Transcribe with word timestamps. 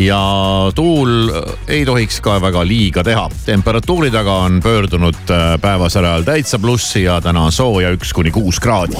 ja 0.00 0.72
tuul 0.74 1.32
ei 1.68 1.84
tohiks 1.84 2.20
ka 2.20 2.40
väga 2.40 2.64
liiga 2.66 3.04
teha. 3.04 3.28
temperatuurid 3.44 4.14
aga 4.14 4.34
on 4.46 4.60
pöördunud 4.62 5.30
äh, 5.30 5.60
päevasel 5.60 6.04
ajal 6.04 6.22
täitsa 6.22 6.58
plussi 6.58 7.02
ja 7.02 7.20
täna 7.20 7.44
on 7.44 7.52
sooja 7.52 7.92
üks 7.92 8.12
kuni 8.14 8.30
kuus 8.30 8.60
kraadi. 8.60 8.96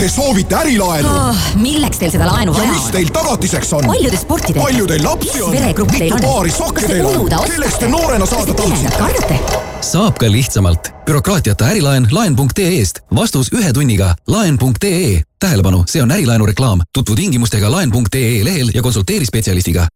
Te 0.00 0.08
soovite 0.08 0.56
ärilaenu 0.56 1.08
oh,? 1.08 1.40
milleks 1.60 1.98
teil 2.00 2.10
seda 2.10 2.26
laenu 2.26 2.54
vaja 2.54 2.62
on? 2.62 2.68
ja 2.68 2.78
mis 2.78 2.92
teil 2.94 3.10
tagatiseks 3.12 3.72
on? 3.76 3.84
palju 3.86 4.10
te 4.10 4.20
sporti 4.22 4.52
teete? 4.52 4.62
palju 4.62 4.86
teil 4.86 5.04
lapsi 5.04 5.42
on? 5.42 5.58
mitu 5.92 6.22
paari 6.22 6.54
sokke 6.56 6.86
teil 6.88 7.04
on? 7.06 7.28
kelleks 7.28 7.82
te 7.82 7.92
noorena 7.92 8.26
saada 8.26 8.56
tahtsite? 8.56 8.96
kardate? 8.96 9.69
Saab 9.80 10.18
ka 10.18 10.32
lihtsamalt. 10.32 10.92
bürokraatiata 11.06 11.64
ärilaen 11.64 12.08
laen.ee-st. 12.10 13.00
vastus 13.14 13.52
ühe 13.52 13.72
tunniga. 13.72 14.14
laen.ee. 14.26 15.22
tähelepanu, 15.38 15.84
see 15.86 16.02
on 16.02 16.10
ärilaenu 16.10 16.46
reklaam. 16.46 16.80
tutvu 16.92 17.16
tingimustega 17.16 17.70
laen.ee 17.70 18.44
lehel 18.44 18.70
ja 18.74 18.82
konsulteeri 18.82 19.26
spetsialistiga 19.26 19.86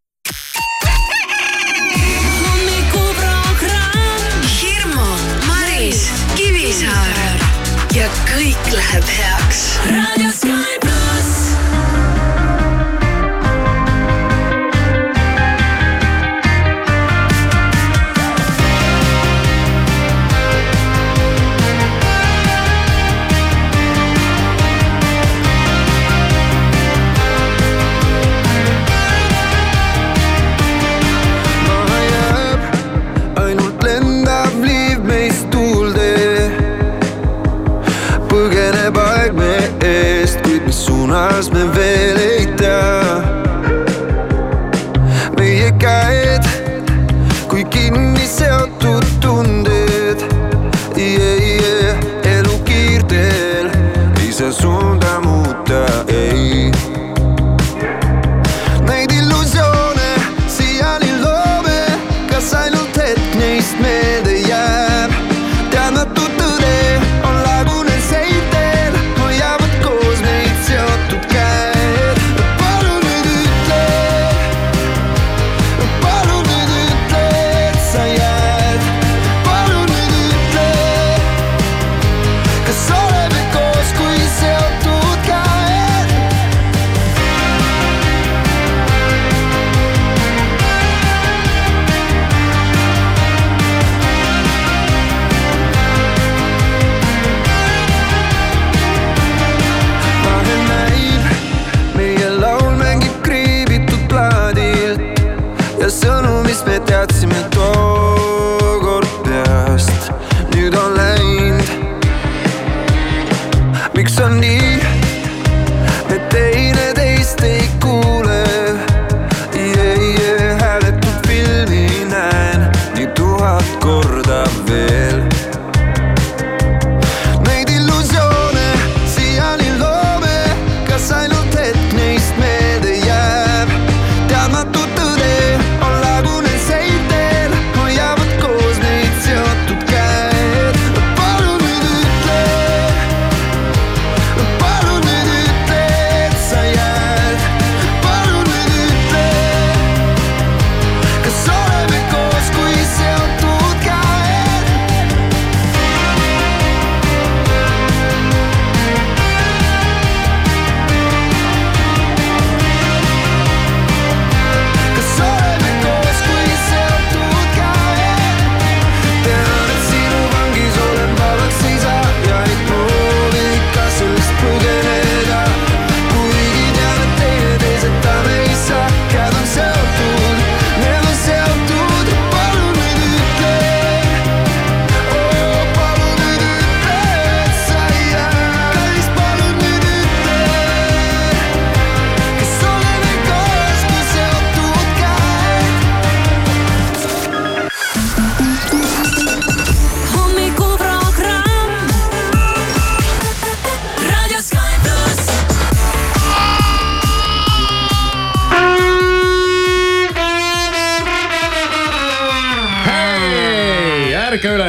ja 7.95 8.09
kõik 8.27 8.73
läheb 8.75 9.05
heaks. 9.06 9.64
raadio 9.87 10.30
Sky 10.34 10.63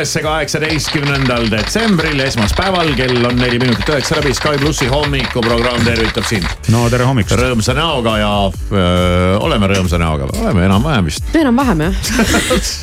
üles 0.06 0.22
kaheksateistkümnendal 0.22 1.48
detsembril, 1.50 2.20
esmaspäeval, 2.28 2.92
kell 2.98 3.24
on 3.26 3.40
neli 3.42 3.58
minutit 3.58 3.90
üheksa 3.90 4.20
läbi, 4.20 4.34
Sky 4.38 4.60
plussi 4.62 4.86
hommikuprogramm 4.92 5.82
tervitab 5.86 6.28
sind. 6.30 6.46
No 6.70 6.84
tere 6.94 7.08
hommikust. 7.10 7.34
rõõmsa 7.40 7.74
näoga 7.74 8.14
ja 8.22 8.30
öö, 8.70 9.40
oleme 9.42 9.72
rõõmsa 9.72 9.98
näoga, 9.98 10.30
oleme 10.44 10.68
enam-vähem 10.68 11.10
vist. 11.10 11.26
Enam-vähem 11.34 11.82
jah. 11.88 11.96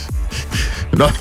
Noh, 1.00 1.14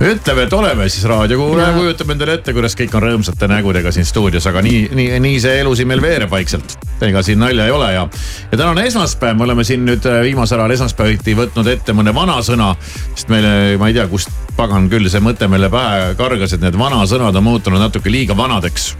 ütleme, 0.00 0.42
et 0.42 0.52
oleme 0.52 0.88
siis 0.88 1.04
raadiokuulaja, 1.04 1.68
Jaa. 1.68 1.76
kujutame 1.76 2.14
endale 2.14 2.38
ette, 2.38 2.54
kuidas 2.56 2.76
kõik 2.76 2.94
on 2.96 3.02
rõõmsate 3.04 3.48
nägudega 3.50 3.92
siin 3.92 4.06
stuudios, 4.08 4.46
aga 4.48 4.62
nii, 4.64 4.86
nii, 4.96 5.18
nii 5.20 5.40
see 5.42 5.58
elu 5.60 5.74
siin 5.76 5.90
meil 5.90 6.00
veereb 6.00 6.30
vaikselt. 6.32 6.78
ega 7.04 7.22
siin 7.24 7.38
nalja 7.40 7.66
ei 7.68 7.72
ole 7.72 7.92
ja, 7.92 8.06
ja 8.50 8.58
täna 8.58 8.70
on 8.70 8.80
esmaspäev, 8.80 9.36
me 9.36 9.44
oleme 9.44 9.64
siin 9.64 9.84
nüüd 9.84 10.04
äh, 10.08 10.22
viimasel 10.24 10.60
ajal 10.60 10.76
esmaspäeviti 10.76 11.36
võtnud 11.36 11.68
ette 11.68 11.92
mõne 11.92 12.14
vanasõna. 12.16 12.74
sest 13.14 13.28
meile, 13.28 13.76
ma 13.80 13.88
ei 13.88 13.96
tea, 13.96 14.08
kust 14.08 14.32
pagan 14.56 14.88
küll 14.88 15.08
see 15.12 15.20
mõte 15.20 15.48
meile 15.48 15.68
pähe 15.72 16.14
kargas, 16.16 16.56
et 16.56 16.64
need 16.64 16.78
vanasõnad 16.80 17.36
on 17.36 17.44
muutunud 17.44 17.80
natuke 17.80 18.10
liiga 18.10 18.36
vanadeks. 18.36 18.94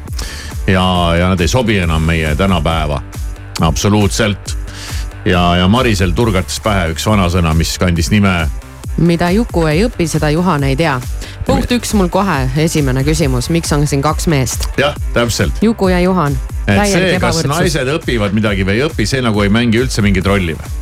ja, 0.66 0.86
ja 1.16 1.28
nad 1.32 1.40
ei 1.40 1.48
sobi 1.48 1.78
enam 1.80 2.04
meie 2.04 2.36
tänapäeva, 2.36 3.02
absoluutselt. 3.60 4.56
ja, 5.24 5.56
ja 5.56 5.68
Marisel 5.68 6.12
turgatas 6.12 6.60
pähe 6.60 6.90
üks 6.92 7.08
vanasõna, 7.08 7.56
mis 7.56 7.78
kandis 7.78 8.10
nime 8.12 8.50
mida 9.00 9.30
Juku 9.34 9.64
ei 9.70 9.84
õpi, 9.86 10.06
seda 10.08 10.30
Juhan 10.30 10.64
ei 10.68 10.76
tea. 10.76 11.00
punkt 11.46 11.72
üks 11.72 11.94
mul 11.96 12.08
kohe, 12.12 12.42
esimene 12.60 13.04
küsimus, 13.06 13.50
miks 13.50 13.72
on 13.72 13.86
siin 13.86 14.02
kaks 14.02 14.28
meest? 14.30 14.68
jah, 14.78 14.96
täpselt 15.16 15.62
Juku 15.64 15.88
ja 15.88 16.00
Juhan 16.00 16.36
et 16.66 16.92
see, 16.92 17.16
kas 17.22 17.42
naised 17.48 17.90
õpivad 17.96 18.36
midagi 18.36 18.66
või 18.66 18.78
ei 18.78 18.86
õpi, 18.88 19.06
see 19.08 19.22
nagu 19.24 19.42
ei 19.44 19.52
mängi 19.52 19.80
üldse 19.82 20.04
mingit 20.04 20.26
rolli 20.26 20.56
või? 20.58 20.76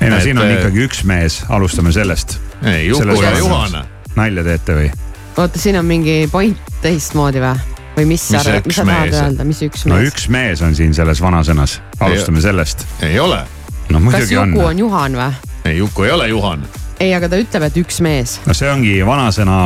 ei 0.00 0.12
no 0.12 0.18
Et, 0.18 0.28
siin 0.28 0.38
on 0.38 0.46
äh, 0.46 0.58
ikkagi 0.58 0.84
üks 0.86 1.02
mees, 1.08 1.40
alustame 1.48 1.92
sellest. 1.92 2.38
ei, 2.62 2.88
Juku 2.88 3.18
ja 3.22 3.34
Juhan. 3.38 3.80
nalja 4.16 4.46
teete 4.46 4.78
või? 4.78 4.92
oota, 5.36 5.58
siin 5.58 5.78
on 5.80 5.86
mingi 5.88 6.20
point 6.32 6.72
teistmoodi 6.82 7.42
või? 7.42 7.76
või 7.98 8.08
mis 8.12 8.28
sa 8.28 8.38
Mis 8.38 8.46
arvad, 8.46 8.60
üks 8.62 8.68
mis 8.70 8.78
sa 8.78 8.88
tahad 8.88 9.20
öelda, 9.22 9.46
mis 9.48 9.62
üks 9.66 9.86
no 9.86 9.98
mees? 9.98 10.12
üks 10.12 10.28
mees 10.32 10.62
on 10.62 10.76
siin 10.78 10.94
selles 10.94 11.22
vanasõnas, 11.22 11.80
alustame 12.00 12.42
sellest. 12.44 12.86
ei 13.02 13.18
ole, 13.18 13.42
no 13.90 13.98
kas 13.98 14.04
muidugi 14.10 14.38
on, 14.38 14.54
Juku 14.54 14.68
on 14.70 14.84
Juhan 14.84 15.18
või? 15.18 15.32
ei 15.64 15.80
Juku 15.80 16.06
ei 16.06 16.14
ole 16.14 16.28
Juhan. 16.30 16.68
ei, 17.00 17.12
aga 17.14 17.28
ta 17.30 17.38
ütleb, 17.40 17.62
et 17.68 17.76
üks 17.80 18.00
mees. 18.04 18.38
no 18.46 18.54
see 18.56 18.70
ongi 18.72 18.96
vanasõna, 19.06 19.58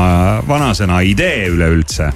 vanasõna 0.48 1.00
idee 1.06 1.48
üleüldse. 1.52 2.10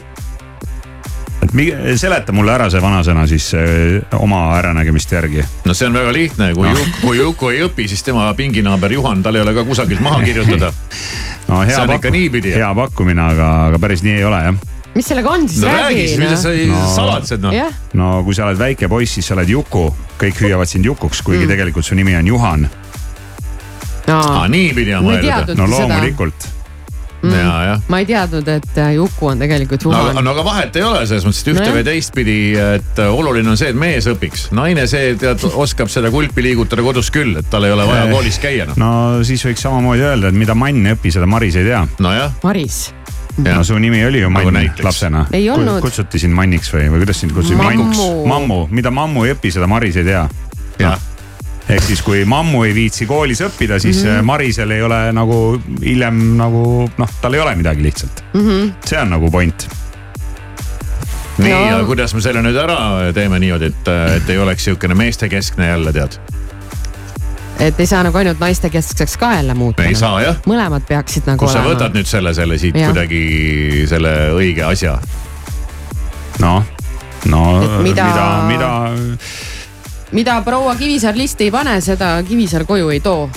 et 1.42 1.52
mi- 1.54 1.72
seleta 2.00 2.32
mulle 2.32 2.52
ära 2.56 2.68
see 2.72 2.80
vanasõna 2.82 3.26
siis 3.30 3.48
öö, 3.54 4.00
oma 4.18 4.56
äranägemiste 4.58 5.16
järgi. 5.16 5.44
no 5.64 5.74
see 5.74 5.86
on 5.88 5.94
väga 5.98 6.12
lihtne, 6.12 6.52
kui 6.54 6.68
No. 6.68 6.74
Juku, 6.78 7.00
kui 7.00 7.18
Juku 7.18 7.48
ei 7.54 7.60
õpi, 7.66 7.88
siis 7.88 8.02
tema 8.02 8.28
pinginaaber 8.34 8.92
Juhan, 8.92 9.22
tal 9.22 9.34
ei 9.34 9.44
ole 9.44 9.54
ka 9.54 9.64
kusagilt 9.64 10.00
maha 10.00 10.22
kirjutada. 10.24 10.72
no 11.48 11.60
See 11.62 11.74
hea 11.74 11.82
on 11.82 11.92
ikka 11.98 12.10
niipidi. 12.10 12.54
hea 12.56 12.72
pakkumine, 12.74 13.22
aga, 13.22 13.50
aga 13.70 13.78
päris 13.78 14.02
nii 14.02 14.16
ei 14.18 14.24
ole 14.24 14.40
jah. 14.48 14.56
mis 14.96 15.06
sellega 15.12 15.28
on 15.30 15.48
siis, 15.48 15.60
no 15.62 15.68
räägi 15.68 16.18
mida 16.18 16.36
sa 16.36 16.48
räägi. 16.48 16.66
No. 16.72 16.86
salatsed 16.94 17.40
noh. 17.44 17.52
jah, 17.54 17.72
no 17.94 18.22
kui 18.24 18.34
sa 18.34 18.46
oled 18.48 18.58
väike 18.58 18.88
poiss, 18.88 19.14
siis 19.14 19.26
sa 19.28 19.34
oled 19.36 19.48
Juku, 19.48 19.86
kõik 20.18 20.40
hüüavad 20.40 20.68
sind 20.68 20.84
Jukuks, 20.88 21.22
kuigi 21.22 21.44
mm. 21.44 21.52
tegelikult 21.52 21.84
su 21.84 21.94
nimi 21.94 22.16
on 22.16 22.26
Juhan. 22.26 22.68
aa, 24.12 24.44
niipidi 24.48 24.94
on 24.94 25.04
mõeldud. 25.08 25.56
no 25.58 25.66
loomulikult. 25.70 26.48
ja, 27.26 27.54
jah. 27.66 27.80
ma 27.90 27.98
ei 27.98 28.06
teadnud, 28.06 28.48
et 28.48 28.76
äh, 28.78 28.92
Juku 28.94 29.26
on 29.32 29.38
tegelikult 29.40 29.82
no 29.88 29.94
aga, 29.96 30.10
Juhan. 30.12 30.24
no 30.24 30.30
aga 30.36 30.44
vahet 30.46 30.76
ei 30.78 30.82
ole 30.86 31.00
selles 31.08 31.24
mõttes, 31.26 31.40
et 31.42 31.48
ühte 31.54 31.62
Nojah. 31.64 31.74
või 31.78 31.84
teistpidi, 31.88 32.36
et 32.76 33.00
äh, 33.02 33.08
oluline 33.18 33.50
on 33.50 33.56
see, 33.58 33.70
et 33.72 33.78
mees 33.78 34.06
õpiks. 34.12 34.44
naine, 34.54 34.84
see 34.86 35.16
tead, 35.18 35.42
oskab 35.54 35.90
seda 35.90 36.10
kulpi 36.14 36.44
liigutada 36.44 36.84
kodus 36.86 37.10
küll, 37.10 37.34
et 37.40 37.48
tal 37.50 37.64
ei 37.66 37.72
ole 37.74 37.86
vaja 37.88 38.04
Eh. 38.06 38.12
koolis 38.12 38.38
käia 38.38 38.68
noh. 38.68 38.76
no 38.78 38.90
siis 39.26 39.42
võiks 39.48 39.64
samamoodi 39.66 40.06
öelda, 40.06 40.28
et 40.30 40.38
mida 40.38 40.54
mann 40.54 40.86
ei 40.86 40.94
õpi, 40.94 41.10
seda 41.16 41.26
Maris 41.26 41.56
ei 41.58 41.64
tea. 41.66 41.82
nojah, 41.98 42.36
Maris, 42.44 42.78
jah 43.42 43.56
no 43.58 43.64
su 43.64 43.74
nimi 43.80 44.04
oli 44.06 44.20
ju 44.22 44.30
Nagu 44.30 44.50
Mann 44.52 44.70
lapsena. 44.84 45.26
Ei 45.32 45.50
olnud. 45.50 45.80
kutsuti 45.84 46.18
sind 46.22 46.32
Manniks 46.36 46.70
või, 46.72 46.86
või 46.92 47.02
kuidas 47.02 47.18
sind 47.20 47.34
kutsuti? 47.36 47.56
Mammu. 47.58 48.26
mammu, 48.28 48.62
mida 48.70 48.90
mammu 48.90 49.24
ei 49.26 49.34
õpi, 49.34 49.50
seda 49.52 49.66
Maris 49.66 49.96
ei 49.96 50.04
tea. 50.04 50.28
jah. 50.80 51.00
Ehk 51.68 51.82
siis, 51.82 52.02
kui 52.06 52.24
mammu 52.24 52.62
ei 52.64 52.74
viitsi 52.74 53.06
koolis 53.10 53.40
õppida, 53.42 53.78
siis 53.82 54.04
mm 54.04 54.10
-hmm. 54.10 54.22
Marisel 54.22 54.70
ei 54.70 54.82
ole 54.82 55.00
nagu 55.12 55.38
hiljem 55.82 56.20
nagu 56.38 56.90
noh, 56.98 57.10
tal 57.20 57.34
ei 57.34 57.40
ole 57.40 57.54
midagi 57.58 57.82
lihtsalt 57.82 58.22
mm. 58.34 58.40
-hmm. 58.48 58.72
see 58.86 59.00
on 59.00 59.10
nagu 59.10 59.30
point. 59.30 59.68
nii 61.38 61.52
No. 61.52 61.78
ja 61.78 61.84
kuidas 61.84 62.14
me 62.14 62.20
selle 62.20 62.40
nüüd 62.42 62.56
ära 62.56 63.12
teeme 63.14 63.38
niimoodi, 63.38 63.64
et, 63.66 63.88
et 64.16 64.30
ei 64.30 64.38
oleks 64.38 64.64
sihukene 64.64 64.94
meestekeskne 64.94 65.66
jälle 65.68 65.92
tead. 65.92 66.12
et 67.60 67.80
ei 67.80 67.86
saa 67.86 68.02
nagu 68.02 68.18
ainult 68.18 68.40
naistekeskseks 68.40 69.16
ka 69.16 69.32
jälle 69.34 69.54
muuta. 69.54 69.82
ei 69.84 69.94
saa 69.94 70.20
jah. 70.22 70.36
mõlemad 70.46 70.86
peaksid 70.88 71.22
nagu 71.26 71.38
kus 71.44 71.52
sa 71.52 71.60
olema. 71.60 71.74
võtad 71.74 71.92
nüüd 71.98 72.06
selle, 72.06 72.34
selle 72.34 72.58
siit 72.58 72.76
Jah. 72.76 72.92
kuidagi 72.92 73.84
selle 73.88 74.14
õige 74.38 74.62
asja? 74.64 74.98
noh, 76.38 76.62
no 77.26 77.62
Et 77.64 77.82
mida- 77.82 78.04
mida, 78.06 78.42
mida 78.48 79.16
mida 80.12 80.40
proua 80.42 80.76
Kivisäär 80.76 81.16
listi 81.16 81.44
ei 81.44 81.50
pane, 81.50 81.80
seda 81.80 82.22
Kivisäär 82.22 82.64
koju 82.64 82.88
ei 82.88 83.00
too. 83.00 83.30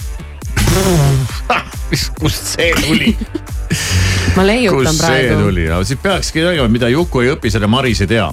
kust 2.19 2.45
see 2.55 2.73
tuli? 2.81 3.17
ma 4.35 4.45
leiutan 4.45 4.83
kust 4.85 5.01
see 5.01 5.07
praegu. 5.07 5.41
tuli, 5.41 5.67
siis 5.83 5.99
peakski 6.03 6.45
tegema, 6.45 6.67
mida 6.67 6.89
Juku 6.89 7.25
ei 7.25 7.33
õpi, 7.33 7.51
seda 7.51 7.67
Maris 7.67 8.01
ei 8.01 8.07
tea. 8.07 8.29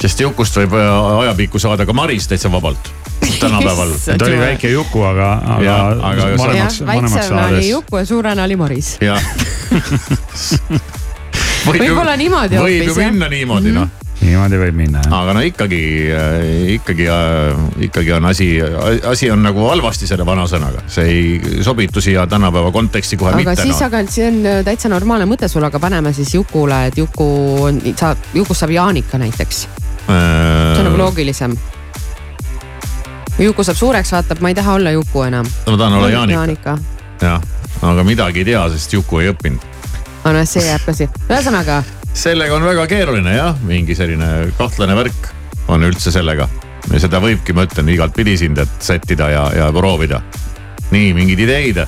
sest 0.00 0.20
Jukust 0.20 0.56
võib 0.56 0.76
äh, 0.76 1.18
ajapikku 1.24 1.58
saada 1.58 1.86
ka 1.86 1.92
Maris 1.92 2.28
täitsa 2.28 2.52
vabalt 2.52 2.92
tänapäeval. 3.40 3.88
Ta 4.18 4.24
oli 4.24 4.38
väike 4.38 4.70
Juku, 4.70 5.02
aga, 5.02 5.32
aga, 5.46 5.64
Jah, 5.64 5.86
aga 6.02 6.22
vanemaks, 6.38 6.80
vanemaks 6.80 7.14
väiksena 7.14 7.46
oli 7.46 7.50
saades. 7.50 7.68
Juku 7.68 7.96
ja 7.96 8.06
suurena 8.06 8.44
oli 8.44 8.56
Maris. 8.56 8.96
jah. 9.00 9.22
Võib-olla 11.64 12.16
niimoodi 12.20 12.58
võib 12.60 12.82
ju 12.82 12.90
hoopis, 12.92 12.98
jah. 13.00 13.12
minna 13.12 13.28
niimoodi 13.32 13.72
noh, 13.72 13.88
niimoodi 14.24 14.58
võib 14.60 14.78
minna 14.78 15.02
jah. 15.04 15.14
aga 15.20 15.34
no 15.36 15.42
ikkagi, 15.44 15.80
ikkagi, 16.74 17.08
ikkagi 17.88 18.12
on 18.16 18.28
asi, 18.30 18.48
asi 19.10 19.30
on 19.32 19.44
nagu 19.44 19.66
halvasti 19.68 20.08
selle 20.10 20.26
vanasõnaga, 20.26 20.84
see 20.90 21.10
ei 21.10 21.62
sobitu 21.64 22.02
siia 22.04 22.26
tänapäeva 22.30 22.72
konteksti 22.74 23.18
kohe 23.20 23.34
aga 23.34 23.42
mitte 23.42 23.62
siis, 23.62 23.76
noh. 23.76 23.86
aga 23.88 24.02
see 24.10 24.26
on 24.28 24.40
äh, 24.48 24.60
täitsa 24.66 24.90
normaalne 24.92 25.28
mõte 25.30 25.48
sul, 25.50 25.64
aga 25.66 25.80
paneme 25.82 26.12
siis 26.16 26.34
Jukule, 26.34 26.84
et 26.90 26.98
Juku 26.98 27.28
on, 27.68 27.80
saab, 27.96 28.30
Jukust 28.34 28.64
saab 28.64 28.74
Jaanika 28.74 29.20
näiteks. 29.20 29.64
see 29.64 30.12
Äh, 30.12 30.78
on 30.78 30.84
nagu 30.90 30.98
loogilisem. 31.00 31.56
Juku 33.38 33.64
saab 33.66 33.78
suureks, 33.78 34.12
vaatab, 34.14 34.40
ma 34.44 34.52
ei 34.52 34.54
taha 34.54 34.78
olla 34.78 34.94
Juku 34.94 35.22
enam. 35.26 35.46
ma 35.66 35.76
tahan 35.76 35.98
olla 35.98 36.10
Jaanika, 36.10 36.38
Jaanika. 36.38 36.78
jah, 37.22 37.42
aga 37.82 38.04
midagi 38.04 38.44
ei 38.44 38.52
tea, 38.52 38.68
sest 38.76 38.92
Juku 38.92 39.22
ei 39.22 39.32
õppinud. 39.32 39.68
aga 40.24 40.38
noh, 40.38 40.48
see 40.48 40.64
jääb 40.64 40.86
ka 40.86 40.96
siia, 40.96 41.12
ühesõnaga 41.28 41.82
sellega 42.14 42.54
on 42.56 42.64
väga 42.64 42.86
keeruline 42.90 43.34
jah, 43.36 43.56
mingi 43.66 43.96
selline 43.98 44.52
kahtlane 44.58 44.94
värk 44.96 45.30
on 45.68 45.84
üldse 45.86 46.12
sellega. 46.14 46.48
ja 46.92 47.00
seda 47.00 47.20
võibki, 47.20 47.54
ma 47.56 47.64
ütlen, 47.66 47.88
igatpidi 47.88 48.36
sind, 48.38 48.58
et 48.60 48.74
sättida 48.84 49.30
ja, 49.32 49.44
ja 49.56 49.70
proovida. 49.72 50.22
nii, 50.92 51.12
mingeid 51.16 51.40
ideid? 51.46 51.84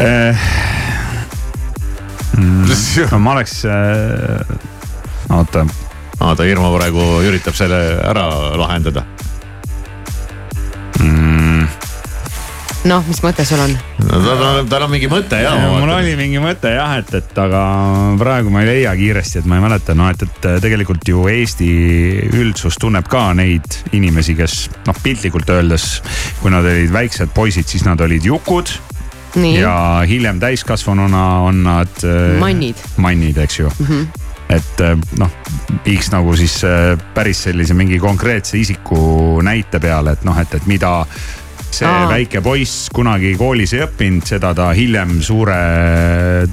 Eh, 0.00 0.46
no 3.12 3.18
ma 3.22 3.36
oleks 3.36 3.60
äh,, 3.68 4.54
oota, 5.30 5.66
aa, 6.18 6.34
ta 6.34 6.46
Irma 6.48 6.72
praegu 6.74 7.04
üritab 7.22 7.54
selle 7.58 7.80
ära 8.02 8.26
lahendada. 8.58 9.06
noh, 12.88 13.04
mis 13.08 13.20
mõte 13.24 13.44
sul 13.48 13.60
on? 13.64 13.74
no 14.04 14.20
tal 14.24 14.42
on, 14.44 14.68
tal 14.70 14.86
on 14.86 14.92
mingi 14.92 15.08
mõte 15.10 15.40
ja. 15.40 15.54
mul 15.78 15.92
oli 15.94 16.14
mingi 16.18 16.40
mõte 16.42 16.74
jah, 16.74 16.96
et, 17.00 17.12
et 17.16 17.38
aga 17.40 17.62
praegu 18.20 18.52
ma 18.52 18.64
ei 18.64 18.70
leia 18.70 18.94
kiiresti, 18.98 19.42
et 19.42 19.48
ma 19.50 19.58
ei 19.58 19.64
mäleta, 19.64 19.96
no 19.98 20.08
et, 20.12 20.24
et 20.26 20.48
tegelikult 20.64 21.06
ju 21.08 21.26
Eesti 21.30 21.68
üldsus 22.34 22.78
tunneb 22.80 23.08
ka 23.10 23.26
neid 23.36 23.78
inimesi, 23.96 24.36
kes 24.38 24.58
noh, 24.88 24.98
piltlikult 25.04 25.54
öeldes, 25.54 25.88
kui 26.42 26.52
nad 26.54 26.66
olid 26.68 26.92
väiksed 26.94 27.32
poisid, 27.36 27.68
siis 27.70 27.86
nad 27.88 28.00
olid 28.04 28.26
jukud 28.26 28.74
nii, 29.40 29.56
ja 29.62 29.76
hiljem 30.06 30.38
täiskasvanuna 30.42 31.24
on 31.48 31.64
nad. 31.66 32.04
Mannid. 32.38 32.84
mannid, 32.96 33.40
eks 33.42 33.58
ju 33.64 33.72
mm. 33.72 33.88
-hmm 33.88 34.30
et 34.54 34.80
äh, 34.84 34.98
noh, 35.18 35.30
viiks 35.86 36.10
nagu 36.12 36.34
siis 36.36 36.58
äh, 36.68 36.98
päris 37.14 37.42
sellise 37.46 37.74
mingi 37.74 37.98
konkreetse 37.98 38.58
isiku 38.58 39.40
näite 39.42 39.80
peale, 39.80 40.12
et 40.12 40.24
noh, 40.24 40.36
et, 40.38 40.54
et 40.54 40.66
mida 40.66 41.06
see 41.74 41.88
Aa. 41.88 42.06
Väike 42.10 42.40
poiss 42.44 42.88
kunagi 42.94 43.34
koolis 43.38 43.74
ei 43.76 43.82
õppinud, 43.86 44.26
seda 44.28 44.52
ta 44.56 44.70
hiljem 44.76 45.18
suure 45.24 45.56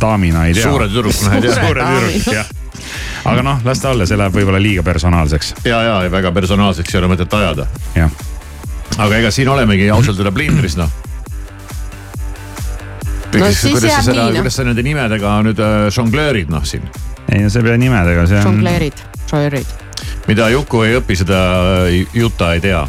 daamina 0.02 0.48
ei 0.50 0.56
tea. 0.58 0.66
suure 0.66 0.90
tüdrukuna 0.90 1.38
ei 1.38 1.46
tea. 1.46 1.60
suure 1.60 1.86
tüdruk, 1.86 2.34
jah. 2.34 2.50
aga 3.32 3.46
noh, 3.46 3.62
las 3.68 3.84
ta 3.84 3.92
olla, 3.94 4.08
see 4.10 4.20
läheb 4.20 4.36
võib-olla 4.36 4.62
liiga 4.62 4.84
personaalseks, 4.86 5.54
ja, 5.68 5.84
ja 5.88 6.00
väga 6.12 6.34
personaalseks 6.36 6.96
ei 6.96 7.02
ole 7.02 7.12
mõtet 7.14 7.38
ajada. 7.38 7.68
aga 8.98 9.22
ega 9.22 9.32
siin 9.32 9.52
olemegi 9.52 9.90
ausalt 9.94 10.20
öelda 10.20 10.34
plindris 10.36 10.78
noh. 10.80 10.92
No 13.32 13.48
siis 13.48 13.78
kuidas 13.78 13.94
sa 13.96 14.02
seda 14.04 14.26
noh. 14.26 14.34
kuidas 14.36 14.58
sa 14.60 14.66
nende 14.68 14.84
nimedega 14.84 15.38
nüüd 15.46 15.62
äh, 15.64 15.86
žonglöörid 15.94 16.50
noh 16.52 16.66
siin, 16.68 16.84
ei 17.32 17.46
no 17.46 17.52
see 17.52 17.62
ei 17.62 17.70
pea 17.70 17.78
nimedega, 17.80 18.26
see 18.28 18.42
on. 18.42 18.50
žongleerid, 18.50 19.06
žonglöörid. 19.30 19.78
mida 20.28 20.50
Juku 20.52 20.84
ei 20.88 20.98
õpi, 21.00 21.16
seda 21.22 21.46
äh, 21.86 22.18
Juta 22.18 22.56
ei 22.58 22.66
tea. 22.66 22.82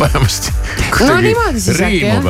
vähemasti. 0.00 0.52
No 1.00 1.20
niimoodi 1.20 1.60
siis 1.60 1.80
äkki, 1.80 2.02
jah. 2.06 2.26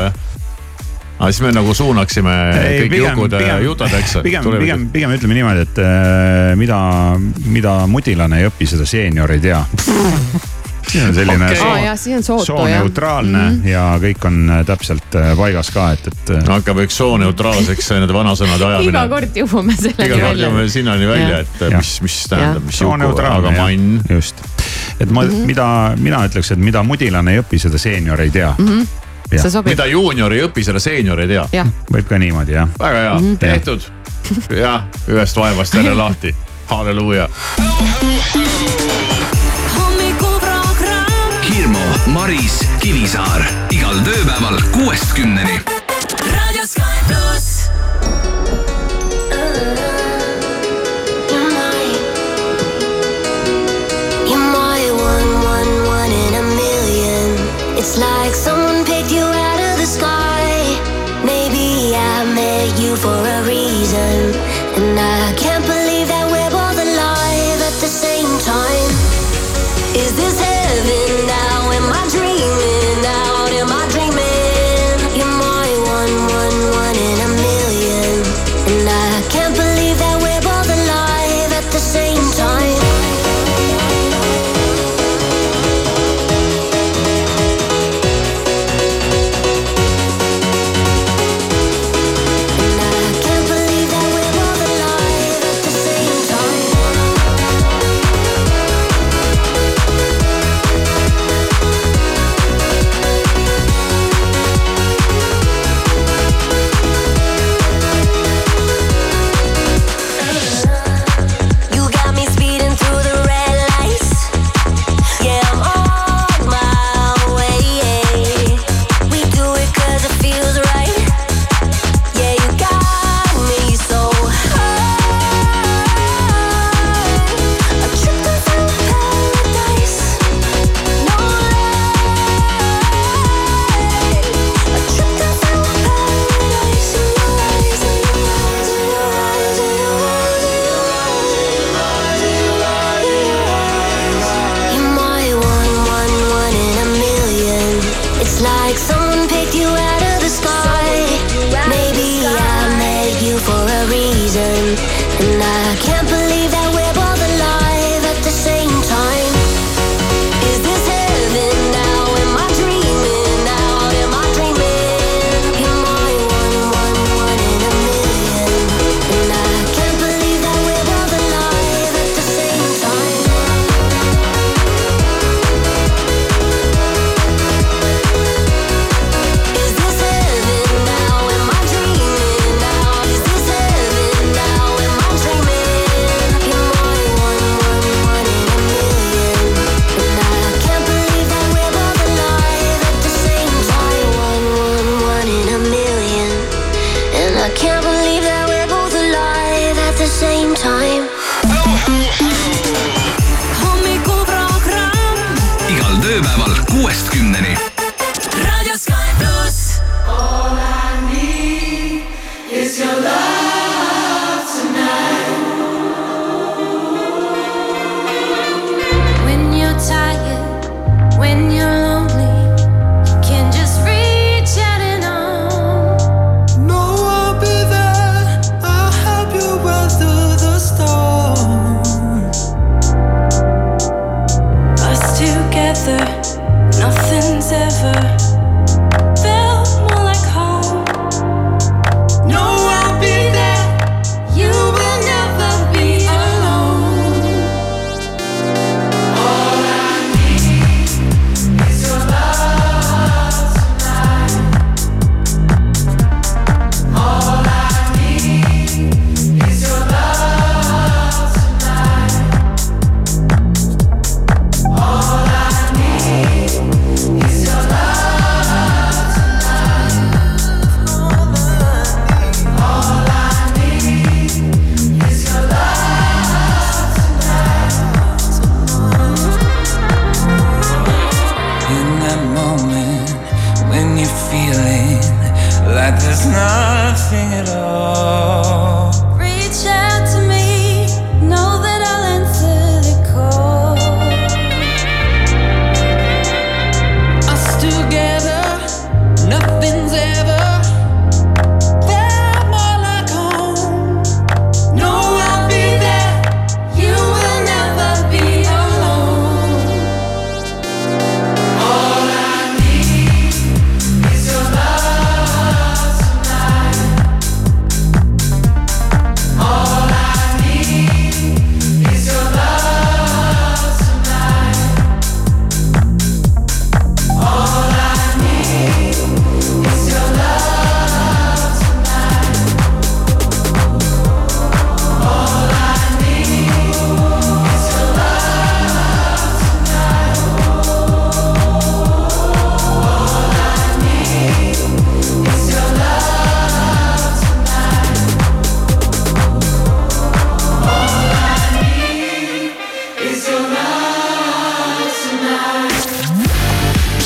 aga 1.19 1.33
siis 1.33 1.43
me 1.45 1.53
nagu 1.53 1.75
suunaksime 1.75 2.37
Ei, 2.51 2.79
kõik 2.85 2.95
pigem- 2.95 3.11
Jukud 3.11 3.37
Jutadeks. 3.65 4.17
pigem, 4.23 4.53
pigem, 4.59 4.87
pigem 4.95 5.17
ütleme 5.17 5.41
niimoodi, 5.41 5.67
et 5.69 5.83
äh, 5.85 6.55
mida, 6.57 6.81
mida 7.45 7.75
mudilane 7.87 8.41
ei 8.41 8.49
õpi, 8.49 8.71
seda 8.71 8.89
seenior 8.89 9.37
ei 9.37 9.43
tea. 9.45 9.65
see 10.91 11.03
on 11.07 11.15
selline 11.15 11.51
siis 11.97 12.17
on 12.17 12.23
sootu 12.23 12.43
jah. 12.43 12.47
sooneutraalne 12.47 13.39
mm 13.39 13.61
-hmm. 13.63 13.69
ja 13.69 13.85
kõik 14.03 14.27
on 14.27 14.51
äh, 14.51 14.65
täpselt 14.67 15.15
äh, 15.15 15.37
paigas 15.37 15.71
ka, 15.71 15.91
et, 15.93 16.07
et 16.07 16.31
äh, 16.37 16.49
hakkab 16.49 16.83
üks 16.85 16.97
sooneutraalseks 17.03 17.91
nende 17.95 18.15
vanasõnade 18.15 18.65
iga 18.65 18.79
ajamine. 18.79 19.09
kord 19.15 19.43
jõuame 19.43 19.77
selleni 19.77 20.09
iga 20.09 20.17
kord 20.17 20.29
välja 20.29 20.49
jõuame. 20.49 20.69
sinnani 20.69 21.09
välja, 21.09 21.39
et 21.39 21.61
Jah. 21.61 21.77
mis, 21.79 22.01
mis 22.03 22.19
tähendab, 22.29 22.67
mis 22.67 22.81
Juku, 22.81 23.23
aga 23.31 23.51
mann. 23.51 24.01
just. 24.11 24.43
Et 25.01 25.11
ma 25.11 25.23
mm, 25.25 25.31
-hmm. 25.31 25.47
mida 25.47 25.93
mina 25.97 26.25
ütleks, 26.27 26.53
et 26.53 26.59
mida 26.59 26.83
mudilane 26.83 27.33
ei 27.33 27.41
õpi, 27.41 27.59
seda 27.59 27.79
seenior 27.79 28.21
ei 28.21 28.31
tea 28.31 28.55
mm. 28.59 28.67
-hmm. 28.67 29.49
sobib, 29.49 29.73
mida 29.73 29.87
juunior 29.87 30.33
ei 30.33 30.45
õpi, 30.45 30.65
seda 30.65 30.79
seenior 30.79 31.21
ei 31.21 31.29
tea. 31.29 31.47
võib 31.93 32.09
ka 32.09 32.19
niimoodi 32.19 32.53
jah. 32.53 32.69
väga 32.79 32.99
hea 32.99 33.15
mm, 33.15 33.27
-hmm. 33.27 33.39
tehtud. 33.39 33.81
jah, 34.61 34.85
ühest 35.09 35.37
vaevast 35.37 35.75
jälle 35.75 35.95
lahti. 35.95 36.35
halleluuja. 36.67 37.29
Hirmu, 41.51 41.79
Maris, 42.07 42.61
Kivisaar 42.81 43.43
igal 43.71 43.99
tööpäeval 44.07 44.61
kuuest 44.73 45.13
kümneni. 45.13 45.61
Raadio 46.33 46.67
Sky 46.67 47.05
pluss. 47.09 47.69
It's 57.81 57.97
like 57.97 58.35
someone 58.35 58.85
picked 58.85 59.11
you 59.11 59.23
out 59.23 59.59
of 59.59 59.79
the 59.81 59.87
sky. 59.87 60.45
Maybe 61.25 61.97
I 61.97 62.27
met 62.27 62.79
you 62.79 62.95
for 62.95 63.09
a 63.09 63.40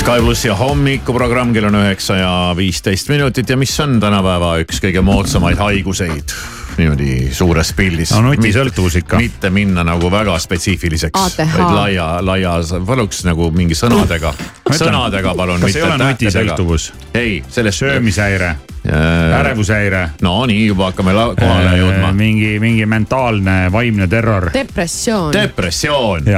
Sky 0.05 0.21
plussi 0.21 0.51
hommikuprogramm, 0.53 1.55
kell 1.57 1.65
on 1.65 1.79
üheksa 1.79 2.19
ja 2.19 2.31
viisteist 2.57 3.09
minutit 3.09 3.49
ja 3.49 3.57
mis 3.57 3.73
on 3.81 3.95
tänapäeva 4.03 4.51
üks 4.61 4.77
kõige 4.85 5.01
moodsamaid 5.01 5.57
haiguseid 5.57 6.33
niimoodi 6.77 7.31
suures 7.33 7.71
pildis. 7.73 8.11
no 8.13 8.21
nutisõltuvus 8.27 8.99
ikka. 9.01 9.17
mitte 9.17 9.49
minna 9.49 9.81
nagu 9.89 10.11
väga 10.13 10.35
spetsiifiliseks, 10.45 11.39
vaid 11.39 11.73
laia, 11.73 12.09
laias, 12.21 12.75
paluks 12.85 13.23
nagu 13.25 13.49
mingi 13.57 13.79
sõnadega, 13.79 14.35
sõnadega 14.77 15.33
palun. 15.39 15.65
kas 15.65 15.79
ei 15.81 15.87
ole 15.87 15.97
nutisõltuvus? 16.03 16.91
ei, 17.15 17.39
sellest. 17.49 17.81
söömishäire 17.81 18.51
äh, 18.51 19.39
ärevushäire. 19.39 20.03
no 20.21 20.35
nii 20.51 20.67
juba 20.67 20.91
hakkame 20.91 21.17
la- 21.17 21.31
kohale 21.39 21.79
jõudma. 21.81 22.13
mingi, 22.13 22.59
mingi 22.61 22.85
mentaalne 22.85 23.73
vaimne 23.73 24.11
terror. 24.13 24.51
depressioon. 24.53 25.33
depressioon 25.33 26.29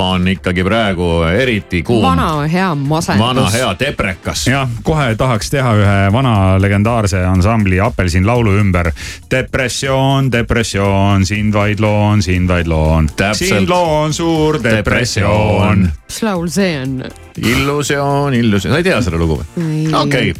jah 0.00 0.12
on 0.16 0.28
ikkagi 0.28 0.64
praegu 0.64 1.08
eriti 1.28 1.82
kuum. 1.82 2.02
vana 2.02 2.48
hea 2.48 2.74
masendus. 2.74 3.20
vana 3.26 3.50
hea 3.50 3.76
deprekas. 3.78 4.46
jah, 4.48 4.68
kohe 4.82 5.14
tahaks 5.16 5.50
teha 5.50 5.72
ühe 5.76 6.12
vana 6.12 6.58
legendaarse 6.60 7.20
ansambli 7.26 7.80
Apelsin 7.80 8.26
laulu 8.26 8.56
ümber. 8.58 8.92
depressioon, 9.30 10.32
depressioon, 10.32 11.26
sind 11.26 11.54
vaid 11.54 11.80
loon, 11.80 12.22
sind 12.22 12.48
vaid 12.48 12.66
loon. 12.66 13.08
sind 13.32 13.68
loon 13.68 14.14
suur 14.14 14.62
depressioon. 14.62 15.88
mis 16.06 16.22
laul 16.22 16.48
see 16.48 16.80
on? 16.82 17.02
illusioon, 17.36 18.34
illusioon, 18.34 18.72
sa 18.74 18.78
ei 18.78 18.84
tea 18.84 19.00
seda 19.02 19.18
lugu 19.20 19.40
või? 19.40 19.88
okei, 20.02 20.34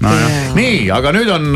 nii, 0.55 0.91
aga 0.91 1.13
nüüd 1.17 1.35
on, 1.37 1.51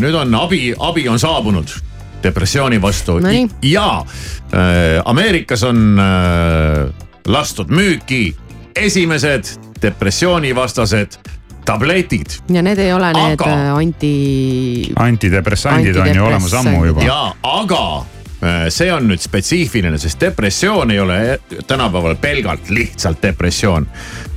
nüüd 0.00 0.24
on 0.24 0.34
abi, 0.44 0.74
abi 0.78 1.08
on 1.08 1.18
saabunud 1.20 1.80
depressiooni 2.22 2.82
vastu 2.82 3.18
Nonii. 3.18 3.48
ja 3.62 4.04
äh, 4.52 5.02
Ameerikas 5.04 5.62
on 5.62 5.98
äh, 5.98 7.09
lastud 7.30 7.70
müüki 7.70 8.34
esimesed 8.76 9.44
depressioonivastased 9.82 11.18
tabletid. 11.64 12.26
ja 12.50 12.62
need 12.62 12.78
ei 12.78 12.92
ole 12.92 13.12
need 13.12 13.40
Aga- 13.40 13.52
aga... 13.52 13.74
anti. 13.78 14.92
antidepressandid 14.96 15.96
on 15.96 16.14
ju 16.14 16.24
olemas 16.24 16.54
ammu 16.54 16.84
juba. 16.86 17.02
ja 17.02 17.34
aga 17.42 17.82
äh, 17.98 18.66
see 18.68 18.92
on 18.92 19.06
nüüd 19.10 19.22
spetsiifiline, 19.22 19.98
sest 19.98 20.20
depressioon 20.20 20.90
ei 20.90 21.00
ole 21.00 21.38
tänapäeval 21.66 22.16
pelgalt 22.20 22.70
lihtsalt 22.70 23.22
depressioon, 23.22 23.86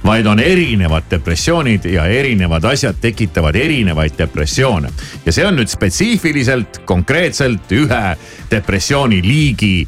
vaid 0.04 0.26
on 0.26 0.40
erinevad 0.40 1.10
depressioonid 1.12 1.86
ja 1.86 2.06
erinevad 2.06 2.64
asjad 2.64 3.00
tekitavad 3.02 3.56
erinevaid 3.56 4.18
depressioone. 4.18 4.92
ja 5.26 5.32
see 5.32 5.48
on 5.48 5.58
nüüd 5.58 5.72
spetsiifiliselt 5.72 6.84
konkreetselt 6.86 7.72
ühe 7.72 8.04
depressiooniliigi 8.52 9.88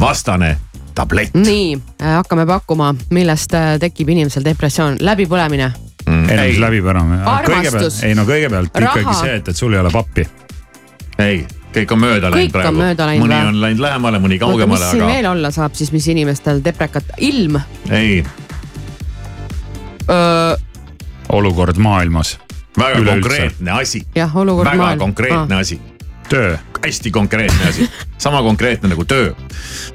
vastane 0.00 0.56
tablett. 0.94 1.34
nii, 1.34 1.78
hakkame 2.00 2.46
pakkuma, 2.46 2.94
millest 3.10 3.54
äh, 3.54 3.74
tekib 3.80 4.14
inimesel 4.14 4.44
depressioon, 4.44 4.96
läbipõlemine. 5.00 5.72
ennast 6.06 6.60
läbi 6.60 6.82
pärama. 6.82 7.20
kõigepealt, 7.24 7.74
Armastus. 7.74 8.02
ei 8.04 8.14
no 8.14 8.24
kõigepealt 8.28 8.80
Raha. 8.80 9.00
ikkagi 9.00 9.20
see, 9.20 9.36
et, 9.40 9.48
et 9.48 9.56
sul 9.56 9.74
ei 9.74 9.80
ole 9.80 9.92
pappi. 9.94 10.26
ei, 11.18 11.44
kõik 11.74 11.92
on 11.96 12.00
mööda 12.00 12.30
läinud 12.30 12.54
praegu. 12.54 12.78
mõni 12.78 13.34
või? 13.34 13.48
on 13.48 13.60
läinud 13.60 13.84
lähemale, 13.86 14.22
mõni 14.22 14.38
mis 14.38 14.44
kaugemale, 14.46 14.90
siin 14.90 15.02
aga 15.02 15.12
veel 15.12 15.30
olla 15.32 15.50
saab 15.54 15.74
siis, 15.78 15.92
mis 15.92 16.08
inimestel 16.12 16.62
deprekat, 16.64 17.14
ilm. 17.18 17.60
ei, 17.90 18.24
olukord 21.28 21.76
maailmas. 21.76 22.38
väga 22.78 22.98
Üleüldse. 22.98 23.20
konkreetne 23.20 23.70
asi. 23.70 24.02
jah, 24.14 24.36
olukord 24.36 24.70
väga 24.70 24.82
maailm. 24.82 24.98
konkreetne 24.98 25.56
asi. 25.56 25.80
töö. 26.28 26.56
hästi 26.84 27.10
konkreetne 27.10 27.68
asi, 27.68 27.90
sama 28.18 28.42
konkreetne 28.42 28.88
nagu 28.88 29.04
töö, 29.04 29.34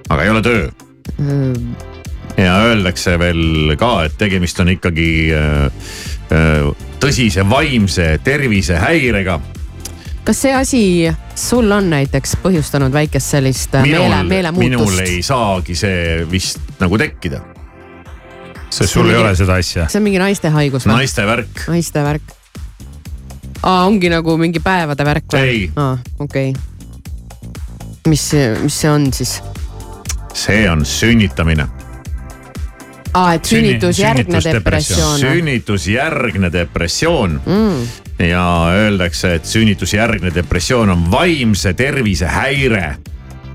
aga 0.10 0.24
ei 0.24 0.30
ole 0.30 0.42
töö. 0.42 0.70
Ja 2.38 2.58
öeldakse 2.64 3.18
veel 3.20 3.76
ka, 3.80 3.92
et 4.08 4.18
tegemist 4.20 4.60
on 4.64 4.72
ikkagi 4.74 5.10
äh, 5.36 5.66
äh, 6.34 6.70
tõsise 7.02 7.46
vaimse 7.50 8.12
tervisehäirega. 8.24 9.40
kas 10.24 10.42
see 10.46 10.54
asi 10.56 10.82
sul 11.36 11.72
on 11.72 11.90
näiteks 11.90 12.38
põhjustanud 12.44 12.94
väikest 12.94 13.36
sellist 13.36 13.76
äh, 13.76 13.84
meele, 13.84 14.24
minul, 14.24 14.26
minul 14.26 14.30
meelemuutust? 14.30 15.06
ei 15.06 15.22
saagi 15.26 15.76
see 15.76 16.26
vist 16.32 16.80
nagu 16.80 16.98
tekkida. 16.98 17.42
sest 18.70 18.94
sul 18.94 19.10
ei 19.10 19.18
ole 19.20 19.36
seda 19.36 19.60
asja. 19.60 19.88
see 19.90 20.00
on 20.00 20.08
mingi 20.08 20.22
naiste 20.22 20.52
haigus 20.54 20.88
või? 20.88 21.00
naiste 21.00 21.26
värk. 21.28 21.64
naiste 21.68 22.04
värk. 22.04 22.36
aa, 23.64 23.86
ongi 23.86 24.12
nagu 24.12 24.38
mingi 24.38 24.64
päevade 24.64 25.06
värk 25.06 25.34
või? 25.34 25.64
Okei 26.20 26.54
okay. 26.54 26.54
mis, 28.08 28.30
mis 28.64 28.84
see 28.84 28.92
on 28.92 29.12
siis? 29.14 29.40
See 30.34 30.70
on 30.70 30.86
sünnitamine. 30.86 31.68
aa, 33.14 33.34
et 33.34 33.46
sünnitusjärgne 33.46 34.44
depressioon. 34.44 35.20
sünnitusjärgne 35.20 36.52
depressioon 36.54 37.42
mm. 37.46 37.88
ja 38.28 38.46
öeldakse, 38.74 39.34
et 39.36 39.46
sünnitusjärgne 39.46 40.34
depressioon 40.36 40.90
on 40.90 41.12
vaimse 41.12 41.74
tervise 41.74 42.26
häire. 42.26 42.96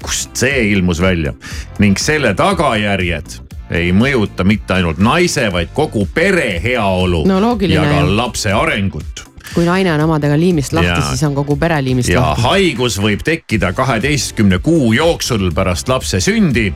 kust 0.03 0.37
see 0.37 0.71
ilmus 0.73 1.01
välja 1.01 1.33
ning 1.79 1.99
selle 1.99 2.35
tagajärjed 2.35 3.41
ei 3.71 3.93
mõjuta 3.97 4.45
mitte 4.45 4.75
ainult 4.75 4.99
naise, 4.99 5.49
vaid 5.53 5.71
kogu 5.75 6.05
pere 6.15 6.61
heaolu 6.63 7.25
No 7.27 7.57
ja 7.69 7.85
ka 7.89 8.03
lapse 8.17 8.53
arengut 8.53 9.25
kui 9.55 9.65
naine 9.65 9.93
on 9.93 10.01
omadega 10.01 10.37
liimist 10.39 10.73
lahti, 10.75 11.01
siis 11.09 11.23
on 11.27 11.35
kogu 11.35 11.57
pere 11.57 11.79
liimist 11.85 12.11
ja 12.11 12.21
lahti. 12.21 12.43
haigus 12.43 12.99
võib 13.03 13.23
tekkida 13.25 13.73
kaheteistkümne 13.73 14.59
kuu 14.59 14.93
jooksul 14.93 15.51
pärast 15.55 15.89
lapse 15.89 16.21
sündi. 16.21 16.73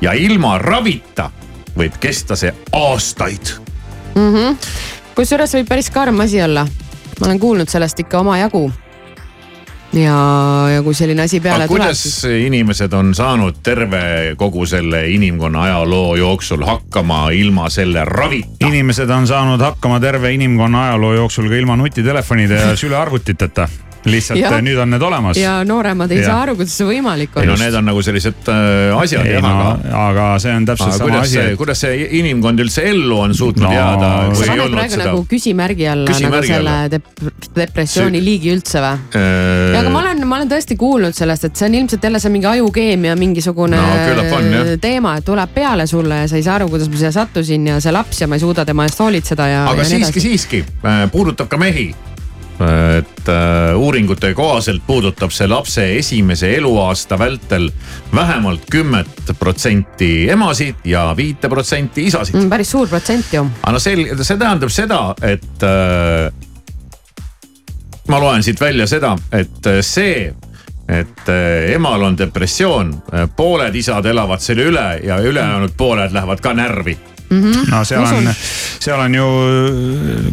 ja 0.00 0.12
ilma 0.12 0.58
ravita 0.58 1.30
võib 1.76 1.98
kesta 2.00 2.36
see 2.36 2.54
aastaid. 2.72 3.54
mm 4.14 4.34
-hmm. 4.34 4.56
kusjuures 5.14 5.54
võib 5.54 5.68
päris 5.68 5.90
karm 5.90 6.20
asi 6.20 6.42
olla. 6.42 6.66
ma 7.20 7.26
olen 7.26 7.40
kuulnud 7.40 7.68
sellest 7.68 8.00
ikka 8.00 8.18
omajagu. 8.18 8.72
Ja, 9.92 10.16
ja 10.74 10.82
kui 10.82 10.94
selline 10.94 11.24
asi 11.26 11.40
peale 11.42 11.64
aga 11.64 11.70
tuleb, 11.70 11.82
kuidas 11.82 12.02
siis 12.02 12.46
inimesed 12.46 12.92
on 12.94 13.14
saanud 13.14 13.60
terve 13.62 14.02
kogu 14.38 14.66
selle 14.66 15.02
inimkonna 15.10 15.62
ajaloo 15.68 16.16
jooksul 16.16 16.64
hakkama 16.66 17.30
ilma 17.36 17.68
selle 17.70 18.04
ravita? 18.04 18.66
inimesed 18.68 19.10
on 19.10 19.26
saanud 19.26 19.60
hakkama 19.60 20.00
terve 20.00 20.32
inimkonna 20.34 20.84
ajaloo 20.88 21.14
jooksul 21.14 21.48
ka 21.48 21.54
ilma 21.54 21.76
nutitelefonide 21.76 22.60
ja 22.60 22.76
sülearvutiteta. 22.76 23.68
Lihtsalt 24.08 24.40
Jah. 24.40 24.56
nüüd 24.64 24.78
on 24.80 24.90
need 24.94 25.02
olemas. 25.02 25.36
ja 25.36 25.60
nooremad 25.64 26.10
ei 26.10 26.20
Jah. 26.22 26.30
saa 26.30 26.42
aru, 26.46 26.54
kuidas 26.56 26.76
see 26.78 26.86
võimalik 26.88 27.34
on. 27.36 27.42
ei 27.44 27.50
no 27.50 27.56
need 27.60 27.74
on 27.76 27.84
nagu 27.90 28.02
sellised 28.02 28.48
äh, 28.48 28.96
asjad 28.96 29.26
ei 29.26 29.34
jah, 29.36 29.44
no 29.44 29.50
aga. 29.50 30.04
aga 30.06 30.28
see 30.42 30.54
on 30.56 30.68
täpselt 30.68 30.88
aga 30.88 30.98
sama 30.98 31.10
kuidas 31.10 31.26
asi, 31.26 31.36
see, 31.36 31.56
kuidas 31.60 31.82
see 31.84 32.08
inimkond 32.20 32.64
üldse 32.64 32.86
ellu 32.90 33.18
on 33.26 33.34
suutnud 33.36 33.68
No, 33.68 33.72
jääda? 33.74 34.10
sa 34.34 34.46
paned 34.54 34.74
praegu 34.76 34.94
seda 34.96 35.08
nagu 35.10 35.24
küsimärgi 35.30 35.88
alla 35.90 36.06
nagu 36.08 36.16
Küsimärgi 36.16 36.52
selle 36.54 36.70
alla. 36.70 36.88
dep 36.90 37.04
depressiooni 37.56 38.22
liigi 38.24 38.54
üldse 38.54 38.80
või? 38.84 38.94
Äh, 39.18 39.74
ja 39.74 39.82
aga 39.82 39.92
ma 39.92 40.02
olen, 40.04 40.24
ma 40.28 40.40
olen 40.40 40.50
tõesti 40.54 40.78
kuulnud 40.80 41.16
sellest, 41.16 41.50
et 41.50 41.60
see 41.60 41.68
on 41.68 41.76
ilmselt 41.82 42.04
jälle 42.08 42.20
see 42.22 42.32
mingi 42.32 42.48
ajukeemia 42.54 43.16
mingisugune 43.20 43.76
No 43.80 44.36
on, 44.36 44.50
teema, 44.80 45.16
et 45.20 45.24
tuleb 45.26 45.52
peale 45.54 45.86
sulle 45.90 46.22
ja 46.22 46.28
sa 46.30 46.38
ei 46.38 46.44
saa 46.46 46.56
aru, 46.60 46.68
kuidas 46.72 46.88
ma 46.90 46.98
siia 47.00 47.12
sattusin 47.14 47.66
ja 47.66 47.80
see 47.82 47.92
laps 47.94 48.20
ja 48.22 48.28
ma 48.30 48.38
ei 48.38 48.42
suuda 48.44 48.64
tema 48.68 48.86
eest 48.88 49.00
hoolitseda 49.00 49.46
ja. 49.48 49.64
aga 49.70 49.84
ja 49.84 49.88
siiski, 49.92 50.20
siiski 50.20 50.64
äh, 50.84 51.04
puudutab 51.12 51.48
ka 51.50 51.58
mehi. 51.60 51.90
Et 52.64 53.28
äh, 53.28 53.76
uuringute 53.76 54.34
kohaselt 54.34 54.82
puudutab 54.86 55.32
see 55.32 55.48
lapse 55.48 55.84
esimese 55.96 56.52
eluaasta 56.56 57.18
vältel 57.18 57.70
vähemalt 58.14 58.66
kümmet 58.70 59.32
protsenti 59.38 60.28
emasid 60.30 60.84
ja 60.84 61.10
viite 61.16 61.48
protsenti 61.48 62.04
isasid 62.10 62.36
Mm, 62.36 62.50
päris 62.50 62.70
suur 62.70 62.88
protsent 62.88 63.32
ju. 63.32 63.42
aga 63.62 63.72
no 63.72 63.80
selge, 63.80 64.14
see 64.24 64.38
tähendab 64.38 64.70
seda, 64.70 65.00
et 65.22 65.64
äh, 65.66 66.30
ma 68.08 68.20
loen 68.20 68.42
siit 68.42 68.60
välja 68.60 68.86
seda, 68.86 69.16
et 69.32 69.66
äh, 69.66 69.80
see, 69.80 70.32
et 70.88 71.28
äh, 71.28 71.72
emal 71.74 72.02
on 72.02 72.18
depressioon, 72.18 72.94
pooled 73.36 73.74
isad 73.74 74.06
elavad 74.06 74.42
selle 74.42 74.68
üle 74.70 74.86
ja 75.04 75.20
ülejäänud 75.22 75.76
pooled 75.76 76.12
lähevad 76.12 76.40
ka 76.40 76.54
närvi 76.54 76.98
mm. 77.30 77.42
-hmm. 77.42 77.70
no 77.70 77.84
seal 77.84 78.04
on, 78.04 78.28
seal 78.78 79.00
on 79.00 79.14
ju 79.14 79.26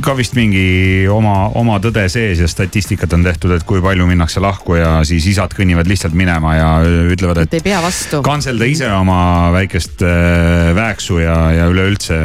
ka 0.01 0.15
vist 0.17 0.35
mingi 0.35 1.07
oma, 1.11 1.49
oma 1.55 1.79
tõde 1.83 2.07
sees 2.09 2.39
ja 2.41 2.47
statistikat 2.47 3.13
on 3.13 3.23
tehtud, 3.23 3.51
et 3.55 3.63
kui 3.67 3.81
palju 3.81 4.07
minnakse 4.09 4.41
lahku 4.43 4.75
ja 4.75 5.03
siis 5.07 5.25
isad 5.27 5.53
kõnnivad 5.57 5.87
lihtsalt 5.89 6.13
minema 6.17 6.55
ja 6.55 6.69
ütlevad, 7.13 7.43
et 7.43 7.53
ei 7.53 7.63
pea 7.65 7.81
vastu. 7.83 8.21
kantselda 8.25 8.65
ise 8.65 8.89
oma 8.91 9.51
väikest 9.53 10.01
äh, 10.01 10.73
vääksu 10.75 11.19
ja, 11.23 11.37
ja 11.51 11.67
üleüldse 11.71 12.19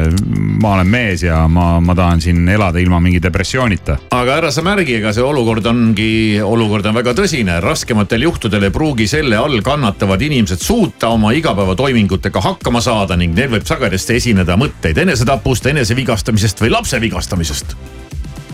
ma 0.61 0.75
olen 0.77 0.87
mees 0.87 1.23
ja 1.23 1.43
ma, 1.47 1.79
ma 1.79 1.95
tahan 1.95 2.21
siin 2.21 2.47
elada 2.49 2.79
ilma 2.79 2.99
mingi 2.99 3.21
depressioonita. 3.23 3.97
aga 4.11 4.37
ära 4.41 4.51
sa 4.51 4.65
märgi, 4.65 4.97
ega 4.99 5.13
see 5.13 5.23
olukord 5.23 5.65
ongi, 5.69 6.41
olukord 6.43 6.85
on 6.89 6.97
väga 6.97 7.15
tõsine, 7.17 7.59
raskematel 7.63 8.27
juhtudel 8.27 8.69
ei 8.69 8.73
pruugi 8.73 9.07
selle 9.07 9.37
all 9.37 9.61
kannatavad 9.61 10.21
inimesed 10.21 10.61
suuta 10.61 11.13
oma 11.13 11.31
igapäevatoimingutega 11.37 12.41
hakkama 12.41 12.81
saada 12.81 13.17
ning 13.19 13.35
neil 13.37 13.51
võib 13.53 13.67
sagedasti 13.67 14.17
esineda 14.19 14.57
mõtteid 14.63 14.97
enesetapust, 15.03 15.65
enesevigastamisest 15.71 16.61
või 16.63 16.71
lapse 16.73 17.01
vigastamisest. 17.01 17.75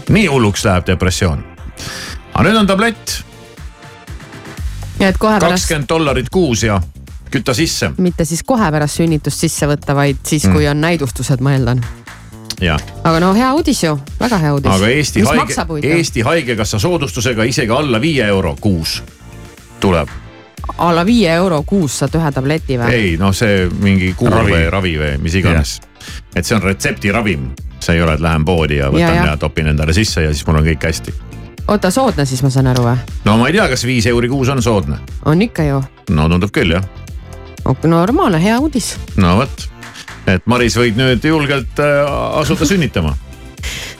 nii 0.09 0.27
hulluks 0.27 0.65
läheb 0.65 0.87
depressioon. 0.87 1.43
aga 2.33 2.45
nüüd 2.49 2.57
on 2.63 2.67
tablett, 2.67 3.19
ja 4.99 5.09
et 5.09 5.17
kohe 5.17 5.39
pärast, 5.39 5.63
kakskümmend 5.63 5.89
dollarit 5.89 6.29
kuus 6.29 6.63
ja 6.63 6.81
küta 7.31 7.53
sisse. 7.53 7.91
mitte 7.97 8.25
siis 8.25 8.43
kohe 8.43 8.71
pärast 8.71 8.99
sünnitust 8.99 9.45
sisse 9.45 9.67
võtta, 9.69 9.95
vaid 9.95 10.17
siis, 10.25 10.45
Mm. 10.47 10.53
kui 10.53 10.67
on 10.67 10.81
näidustused, 10.81 11.41
ma 11.41 11.53
eeldan. 11.53 11.83
aga 13.03 13.19
no 13.19 13.33
hea 13.33 13.53
uudis 13.53 13.83
ju, 13.83 13.99
väga 14.19 14.37
hea 14.37 14.53
uudis. 14.53 14.71
aga 14.71 14.87
Eesti 14.87 15.21
mis 15.21 15.29
haige? 15.29 15.93
Eesti 15.95 16.21
Haigekassa 16.21 16.79
soodustusega 16.79 17.43
isegi 17.43 17.71
alla 17.71 18.01
viie 18.01 18.25
euro 18.25 18.55
kuus 18.61 19.03
tuleb. 19.79 20.07
A 20.77 20.91
la 20.95 21.05
viie 21.05 21.31
euro 21.33 21.61
kuus 21.67 21.99
saad 22.01 22.15
ühe 22.19 22.31
tableti 22.35 22.77
või? 22.79 22.91
ei 22.93 23.15
noh, 23.19 23.33
see 23.35 23.67
mingi 23.81 24.13
kuur 24.17 24.31
Ravi. 24.33 24.51
või 24.53 24.69
ravi 24.71 24.93
või 24.99 25.15
mis 25.23 25.35
iganes. 25.39 25.79
et 26.35 26.45
see 26.45 26.55
on 26.57 26.63
retseptiravim, 26.63 27.49
see 27.79 27.97
ei 27.97 28.03
ole, 28.05 28.15
et 28.17 28.23
lähen 28.23 28.45
poodi 28.45 28.79
ja 28.79 28.85
Ja, 28.85 28.91
võtan 28.91 29.15
ja, 29.15 29.23
ja. 29.23 29.31
ja 29.33 29.37
topin 29.37 29.67
endale 29.67 29.93
sisse 29.93 30.23
ja 30.23 30.33
siis 30.33 30.45
mul 30.47 30.61
on 30.61 30.67
kõik 30.67 30.85
hästi. 30.89 31.13
oota, 31.67 31.91
soodne 31.91 32.25
siis 32.25 32.43
ma 32.43 32.49
saan 32.53 32.71
aru 32.71 32.85
või? 32.87 32.97
no 33.25 33.37
ma 33.37 33.49
ei 33.49 33.57
tea, 33.57 33.67
kas 33.69 33.85
viis 33.85 34.07
euri 34.09 34.29
kuus 34.29 34.49
on 34.49 34.61
soodne. 34.63 34.99
on 35.25 35.41
ikka 35.41 35.63
ju. 35.67 35.81
no 36.09 36.29
tundub 36.29 36.53
küll 36.55 36.77
jah, 36.77 36.85
normaalne, 37.83 38.41
hea 38.41 38.59
uudis. 38.59 38.95
no 39.17 39.35
vot. 39.41 39.69
et 40.27 40.45
Maris 40.45 40.77
võid 40.77 40.97
nüüd 40.99 41.25
julgelt 41.25 41.79
äh, 41.79 42.05
asuda 42.39 42.65
sünnitama. 42.65 43.15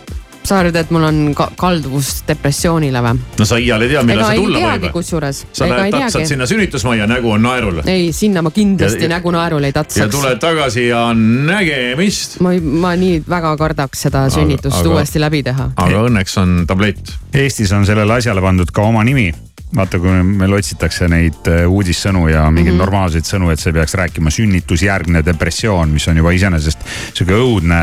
sa 0.50 0.60
arvad, 0.64 0.76
et 0.82 0.92
mul 0.94 1.04
on 1.06 1.18
ka 1.38 1.50
kalduvus 1.60 2.24
depressioonile 2.28 3.02
või? 3.06 3.20
no 3.40 3.46
sa 3.48 3.60
iial 3.62 3.86
ei 3.86 3.92
tea, 3.94 4.04
millal 4.08 4.24
ega 4.24 4.30
see 4.32 4.40
ei 4.40 4.46
tulla 4.46 4.74
võib. 4.76 4.92
kusjuures. 4.96 5.42
sa 5.52 5.68
ega 5.68 5.78
lähed 5.84 5.98
tatsad 5.98 6.26
sinna 6.32 6.48
sünnitusmajja, 6.50 7.08
nägu 7.12 7.32
on 7.36 7.46
naerul 7.46 7.82
ei, 7.86 8.10
sinna 8.16 8.42
ma 8.46 8.52
kindlasti 8.56 9.06
Ja- 9.06 9.14
nägu 9.16 9.32
naerul 9.36 9.64
ei 9.68 9.74
ja 9.74 9.80
tatsaks. 9.82 10.16
tuled 10.16 10.40
tagasi 10.42 10.88
ja 10.88 11.04
nägemist. 11.14 12.40
ma, 12.44 12.54
ma 12.86 12.96
nii 13.00 13.22
väga 13.30 13.56
kardaks 13.60 14.08
seda 14.08 14.26
sünnitust 14.34 14.82
aga- 14.82 14.96
uuesti 14.96 15.22
läbi 15.22 15.44
teha. 15.46 15.70
aga 15.76 16.04
õnneks 16.10 16.38
on 16.42 16.64
tablett. 16.68 17.14
Eestis 17.34 17.72
on 17.76 17.86
sellele 17.86 18.14
asjale 18.18 18.42
pandud 18.42 18.72
ka 18.74 18.82
oma 18.90 19.04
nimi 19.04 19.30
vaata, 19.76 20.00
kui 20.02 20.14
meil 20.26 20.54
otsitakse 20.58 21.08
neid 21.12 21.48
äh, 21.50 21.64
uudissõnu 21.70 22.26
ja 22.32 22.48
mingeid 22.50 22.74
mm 22.74 22.76
-hmm. 22.76 22.84
normaalseid 22.84 23.28
sõnu, 23.28 23.52
et 23.54 23.62
see 23.62 23.74
peaks 23.74 23.94
rääkima 23.94 24.32
sünnitusjärgne 24.34 25.22
depressioon, 25.26 25.90
mis 25.94 26.08
on 26.08 26.18
juba 26.18 26.32
iseenesest 26.34 26.86
sihuke 27.14 27.38
õudne 27.38 27.80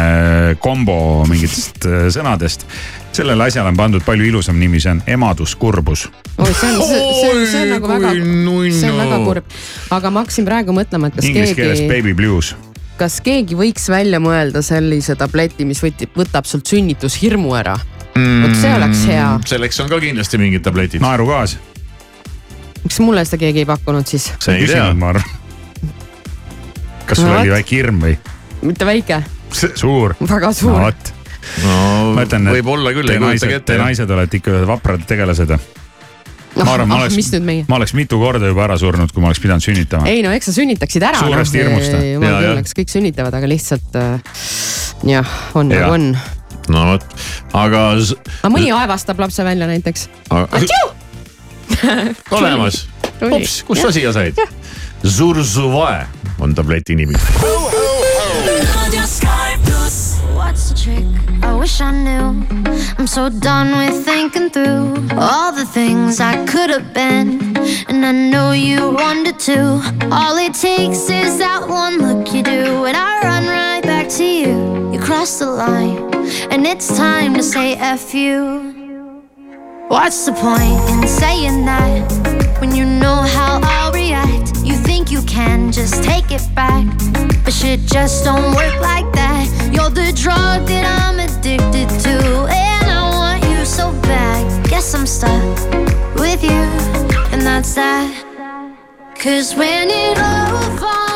kombo 0.61 1.25
mingitest 1.29 1.87
äh, 1.87 2.07
sõnadest. 2.11 2.67
sellele 3.13 3.45
asjale 3.45 3.69
on 3.69 3.77
pandud 3.77 4.03
palju 4.05 4.25
ilusam 4.25 4.59
nimi, 4.59 4.81
see 4.81 4.91
on 4.91 5.03
emaduskurbus. 5.07 6.09
oi, 6.39 6.55
see 6.55 6.73
on, 6.73 6.83
see, 6.83 6.99
see 7.21 7.31
on, 7.31 7.47
see 7.47 7.63
on 7.63 7.69
nagu 7.69 7.89
väga, 7.89 8.11
see 8.81 8.91
on 8.91 8.99
väga 8.99 9.25
kurb. 9.25 9.45
aga 9.91 10.11
ma 10.11 10.21
hakkasin 10.21 10.45
praegu 10.45 10.73
mõtlema, 10.73 11.07
et 11.07 11.17
kas 11.17 11.25
Inglise 11.25 11.55
keeles 11.55 11.79
keegi, 11.79 11.93
baby 11.95 12.15
blues. 12.15 12.57
kas 12.97 13.21
keegi 13.21 13.55
võiks 13.55 13.89
välja 13.89 14.21
mõelda 14.21 14.63
sellise 14.63 15.15
tableti, 15.15 15.65
mis 15.65 15.83
võti, 15.83 16.11
võtab 16.17 16.45
sult 16.45 16.67
sünnitushirmu 16.67 17.55
ära. 17.55 17.79
vot 18.43 18.59
see 18.59 18.75
oleks 18.75 19.07
hea. 19.07 19.41
selleks 19.47 19.81
on 19.81 19.89
ka 19.89 20.01
kindlasti 20.01 20.39
mingid 20.39 20.63
tabletid. 20.67 21.01
naerugaas. 21.01 21.59
Miks 22.87 23.01
mulle 23.03 23.25
seda 23.27 23.41
keegi 23.43 23.65
ei 23.65 23.69
pakkunud 23.69 24.07
siis? 24.07 24.31
sa 24.39 24.55
ei 24.55 24.67
tea. 24.71 24.87
ma 24.95 25.11
arvan. 25.11 25.25
kas 27.07 27.19
sul 27.23 27.31
No 27.31 27.41
oli 27.41 27.53
väike 27.55 27.77
hirm 27.77 28.03
või? 28.05 28.17
mitte 28.67 28.87
väike, 28.89 29.23
suur. 29.53 30.15
väga 30.23 30.53
no 30.53 30.57
suur. 30.57 30.79
vot, 30.87 31.11
no 31.65 31.79
ma 32.17 32.27
ütlen, 32.27 32.47
et 32.47 32.59
võib-olla 32.61 32.93
küll, 32.97 33.11
te 33.11 33.19
naised, 33.23 33.57
te. 33.67 33.81
naised 33.81 34.11
olete 34.19 34.41
ikka 34.41 34.55
ühed 34.55 34.69
vaprad 34.71 35.05
tegelased. 35.09 35.53
noh 36.57 36.65
ma 36.65 36.73
arvan, 36.73 36.89
ma 36.89 37.01
oleks 37.03 37.19
nüüd 37.35 37.47
meie?, 37.47 37.67
ma 37.69 37.81
oleks 37.81 37.95
mitu 37.99 38.19
korda 38.23 38.49
juba 38.51 38.65
ära 38.69 38.79
surnud, 38.81 39.13
kui 39.13 39.25
ma 39.25 39.31
oleks 39.33 39.43
pidanud 39.45 39.67
sünnitama. 39.67 40.09
ei 40.11 40.23
no 40.25 40.33
eks 40.37 40.51
sa 40.51 40.57
sünnitaksid 40.57 41.05
ära. 41.05 41.21
Suurest 41.21 41.59
hirmust, 41.59 41.93
või? 41.99 42.13
jumal 42.15 42.33
Ja, 42.33 42.41
küll 42.47 42.63
eks 42.65 42.79
kõik 42.81 42.95
sünnitavad, 42.95 43.39
aga 43.39 43.51
lihtsalt 43.51 43.99
äh, 44.01 44.39
jah, 45.17 45.37
on 45.59 45.75
Ja. 45.75 45.85
nagu 45.85 45.99
on. 45.99 46.09
no 46.73 46.87
vot, 46.95 47.11
aga. 47.53 47.89
aga 48.01 48.55
mõni 48.55 48.73
aevastab 48.75 49.21
lapse 49.23 49.45
välja 49.47 49.69
näiteks. 49.71 50.09
olemas, 52.37 52.87
ups, 53.21 53.63
kust 53.67 53.83
sa 53.83 53.91
siia 53.93 54.13
said? 54.13 54.35
Zurzuvae 55.03 56.07
on 56.41 56.55
tableti 56.55 56.95
nimi. 56.97 57.15
Radio 58.77 59.05
Sky 59.07 59.57
pluss. 59.65 60.21
What's 60.35 60.71
the 60.71 60.77
trick? 60.77 61.05
I 61.43 61.55
wish 61.55 61.81
I 61.81 61.91
knew. 61.93 62.47
I'm 62.99 63.07
so 63.07 63.29
done 63.29 63.77
with 63.77 64.05
thinking 64.05 64.51
through 64.51 64.97
all 65.19 65.53
the 65.53 65.65
things 65.65 66.21
I 66.21 66.45
could 66.47 66.71
have 66.71 66.93
been. 66.95 67.57
And 67.89 68.05
I 68.05 68.13
know 68.13 68.53
you 68.53 68.91
wanted 68.91 69.39
to. 69.51 69.81
All 70.13 70.37
it 70.39 70.55
takes 70.55 71.09
is 71.11 71.39
that 71.39 71.67
one 71.69 71.99
look 71.99 72.33
you 72.33 72.43
do, 72.43 72.85
and 72.85 72.97
I 72.97 73.21
run 73.23 73.47
right 73.47 73.83
back 73.83 74.09
to 74.19 74.25
you. 74.25 74.93
You 74.93 75.01
cross 75.01 75.39
the 75.39 75.47
line, 75.51 75.99
and 76.51 76.67
it's 76.67 76.97
time 76.97 77.35
to 77.35 77.43
say 77.43 77.75
F 77.75 78.15
you. 78.15 78.76
What's 79.89 80.27
the 80.27 80.33
point 80.33 80.81
in 80.91 81.07
saying 81.07 81.65
that 81.65 82.61
when 82.61 82.75
you 82.75 82.85
know 82.85 83.23
how 83.23 83.61
I'll 83.63 83.93
react? 83.93 84.57
You 84.65 84.75
think 84.75 85.13
you 85.13 85.23
can 85.23 85.71
just 85.71 86.03
take 86.03 86.33
it 86.33 86.43
back, 86.57 86.85
but 87.45 87.53
shit 87.53 87.79
just 87.83 88.25
don't 88.25 88.57
work 88.57 88.81
like 88.81 89.07
that. 89.13 89.47
You're 89.73 89.91
the 89.91 90.13
drug 90.13 90.67
that 90.67 90.85
I'm 91.01 91.21
addicted 91.21 91.89
to, 92.01 92.47
and 92.51 92.91
I 92.91 93.11
want 93.15 93.45
you 93.45 93.65
so 93.65 93.93
bad. 94.03 94.69
Guess 94.69 94.93
I'm 94.93 95.07
stuck 95.07 95.57
with 96.17 96.43
you, 96.43 96.67
and 97.31 97.43
that's 97.43 97.77
that. 97.77 98.11
Cause 99.15 99.55
when 99.55 99.89
it 99.89 100.19
all 100.19 100.77
falls 100.79 101.16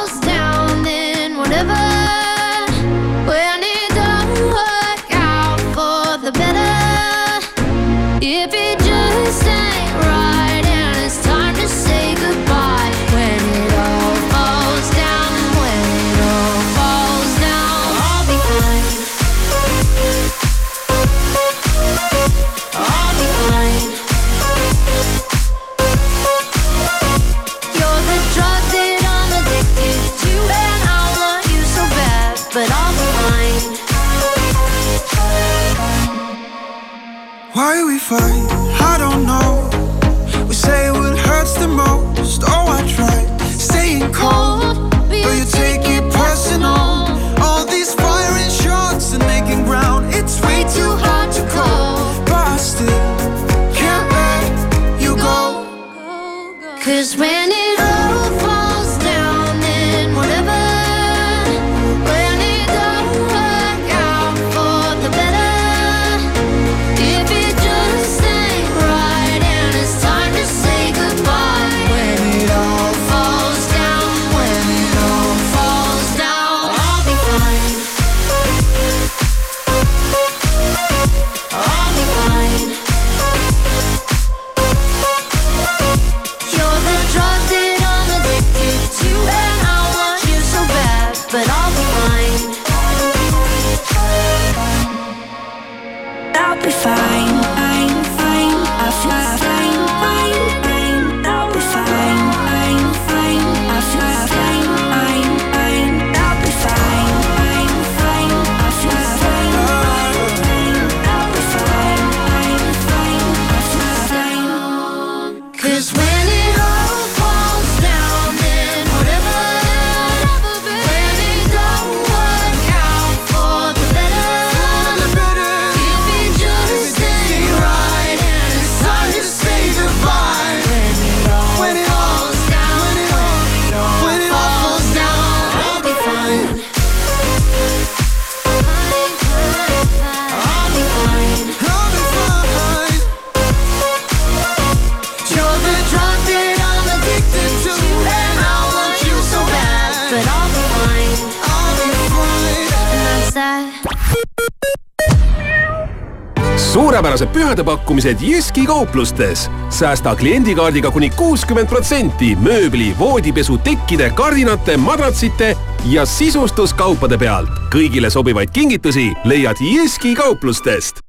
suurepärased 157.11 157.33
pühadepakkumised 157.33 158.17
Jyski 158.21 158.67
kauplustes. 158.67 159.51
säästa 159.71 160.17
kliendikaardiga 160.17 160.91
kuni 160.91 161.11
kuuskümmend 161.11 161.67
protsenti 161.69 162.37
mööbli, 162.37 162.95
voodipesu, 162.99 163.59
tekkide, 163.59 164.11
kardinate, 164.11 164.77
madratsite 164.77 165.57
ja 165.85 166.07
sisustuskaupade 166.07 167.19
pealt. 167.19 167.51
kõigile 167.75 168.11
sobivaid 168.11 168.51
kingitusi 168.51 169.13
leiad 169.25 169.57
Jyski 169.61 170.15
kauplustest. 170.15 171.01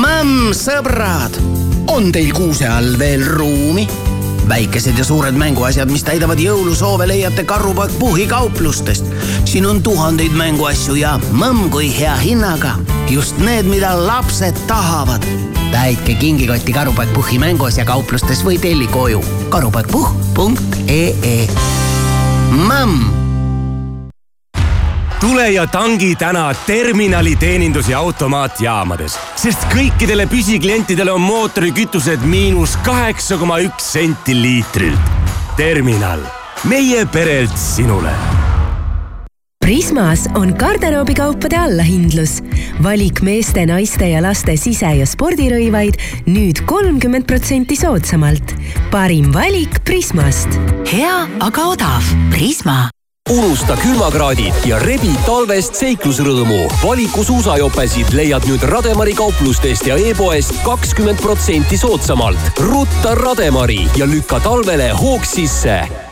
Mämm, 0.00 0.50
sõbrad, 0.50 1.38
on 1.86 2.12
teil 2.12 2.32
kuuse 2.32 2.68
all 2.68 2.98
veel 2.98 3.22
ruumi? 3.26 3.88
väikesed 4.48 4.98
ja 4.98 5.04
suured 5.04 5.34
mänguasjad, 5.38 5.90
mis 5.90 6.02
täidavad 6.04 6.38
jõulusoove, 6.38 7.06
leiate 7.08 7.44
Karupoeg 7.44 7.90
Puhhi 7.98 8.26
kauplustest. 8.26 9.04
siin 9.44 9.66
on 9.66 9.82
tuhandeid 9.82 10.32
mänguasju 10.32 10.94
ja 10.94 11.20
mõmm 11.32 11.70
kui 11.70 11.98
hea 11.98 12.16
hinnaga. 12.16 12.74
Just 13.12 13.38
need, 13.38 13.66
mida 13.66 14.06
lapsed 14.06 14.54
tahavad. 14.66 15.22
täitke 15.70 16.14
kingikotti 16.14 16.72
Karupoeg 16.72 17.12
Puhhi 17.12 17.38
mänguasja 17.38 17.84
kauplustes 17.84 18.44
või 18.44 18.58
telli 18.60 18.86
koju 18.86 19.24
karupoegpuhh.ee. 19.48 21.48
mõmm 22.52 23.04
tule 25.20 25.50
ja 25.50 25.66
tangi 25.66 26.16
täna 26.16 26.54
terminali 26.66 27.36
teenindus- 27.36 27.88
ja 27.88 27.98
automaatjaamades, 27.98 29.18
sest 29.36 29.64
kõikidele 29.72 30.26
püsiklientidele 30.26 31.12
on 31.12 31.20
mootorikütused 31.20 32.24
miinus 32.24 32.76
kaheksa 32.84 33.36
koma 33.36 33.58
üks 33.58 33.92
senti 33.92 34.34
liitrilt. 34.34 35.00
terminal, 35.56 36.20
meie 36.64 37.06
perelt 37.06 37.58
sinule 37.58 38.41
Prismas 39.62 40.26
on 40.34 40.54
garderoobikaupade 40.58 41.56
allahindlus. 41.56 42.42
valik 42.82 43.20
meeste, 43.22 43.66
naiste 43.66 44.08
ja 44.08 44.22
laste 44.22 44.56
sise- 44.56 44.96
ja 44.98 45.06
spordirõivaid 45.06 46.00
nüüd 46.26 46.64
kolmkümmend 46.66 47.26
protsenti 47.26 47.76
soodsamalt. 47.76 48.54
parim 48.90 49.32
valik 49.32 49.84
Prismast. 49.84 50.48
hea, 50.92 51.28
aga 51.40 51.62
odav. 51.62 52.02
Prisma 52.30 52.90
unusta 53.30 53.76
külmakraadid 53.76 54.54
ja 54.66 54.78
rebi 54.78 55.14
talvest 55.26 55.74
seiklusrõõmu. 55.74 56.66
valiku 56.82 57.24
suusajopesid 57.24 58.12
leiad 58.12 58.44
nüüd 58.44 58.62
Rademari 58.62 59.14
kauplustest 59.14 59.86
ja 59.86 59.96
e-poest 59.96 60.52
kakskümmend 60.64 61.20
protsenti 61.22 61.78
soodsamalt. 61.78 62.38
rutta 62.58 63.14
Rademari 63.14 63.86
ja 63.96 64.06
lükka 64.06 64.40
talvele 64.40 64.90
hoog 64.90 65.24
sisse. 65.24 66.11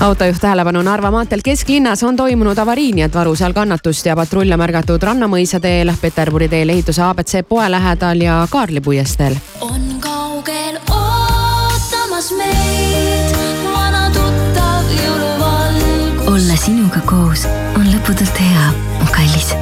autojuht 0.00 0.40
tähelepanu 0.40 0.82
Narva 0.82 1.10
maanteel 1.10 1.40
kesklinnas 1.44 2.02
on 2.02 2.16
toimunud 2.16 2.58
avarii, 2.58 2.92
nii 2.96 3.04
et 3.04 3.14
varu 3.14 3.34
seal 3.36 3.52
kannatust 3.52 4.06
ja 4.06 4.16
patrulle 4.16 4.56
märgatud 4.56 5.02
Rannamõisa 5.02 5.60
teel, 5.60 5.92
Peterburi 6.00 6.48
teel 6.48 6.72
ehituse 6.72 7.02
abc 7.04 7.42
poe 7.48 7.68
lähedal 7.70 8.22
ja 8.24 8.40
Kaarli 8.50 8.80
puiesteel. 8.80 9.36
on 9.60 9.82
kaugel 10.00 10.78
ootamas 10.88 12.30
meid 12.38 13.36
vana 13.74 14.06
tuttav 14.14 14.88
jõuluvalgus. 14.96 16.28
olla 16.34 16.56
sinuga 16.64 17.00
koos 17.04 17.44
on 17.76 17.84
lõputult 17.92 18.40
hea, 18.40 18.70
mu 19.00 19.08
kallis. 19.12 19.54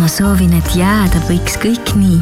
ma 0.00 0.08
soovin, 0.08 0.54
et 0.56 0.76
jääda 0.76 1.20
võiks 1.28 1.58
kõik 1.60 1.92
nii. 1.96 2.20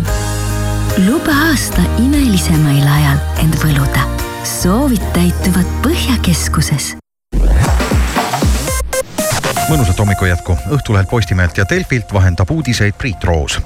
luba 1.06 1.38
aasta 1.50 1.87
imelisemail 2.02 2.88
ajal 2.98 3.22
end 3.44 3.54
võluda. 3.62 4.09
soovid 4.42 5.06
täituvad 5.14 5.78
Põhjakeskuses 5.87 6.96
mõnusat 9.70 9.98
hommiku 10.02 10.26
jätku 10.26 10.56
Õhtulehelt, 10.74 11.11
Postimehelt 11.11 11.59
ja 11.59 11.64
Delfilt 11.70 12.12
vahendab 12.12 12.50
uudiseid 12.50 12.94
Priit 12.98 13.24
Roos. 13.24 13.61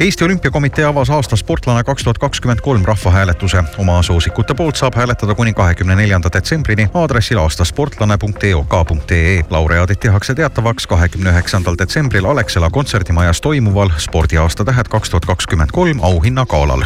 Eesti 0.00 0.24
Olümpiakomitee 0.24 0.84
avas 0.84 1.10
aasta 1.10 1.36
sportlane 1.36 1.84
kaks 1.84 2.04
tuhat 2.04 2.18
kakskümmend 2.18 2.60
kolm 2.60 2.84
rahvahääletuse. 2.84 3.64
oma 3.78 4.02
soosikute 4.02 4.54
poolt 4.54 4.76
saab 4.76 4.94
hääletada 4.94 5.34
kuni 5.34 5.54
kahekümne 5.54 5.96
neljanda 5.96 6.28
detsembrini 6.32 6.88
aadressil 6.94 7.38
aastasportlane.eok.ee. 7.38 9.44
laureaadid 9.50 9.96
tehakse 9.96 10.34
teatavaks 10.34 10.86
kahekümne 10.86 11.30
üheksandal 11.30 11.78
detsembril 11.78 12.24
Alexela 12.24 12.70
kontserdimajas 12.70 13.40
toimuval 13.40 13.90
spordiaasta 13.98 14.64
tähed 14.64 14.88
kaks 14.88 15.10
tuhat 15.10 15.26
kakskümmend 15.26 15.70
kolm 15.72 15.98
auhinnagalal 16.02 16.82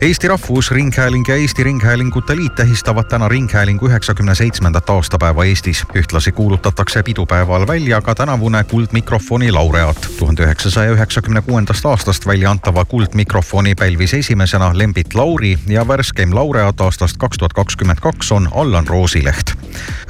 Eesti 0.00 0.28
Rahvusringhääling 0.28 1.24
ja 1.28 1.34
Eesti 1.34 1.64
Ringhäälingute 1.64 2.36
Liit 2.36 2.54
tähistavad 2.54 3.04
täna 3.04 3.28
Ringhäälingu 3.28 3.86
üheksakümne 3.86 4.34
seitsmendat 4.34 4.90
aastapäeva 4.90 5.44
Eestis. 5.44 5.84
ühtlasi 5.94 6.32
kuulutatakse 6.32 7.02
pidupäeval 7.02 7.66
välja 7.66 8.00
ka 8.00 8.14
tänavune 8.14 8.64
Kuldmikrofoni 8.64 9.52
laureaat. 9.52 10.08
tuhande 10.18 10.42
üheksasaja 10.42 10.90
üheksakümne 10.90 11.42
kuuendast 11.42 11.86
aastast 11.86 12.26
välja 12.26 12.50
antava 12.50 12.84
Kuldmikrofoni 12.84 13.74
pälvis 13.74 14.14
esimesena 14.14 14.78
Lembit 14.78 15.14
Lauri 15.14 15.58
ja 15.66 15.88
värskeim 15.88 16.34
laureaat 16.34 16.80
aastast 16.80 17.16
kaks 17.16 17.38
tuhat 17.38 17.52
kakskümmend 17.52 17.98
kaks 18.00 18.32
on 18.32 18.48
Allan 18.54 18.88
Roosileht. 18.88 19.52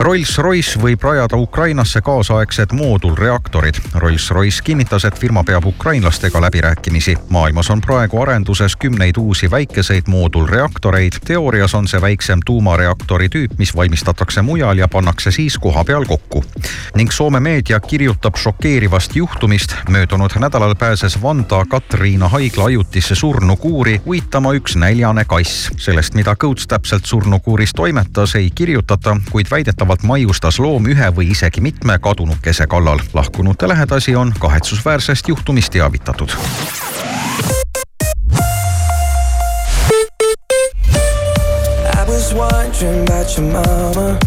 Rolls-Royce 0.01 0.81
võib 0.83 1.03
rajada 1.03 1.37
Ukrainasse 1.37 2.01
kaasaegsed 2.01 2.73
moodulreaktorid. 2.73 3.75
Rolls-Royce 3.95 4.63
kinnitas, 4.65 5.05
et 5.05 5.19
firma 5.19 5.45
peab 5.45 5.65
ukrainlastega 5.65 6.41
läbirääkimisi. 6.41 7.17
maailmas 7.29 7.71
on 7.71 7.81
praegu 7.81 8.23
arenduses 8.23 8.77
kümneid 8.77 9.17
uusi 9.17 9.51
väikeseid 9.79 10.03
moodulreaktoreid. 10.07 11.13
teoorias 11.25 11.75
on 11.75 11.89
see 11.89 12.01
väiksem 12.01 12.41
tuumareaktori 12.45 13.29
tüüp, 13.29 13.53
mis 13.59 13.77
valmistatakse 13.77 14.43
mujal 14.43 14.79
ja 14.79 14.89
pannakse 14.89 15.31
siis 15.31 15.59
kohapeal 15.59 16.05
kokku. 16.05 16.45
ning 16.95 17.11
Soome 17.11 17.41
meedia 17.41 17.81
kirjutab 17.81 18.37
šokeerivast 18.37 19.17
juhtumist. 19.17 19.75
möödunud 19.89 20.31
nädalal 20.39 20.75
pääses 20.75 21.23
Vanda 21.23 21.65
Katriina 21.69 22.29
haigla 22.29 22.65
ajutisse 22.65 23.15
surnukuuri 23.15 24.01
uitama 24.07 24.53
üks 24.53 24.77
näljane 24.77 25.25
kass. 25.25 25.71
sellest, 25.77 26.15
mida 26.15 26.35
Kõuts 26.35 26.67
täpselt 26.69 27.05
surnukuuris 27.05 27.71
toimetas, 27.73 28.35
ei 28.35 28.51
kirjutata, 28.55 29.17
kuid 29.31 29.47
väidetavalt 29.51 30.03
maiustas 30.03 30.59
loom 30.59 30.87
ühe 30.87 31.15
või 31.17 31.31
isegi 31.31 31.61
mitme 31.61 31.99
kadunukese 31.99 32.67
kallal. 32.67 32.99
lahkunute 33.15 33.69
lähedasi 33.69 34.17
on 34.17 34.35
kahetsusväärsest 34.39 35.29
juhtumist 35.29 35.73
teavitatud. 35.73 36.35
Wondering 42.81 43.03
about 43.03 43.37
your 43.37 43.53
mama. 43.53 44.19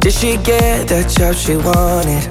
Did 0.00 0.12
she 0.12 0.36
get 0.36 0.88
that 0.88 1.08
job 1.08 1.34
she 1.34 1.56
wanted? 1.56 2.22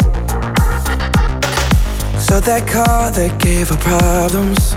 So 2.20 2.40
that 2.40 2.68
car 2.68 3.12
that 3.12 3.40
gave 3.42 3.70
her 3.70 3.78
problems. 3.78 4.76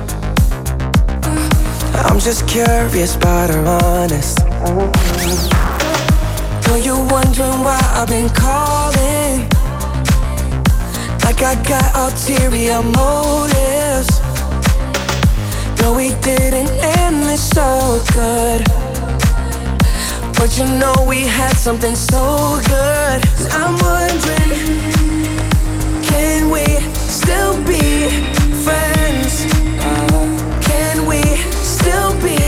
I'm 1.95 2.19
just 2.19 2.49
curious 2.49 3.17
about 3.17 3.51
her 3.51 3.65
honest. 3.65 4.39
Know 6.67 6.77
you 6.77 6.97
wondering 7.11 7.63
why 7.63 7.81
I've 7.95 8.09
been 8.09 8.29
calling. 8.31 9.49
Like 11.23 11.43
I 11.43 11.55
got 11.69 11.95
ulterior 11.95 12.83
motives. 12.83 14.21
No, 15.81 15.95
we 15.95 16.09
didn't 16.23 16.71
end 16.99 17.23
this 17.25 17.49
so 17.51 18.03
good. 18.15 18.92
But 20.43 20.59
you 20.59 20.65
know 20.65 20.93
we 21.07 21.21
had 21.21 21.57
something 21.57 21.95
so 21.95 22.61
good. 22.67 23.23
I'm 23.53 23.75
wondering, 23.79 24.83
can 26.03 26.51
we 26.51 26.65
still 27.07 27.63
be 27.63 28.11
friends? 28.65 29.47
Uh, 29.79 30.59
can 30.61 31.07
we 31.07 31.23
still 31.63 32.13
be 32.15 32.39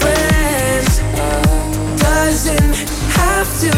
friends? 0.00 1.00
Uh, 1.20 1.96
doesn't 1.98 2.88
have 3.12 3.48
to 3.64 3.74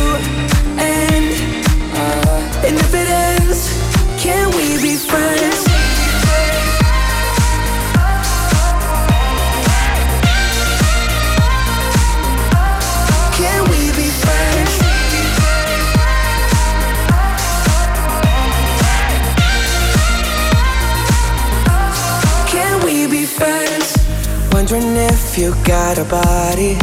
end. 0.78 1.66
Uh, 1.96 2.64
and 2.64 2.76
if 2.76 2.94
it 2.94 3.09
ends, 3.09 3.61
can 4.22 4.50
we 4.55 4.81
be 4.81 4.94
friends? 4.94 5.51
You 25.42 25.52
got 25.64 25.98
a 25.98 26.05
body 26.05 26.78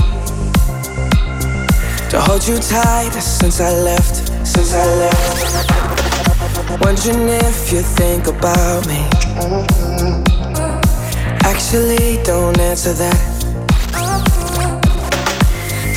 to 2.10 2.19
hold 2.19 2.45
you 2.45 2.58
tight 2.58 3.12
since 3.12 3.62
I 3.62 3.72
left, 3.72 4.15
since 4.45 4.74
I 4.74 4.86
left. 5.04 6.82
Wondering 6.82 7.30
if 7.30 7.72
you 7.72 7.80
think 7.80 8.28
about 8.28 8.86
me. 8.86 9.00
Actually, 11.48 12.22
don't 12.24 12.60
answer 12.60 12.91
that. 12.91 13.22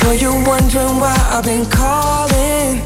Know 0.01 0.11
you're 0.13 0.47
wondering 0.47 1.01
why 1.03 1.17
I've 1.33 1.43
been 1.43 1.65
calling. 1.65 2.79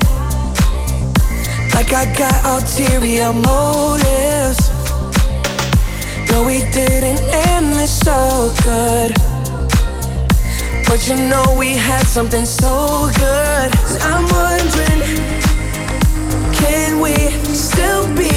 Like 1.75 1.93
I 1.93 2.05
got 2.17 2.37
ulterior 2.53 3.31
motives. 3.31 4.71
No, 6.31 6.45
we 6.47 6.65
didn't 6.71 7.21
end 7.29 7.73
this 7.73 7.99
so 7.99 8.51
good. 8.63 9.26
But 10.97 11.09
you 11.09 11.15
know 11.29 11.55
we 11.55 11.75
had 11.75 12.07
something 12.07 12.43
so 12.43 13.07
good. 13.19 13.69
I'm 14.01 14.25
wondering, 14.33 15.01
can 16.51 16.99
we 16.99 17.13
still 17.53 18.07
be 18.15 18.33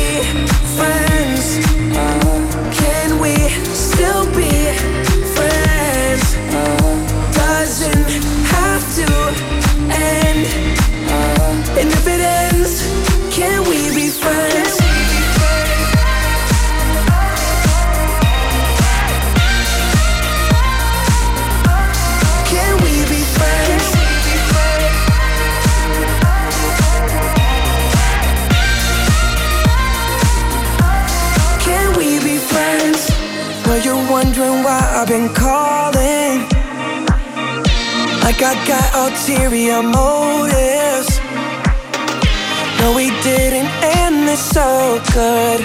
friends? 0.77 1.65
Can 2.77 3.19
we 3.19 3.35
still 3.73 4.27
be 4.37 4.53
friends? 5.35 6.35
Doesn't 7.35 8.11
have 8.53 8.85
to 8.97 9.09
end. 9.97 10.47
And 11.79 11.89
if 11.89 12.07
it 12.07 12.21
ends, 12.21 12.83
can 13.35 13.63
we 13.63 13.89
be 13.95 14.11
friends? 14.11 14.90
Wondering 34.31 34.63
why 34.63 34.81
I've 34.95 35.09
been 35.09 35.29
calling. 35.35 36.47
Like 38.23 38.41
I 38.43 38.55
got 38.65 38.87
ulterior 38.95 39.83
motives. 39.83 41.19
No, 42.79 42.95
we 42.95 43.11
didn't 43.23 43.71
end 43.83 44.29
this 44.29 44.41
so 44.41 45.03
good. 45.15 45.65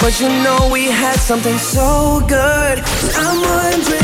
But 0.00 0.20
you 0.20 0.28
know 0.44 0.68
we 0.72 0.84
had 0.86 1.18
something 1.18 1.58
so 1.58 2.22
good. 2.28 2.78
I'm 3.16 3.40
wondering, 3.42 4.03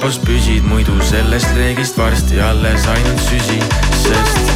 Tempos 0.00 0.16
püsid, 0.24 0.64
muidu 0.64 0.94
sellest 1.04 1.50
reegist 1.58 1.98
varsti 2.00 2.40
alles 2.40 2.86
ainult 2.88 3.20
süsi, 3.26 3.58
sest 4.00 4.49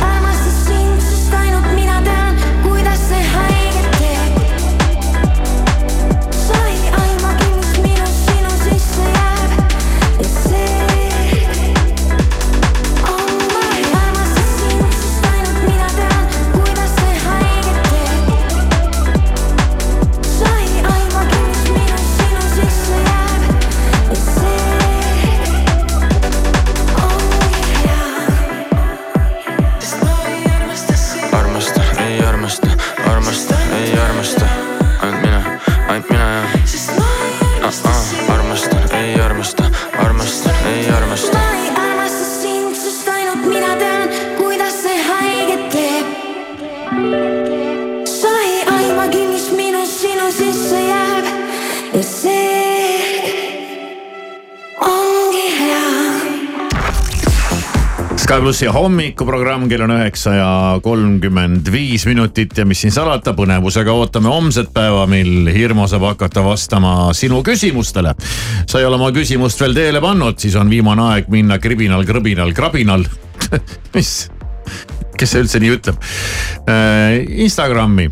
plussi 58.44 58.66
hommikuprogramm, 58.68 59.64
kell 59.70 59.86
on 59.86 59.94
üheksa 59.94 60.34
ja 60.36 60.48
kolmkümmend 60.84 61.70
viis 61.72 62.02
minutit 62.04 62.52
ja 62.60 62.66
mis 62.68 62.82
siin 62.84 62.92
salata, 62.92 63.32
põnevusega 63.32 63.94
ootame 63.96 64.28
homset 64.28 64.68
päeva, 64.74 65.06
mil 65.08 65.48
Hirmu 65.54 65.86
saab 65.88 66.04
hakata 66.10 66.42
vastama 66.44 66.92
sinu 67.16 67.40
küsimustele. 67.46 68.12
sa 68.68 68.82
ei 68.82 68.84
ole 68.84 68.98
oma 68.98 69.08
küsimust 69.16 69.64
veel 69.64 69.72
teele 69.78 70.04
pannud, 70.04 70.36
siis 70.36 70.58
on 70.60 70.68
viimane 70.68 71.06
aeg 71.14 71.32
minna 71.32 71.56
kribinal, 71.56 72.04
krõbinal, 72.04 72.52
krabinal. 72.52 73.06
mis, 73.96 74.12
kes 75.16 75.32
see 75.32 75.46
üldse 75.46 75.64
nii 75.64 75.74
ütleb? 75.78 76.04
Instagrami, 77.48 78.10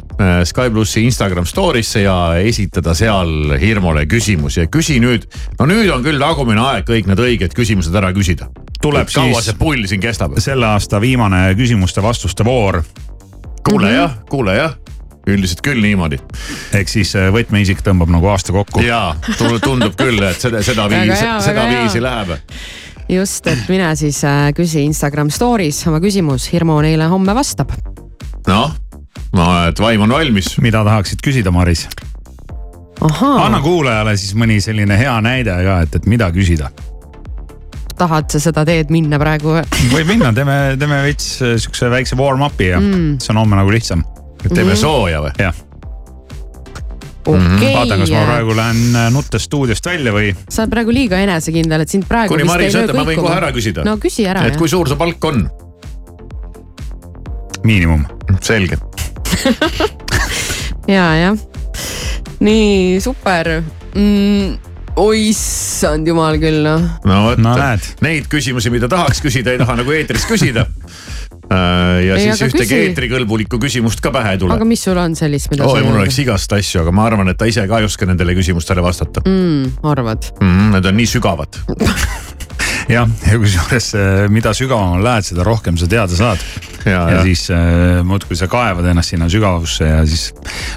Sky 0.49 0.73
plussi 0.73 1.05
Instagram 1.11 1.45
story'sse 1.45 2.07
ja 2.07 2.19
esitada 2.41 2.97
seal 2.97 3.59
Hirmule 3.61 4.09
küsimusi 4.09 4.65
ja 4.65 4.73
küsi 4.73 4.97
nüüd. 5.05 5.29
no 5.61 5.69
nüüd 5.69 5.93
on 5.93 6.09
küll 6.09 6.25
tagumine 6.25 6.65
aeg 6.71 6.89
kõik 6.89 7.13
need 7.13 7.21
õiged 7.21 7.59
küsimused 7.59 8.01
ära 8.01 8.17
küsida 8.17 8.49
tuleb 8.83 9.09
kaua 9.15 9.41
siis 9.41 9.51
see 9.51 9.59
pull 9.59 9.87
siin 9.87 10.03
kestab? 10.03 10.37
selle 10.43 10.67
aasta 10.67 11.01
viimane 11.01 11.55
küsimuste-vastuste 11.59 12.45
voor. 12.45 12.83
kuule 13.69 13.93
jah, 13.93 14.17
kuule 14.31 14.57
jah. 14.57 14.77
üldiselt 15.27 15.63
küll 15.63 15.83
niimoodi. 15.83 16.19
ehk 16.75 16.91
siis 16.91 17.15
äh, 17.17 17.31
võtmeisik 17.35 17.83
tõmbab 17.87 18.11
nagu 18.13 18.31
aasta 18.33 18.55
kokku. 18.55 18.83
jaa, 18.87 19.15
tundub 19.39 19.97
küll, 19.99 20.23
et 20.27 20.41
seda, 20.41 20.63
seda 20.67 20.89
viisi 20.91 21.19
seda 21.47 21.67
viisi 21.71 22.03
läheb. 22.03 22.37
just, 23.09 23.47
et 23.47 23.69
mine 23.69 23.91
siis 23.97 24.23
äh, 24.29 24.49
küsi 24.57 24.85
Instagram 24.87 25.31
story's 25.31 25.83
oma 25.89 26.03
küsimus, 26.03 26.51
Hirmu 26.53 26.81
neile 26.83 27.11
homme 27.13 27.35
vastab. 27.39 27.75
noh, 28.49 28.73
ma 29.37 29.45
arvan, 29.45 29.69
et 29.69 29.85
vaim 29.87 30.09
on 30.09 30.19
valmis. 30.19 30.57
mida 30.61 30.85
tahaksid 30.85 31.23
küsida, 31.25 31.55
Maris? 31.55 31.87
anna 33.03 33.61
kuulajale 33.63 34.17
siis 34.17 34.35
mõni 34.39 34.61
selline 34.63 34.99
hea 34.99 35.15
näide 35.25 35.55
ka, 35.67 35.81
et, 35.87 36.01
et 36.01 36.07
mida 36.07 36.31
küsida. 36.35 36.71
Tahad 37.99 38.31
sa 38.33 38.41
seda 38.43 38.65
teed 38.69 38.93
minna 38.95 39.19
praegu? 39.23 39.59
võib 39.93 40.09
minna, 40.09 40.33
teeme, 40.37 40.57
teeme 40.81 41.03
veits 41.07 41.35
äh, 41.43 41.57
siukse 41.63 41.91
väikse 41.93 42.19
warm-up'i 42.19 42.73
ja 42.73 42.81
Mm. 42.83 42.95
mm. 42.95 43.21
see 43.23 43.35
on 43.35 43.43
homme 43.43 43.59
nagu 43.59 43.71
lihtsam. 43.71 44.05
teeme 44.49 44.77
sooja 44.77 45.21
või? 45.23 45.33
jah. 45.39 45.55
okei 47.27 47.75
vaatan, 47.77 48.03
kas 48.03 48.11
ma 48.15 48.25
praegu 48.27 48.57
lähen 48.59 48.97
äh, 48.97 49.11
nuttes 49.15 49.47
stuudiost 49.49 49.87
välja 49.87 50.15
või. 50.15 50.33
sa 50.49 50.65
oled 50.65 50.75
praegu 50.75 50.95
liiga 50.95 51.21
enesekindel, 51.23 51.85
et 51.85 51.93
sind 51.93 52.09
praegu 52.09 52.35
kuni 52.35 52.47
vist 52.47 52.55
ei 52.55 52.57
Maris 52.57 52.79
ütleb, 52.81 52.97
ma 52.99 53.07
võin 53.11 53.21
kohe 53.21 53.37
ära 53.37 53.53
küsida. 53.55 53.87
no 53.87 53.99
küsi 54.03 54.27
ära 54.29 54.47
et 54.49 54.59
kui 54.59 54.71
suur 54.73 54.91
su 54.91 54.99
palk 54.99 55.31
on? 55.31 55.47
miinimum. 57.63 58.07
selge. 58.43 58.79
ja, 60.97 61.07
jah. 61.15 61.39
nii 62.43 63.01
super 63.01 63.61
mm,. 63.95 64.72
Oi 65.01 65.29
issand 65.31 66.09
jumal 66.09 66.37
küll 66.41 66.63
noh. 66.65 66.85
no 67.09 67.21
vot 67.27 67.41
No 67.43 67.55
näed. 67.59 67.87
neid 68.05 68.29
küsimusi, 68.33 68.73
mida 68.73 68.91
tahaks 68.93 69.23
küsida, 69.25 69.55
ei 69.55 69.61
taha 69.63 69.79
nagu 69.81 69.95
eetris 69.95 70.27
küsida. 70.29 70.67
ja 71.53 72.17
Ei, 72.17 72.27
siis 72.27 72.43
ühtegi 72.47 72.69
küsi. 72.69 72.81
eetrikõlbulikku 72.89 73.59
küsimust 73.61 74.01
ka 74.05 74.13
pähe 74.15 74.37
ei 74.37 74.41
tule 74.41 74.55
aga. 74.55 74.65
mis 74.69 74.85
sul 74.85 74.97
on 75.01 75.17
sellist, 75.19 75.51
mida 75.53 75.67
oi, 75.69 75.81
sa 75.81 75.87
mul 75.89 76.01
oleks 76.01 76.19
igast 76.23 76.53
asju, 76.57 76.85
aga 76.85 76.95
ma 76.97 77.07
arvan, 77.09 77.33
et 77.33 77.39
ta 77.41 77.49
ise 77.49 77.65
ka 77.69 77.81
ei 77.83 77.89
oska 77.89 78.09
nendele 78.09 78.37
küsimustele 78.39 78.85
vastata 78.85 79.25
mm,. 79.27 79.79
arvad? 79.93 80.29
mm,. 80.41 80.71
Need 80.77 80.89
on 80.89 80.97
nii 81.01 81.09
sügavad. 81.13 81.59
jah, 82.95 83.09
ja 83.29 83.41
kusjuures 83.41 83.91
äh, 83.97 84.27
mida 84.33 84.53
sügavamale 84.57 85.05
lähed, 85.09 85.29
seda 85.33 85.45
rohkem 85.49 85.77
sa 85.81 85.89
teada 85.91 86.17
saad. 86.17 86.41
ja, 86.85 86.93
ja, 86.93 87.03
ja 87.17 87.25
siis 87.27 87.49
äh, 87.53 88.01
muudkui 88.07 88.37
sa 88.39 88.49
kaevad 88.53 88.89
ennast 88.93 89.13
sinna 89.15 89.29
sügavusse 89.33 89.89
ja 89.89 90.05
siis 90.09 90.31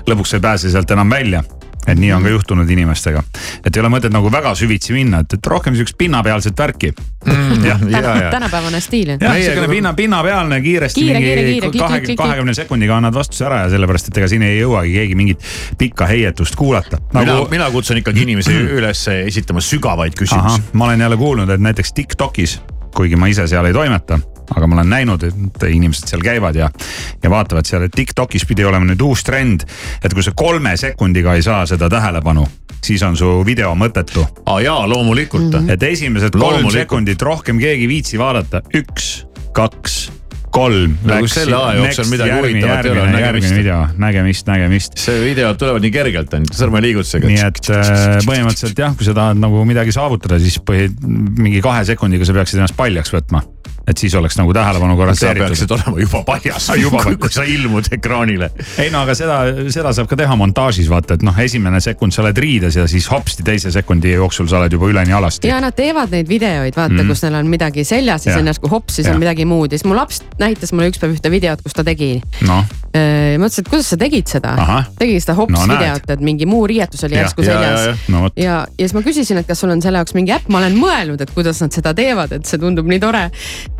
lõpuks 0.07 0.33
sa 0.33 0.39
ei 0.39 0.45
pääse 0.49 0.71
sealt 0.73 0.91
enam 0.95 1.11
välja 1.11 1.43
et 1.87 1.99
nii 1.99 2.11
on 2.15 2.23
ka 2.25 2.33
juhtunud 2.33 2.69
inimestega, 2.69 3.23
et 3.65 3.75
ei 3.75 3.81
ole 3.83 3.91
mõtet 3.93 4.13
nagu 4.13 4.31
väga 4.31 4.55
süvitsi 4.57 4.95
minna, 4.95 5.21
et, 5.25 5.37
et 5.37 5.47
rohkem 5.51 5.75
siukest 5.77 5.97
pinnapealset 5.99 6.57
värki 6.57 6.91
mm,. 6.95 7.89
tänapäevane 8.31 8.81
stiil. 8.81 9.15
jah, 9.21 9.37
siukene 9.41 9.69
pinna, 9.71 9.93
pinnapealne 9.93 10.61
kiiresti 10.61 11.01
Kiire, 11.01 11.19
mingi 11.19 11.71
kahekümne, 11.77 12.15
kahekümne 12.19 12.53
sekundiga 12.57 12.97
annad 12.97 13.15
vastuse 13.15 13.45
ära 13.49 13.63
ja 13.65 13.73
sellepärast, 13.73 14.11
et 14.11 14.21
ega 14.21 14.29
siin 14.31 14.45
ei 14.47 14.59
jõuagi 14.59 14.95
keegi 14.99 15.19
mingit 15.19 15.49
pikka 15.77 16.09
heietust 16.09 16.55
kuulata 16.59 17.01
mina 17.13 17.25
nagu..., 17.33 17.49
mina 17.51 17.69
kutsun 17.73 18.01
ikkagi 18.01 18.25
inimesi 18.27 18.55
üles 18.79 19.07
esitama 19.15 19.63
sügavaid 19.63 20.17
küsimusi., 20.17 20.71
ma 20.73 20.89
olen 20.89 21.05
jälle 21.07 21.19
kuulnud, 21.21 21.49
et 21.49 21.61
näiteks 21.61 21.93
Tiktokis, 21.95 22.59
kuigi 22.95 23.19
ma 23.19 23.29
ise 23.31 23.47
seal 23.47 23.65
ei 23.69 23.75
toimeta, 23.75 24.19
aga 24.55 24.67
ma 24.67 24.79
olen 24.79 24.91
näinud, 24.93 25.23
et 25.23 25.65
inimesed 25.69 26.11
seal 26.11 26.23
käivad 26.25 26.57
ja, 26.59 26.69
ja 27.23 27.31
vaatavad 27.31 27.67
seal, 27.67 27.87
et 27.87 27.95
Tiktokis 27.95 28.45
pidi 28.45 28.65
olema 28.65 28.87
nüüd 28.89 29.01
uus 29.05 29.23
trend, 29.25 29.65
et 30.03 30.13
kui 30.13 30.25
sa 30.25 30.35
kolme 30.35 30.75
sekundiga 30.77 31.35
ei 31.35 31.45
saa 31.45 31.65
seda 31.69 31.89
tähelepanu, 31.91 32.45
siis 32.85 33.03
on 33.07 33.17
su 33.17 33.37
video 33.45 33.73
mõttetu. 33.75 34.25
aa 34.45 34.59
jaa, 34.61 34.89
loomulikult 34.89 35.51
mm. 35.51 35.59
-hmm. 35.59 35.71
et 35.73 35.83
esimesed 35.83 36.37
kolm 36.39 36.69
sekundit 36.71 37.21
rohkem 37.21 37.59
keegi 37.59 37.87
ei 37.87 37.93
viitsi 37.97 38.19
vaadata, 38.19 38.61
üks, 38.75 39.25
kaks, 39.55 40.05
kolm. 40.55 40.95
No 41.03 41.19
kui 41.23 41.31
selle 41.31 41.57
aja 41.57 41.81
jooksul 41.81 42.09
midagi 42.11 42.35
huvitavat 42.37 42.87
ei 42.87 42.93
ole, 42.93 43.05
nägemist. 43.11 43.55
video, 43.55 43.79
nägemist, 44.01 44.47
nägemist. 44.49 44.97
see 45.01 45.17
videod 45.23 45.59
tulevad 45.59 45.83
nii 45.85 45.93
kergelt 45.93 46.35
ainult 46.37 46.55
sõrmeliigutusega. 46.57 47.31
nii 47.31 47.43
et 47.43 47.71
äh, 47.75 48.03
põhimõtteliselt 48.27 48.83
jah, 48.85 48.95
kui 48.97 49.07
sa 49.07 49.15
tahad 49.17 49.41
nagu 49.41 49.65
midagi 49.67 49.95
saavutada, 49.95 50.39
siis 50.41 50.57
põhi, 50.63 50.87
mingi 51.05 51.63
kahe 51.65 51.83
sekundiga 51.91 52.27
sa 52.27 52.37
peaksid 52.37 52.61
ennast 52.61 52.77
paljaks 52.79 53.13
võtma. 53.15 53.43
Et 53.87 53.97
siis 53.97 54.15
oleks 54.15 54.37
nagu 54.39 54.53
tähelepanu 54.53 54.95
sa 54.95 55.01
garanteeritud 55.01 55.47
peaksid. 55.47 55.73
olema 55.77 56.01
juba 56.01 56.23
paljas 56.27 56.69
Juba 56.79 57.03
kui, 57.03 57.31
sa 57.31 57.43
ilmud 57.43 57.89
ekraanile. 57.91 58.49
ei 58.81 58.89
no 58.93 59.03
aga 59.05 59.15
seda, 59.17 59.39
seda 59.73 59.93
saab 59.95 60.09
ka 60.11 60.17
teha 60.19 60.35
montaažis 60.39 60.89
vaata, 60.91 61.17
et 61.19 61.25
noh, 61.25 61.37
esimene 61.45 61.81
sekund 61.83 62.15
sa 62.15 62.23
oled 62.23 62.37
riides 62.37 62.79
ja 62.79 62.87
siis 62.91 63.09
hopsti 63.11 63.45
teise 63.45 63.71
sekundi 63.73 64.15
jooksul 64.15 64.49
sa 64.51 64.61
oled 64.61 64.73
juba 64.73 64.89
üleni 64.91 65.15
alasti. 65.15 65.51
ja 65.51 65.59
nad 65.63 65.75
teevad 65.77 66.13
neid 66.15 66.29
videoid, 66.29 66.75
vaata 66.75 66.93
mm. 66.93 66.99
-hmm. 66.99 67.13
kus 67.13 67.25
neil 67.25 67.39
on 67.41 67.51
midagi 67.51 67.83
seljas 67.83 68.25
ja 68.25 68.31
siis 68.31 68.41
on 68.41 68.53
järsku 68.53 68.71
hops, 68.71 68.95
siis 68.95 69.07
Jah. 69.07 69.15
on 69.15 69.19
midagi 69.19 69.45
muud 69.45 69.71
ja 69.71 69.77
siis 69.77 69.87
mu 69.89 69.95
laps 69.95 70.23
näitas 70.39 70.73
mulle 70.73 70.89
ükspäev 70.89 71.15
ühte 71.17 71.31
videot, 71.31 71.61
kus 71.61 71.73
ta 71.73 71.83
tegi. 71.83 72.21
noh, 72.41 72.65
ma 72.95 73.45
mõtlesin, 73.45 73.65
et 73.65 73.69
kuidas 73.69 73.89
sa 73.89 73.97
tegid 73.99 74.27
seda 74.31 74.55
tegi 74.99 75.19
seda 75.19 75.35
hops 75.37 75.55
No 75.55 75.65
no, 75.65 75.77
videot, 75.77 76.09
et 76.15 76.23
mingi 76.25 76.47
muu 76.49 76.65
riietus 76.67 77.03
oli 77.07 77.17
järsku 77.17 77.45
Ja, 77.45 77.53
ja, 77.53 77.61
ja. 77.61 77.77
seljas. 77.77 77.99
no 78.09 78.21
vot. 78.25 78.37
ja, 78.39 78.57
ja 78.65 78.87
siis 78.87 78.95
ma 78.97 79.03
küsisin, 79.05 79.39
et 79.41 79.47
kas 79.47 79.61
sul 79.63 79.71
on 79.73 79.81
selle 79.83 80.01
jaoks 80.01 80.15
mingi 80.17 80.33
äpp, 80.35 80.49
ma 80.51 80.61
olen 80.61 80.77
mõelnud, 80.79 81.21
et 81.21 81.31
kuidas 81.35 81.61
nad 81.63 81.75
seda 81.75 81.93
teevad, 81.97 82.33
et 82.35 82.49
see 82.49 82.61
tundub 82.61 82.87
nii 82.89 83.01
tore. 83.03 83.25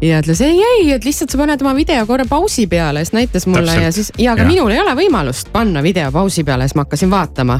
Ja 0.01 0.19
ütles 0.21 0.41
ei, 0.43 0.57
ei, 0.59 0.91
et 0.95 1.05
lihtsalt 1.05 1.31
sa 1.31 1.39
paned 1.39 1.61
oma 1.63 1.75
video 1.77 2.05
korra 2.07 2.25
pausi 2.29 2.67
peale, 2.71 3.05
siis 3.05 3.15
näitas 3.15 3.47
mulle 3.47 3.71
Täpselt. 3.71 3.83
ja 3.83 3.91
siis, 3.91 4.11
ja 4.17 4.33
aga 4.33 4.43
Jah. 4.43 4.51
minul 4.51 4.73
ei 4.75 4.81
ole 4.81 4.95
võimalust 4.97 5.51
panna 5.53 5.83
video 5.83 6.11
pausi 6.11 6.43
peale, 6.43 6.67
siis 6.67 6.75
ma 6.75 6.85
hakkasin 6.85 7.11
vaatama. 7.11 7.59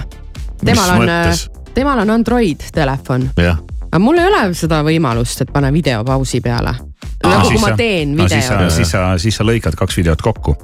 temal 0.65 0.91
on 0.95 1.05
mõttes?, 1.05 1.45
temal 1.75 2.03
on 2.03 2.09
Android 2.09 2.67
telefon, 2.73 3.29
aga 3.39 3.99
mul 4.03 4.19
ei 4.19 4.27
ole 4.27 4.43
seda 4.57 4.81
võimalust, 4.83 5.45
et 5.45 5.53
panna 5.53 5.71
video 5.73 6.03
pausi 6.03 6.41
peale. 6.41 6.75
nagu 7.23 7.49
kui 7.49 7.61
ma 7.61 7.75
teen 7.77 8.15
no, 8.15 8.27
siis 8.29 8.47
sa, 8.47 8.59
video. 8.59 8.69
siis 8.69 8.91
sa, 8.91 9.07
siis 9.17 9.35
sa 9.35 9.47
lõikad 9.47 9.77
kaks 9.79 9.97
videot 9.97 10.21
kokku. 10.21 10.55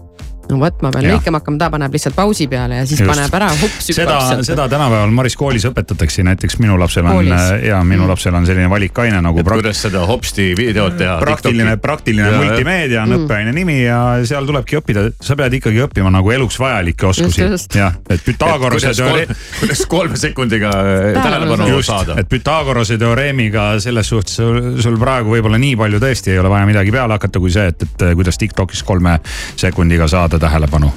No 0.49 0.57
vot, 0.61 0.81
ma 0.81 0.89
pean 0.93 1.05
lõikama 1.11 1.39
hakkama, 1.41 1.57
ta 1.61 1.69
paneb 1.73 1.93
lihtsalt 1.95 2.15
pausi 2.17 2.47
peale 2.51 2.79
ja 2.81 2.85
siis 2.89 2.99
Just. 3.01 3.09
paneb 3.11 3.35
ära, 3.37 3.49
hups 3.61 3.87
seda 3.91 4.15
hüppab, 4.15 4.27
sealt. 4.31 4.45
seda 4.49 4.65
tänapäeval 4.71 5.13
Maris 5.15 5.35
koolis 5.39 5.65
õpetatakse, 5.69 6.23
näiteks 6.27 6.57
minu 6.59 6.77
lapsel 6.81 7.05
on 7.05 7.19
Koolis? 7.19 7.65
ja 7.67 7.81
minu 7.87 8.07
lapsel 8.09 8.35
on 8.35 8.45
selline 8.49 8.69
valikaine 8.71 9.21
nagu 9.21 9.43
kuidas 9.45 9.81
seda 9.85 10.05
hopsti 10.09 10.51
videot 10.57 10.97
teha. 10.97 11.17
praktiline, 11.21 11.77
praktiline 11.81 12.31
Ja, 12.31 12.37
multimeedia 12.41 13.03
on 13.03 13.09
Mm. 13.11 13.25
õppeaine 13.25 13.51
nimi 13.53 13.77
ja 13.83 13.97
seal 14.25 14.45
tulebki 14.47 14.77
õppida, 14.79 15.01
sa 15.21 15.35
pead 15.35 15.53
ikkagi 15.59 15.81
õppima 15.83 16.09
nagu 16.13 16.31
eluks 16.31 16.57
vajalikke 16.59 17.05
oskusi 17.09 17.41
jah, 17.75 17.95
et 18.09 18.21
Pythagorase 18.25 18.93
teoreem-, 18.95 19.33
kuidas 19.59 19.85
kolme 19.91 20.17
sekundiga 20.17 20.69
äh, 20.69 21.13
Tähelepanu 21.17 21.81
saada. 21.83 22.15
et 22.21 22.29
Pythagorase 22.31 22.97
teoreemiga 23.01 23.79
selles 23.83 24.07
suhtes 24.09 24.35
sul, 24.39 24.79
sul 24.81 24.97
praegu 25.01 25.35
võib-olla 25.35 25.59
nii 25.61 25.75
palju 25.79 25.99
tõesti 25.99 26.31
ei 26.31 26.39
ole 26.39 26.49
vaja 26.53 26.65
midagi 26.69 26.91
peale 26.91 27.17
hakata, 27.17 27.39
kui 27.43 27.51
see, 27.51 27.67
et, 27.73 27.83
et 27.83 28.05
kuidas 28.15 28.37
Tiktokis 28.41 28.83
kolme 28.87 29.19
sekundiga 29.59 30.07
saada 30.07 30.30
tähelepanu. 30.39 30.91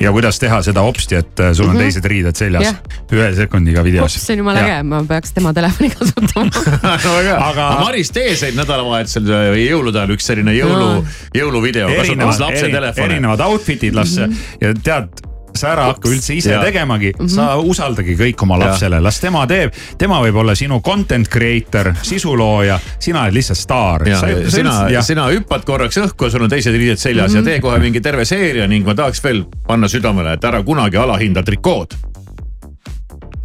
ja 0.00 0.10
kuidas 0.12 0.38
teha 0.40 0.62
seda 0.64 0.80
hopsti, 0.80 1.14
et 1.14 1.40
sul 1.52 1.66
on 1.68 1.74
Mhm. 1.76 1.78
teised 1.82 2.04
riided 2.08 2.36
seljas 2.36 2.62
Jah. 2.64 2.76
ühe 3.12 3.34
sekundiga 3.36 3.82
videos. 3.84 4.14
see 4.16 4.32
on 4.32 4.38
jumala 4.38 4.60
äge, 4.64 4.82
ma 4.82 5.02
peaks 5.04 5.32
tema 5.32 5.52
telefoni 5.52 5.90
kasutama. 5.90 6.50
aga, 6.94 7.10
Aga- 7.18 7.38
aga 7.50 7.66
Maris, 7.84 8.10
tee 8.10 8.34
see 8.36 8.52
nädalavahetusel 8.56 9.22
või 9.28 9.66
jõulude 9.68 9.98
ajal 10.00 10.10
üks 10.16 10.24
selline 10.32 10.54
jõulu 10.56 10.78
No., 10.78 11.04
jõuluvideo, 11.34 11.88
kasutades 11.98 12.40
lapse 12.40 12.64
eri, 12.64 12.72
telefoni. 12.72 13.04
erinevad 13.12 13.40
outfit'id 13.40 13.94
las 13.94 14.16
mm 14.16 14.24
-hmm. 14.24 14.36
ja 14.60 14.74
tead 14.74 15.08
sa 15.56 15.72
ära 15.72 15.86
hakka 15.90 16.08
üldse 16.10 16.34
ise 16.34 16.52
Jaa. 16.52 16.62
tegemagi 16.64 17.12
mm, 17.12 17.26
-hmm. 17.26 17.34
sa 17.34 17.56
usaldagi 17.56 18.16
kõik 18.16 18.42
oma 18.42 18.58
lapsele, 18.58 19.00
las 19.00 19.20
tema 19.20 19.46
teeb, 19.46 19.72
tema 19.98 20.20
võib 20.22 20.36
olla 20.42 20.54
sinu 20.54 20.80
content 20.80 21.28
creator, 21.28 21.92
sisulooja, 22.02 22.78
sina 22.98 23.22
oled 23.22 23.34
lihtsalt 23.34 23.58
staar. 23.58 24.08
ja 24.08 24.20
sina, 24.48 25.02
sina 25.02 25.28
hüppad 25.30 25.64
korraks 25.64 25.98
õhku 25.98 26.24
ja 26.24 26.30
sul 26.30 26.42
on 26.42 26.50
teised 26.50 26.74
riided 26.74 26.98
seljas 26.98 27.32
mm 27.32 27.38
-hmm. 27.38 27.48
ja 27.48 27.52
tee 27.52 27.60
kohe 27.60 27.78
mingi 27.78 28.00
terve 28.00 28.24
seeria 28.24 28.66
ning 28.68 28.86
ma 28.86 28.94
tahaks 28.94 29.24
veel 29.24 29.44
panna 29.66 29.88
südamele, 29.88 30.32
et 30.32 30.44
ära 30.44 30.62
kunagi 30.62 30.96
alahinda 30.96 31.42
trikood. 31.42 31.94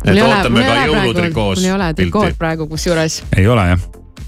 et 0.05 0.21
ootame 0.21 0.63
ka 0.63 0.85
jõulutrikoos 0.85 1.59
mul 1.59 1.65
ei 1.65 1.71
ole 1.71 1.93
trikood 1.93 2.33
praegu 2.37 2.67
kusjuures. 2.67 3.23
ei 3.37 3.47
ole 3.47 3.67
jah, 3.67 3.79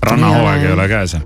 rannahooaeg 0.02 0.64
Ei 0.64 0.72
ole 0.72 0.88
käes. 0.88 1.18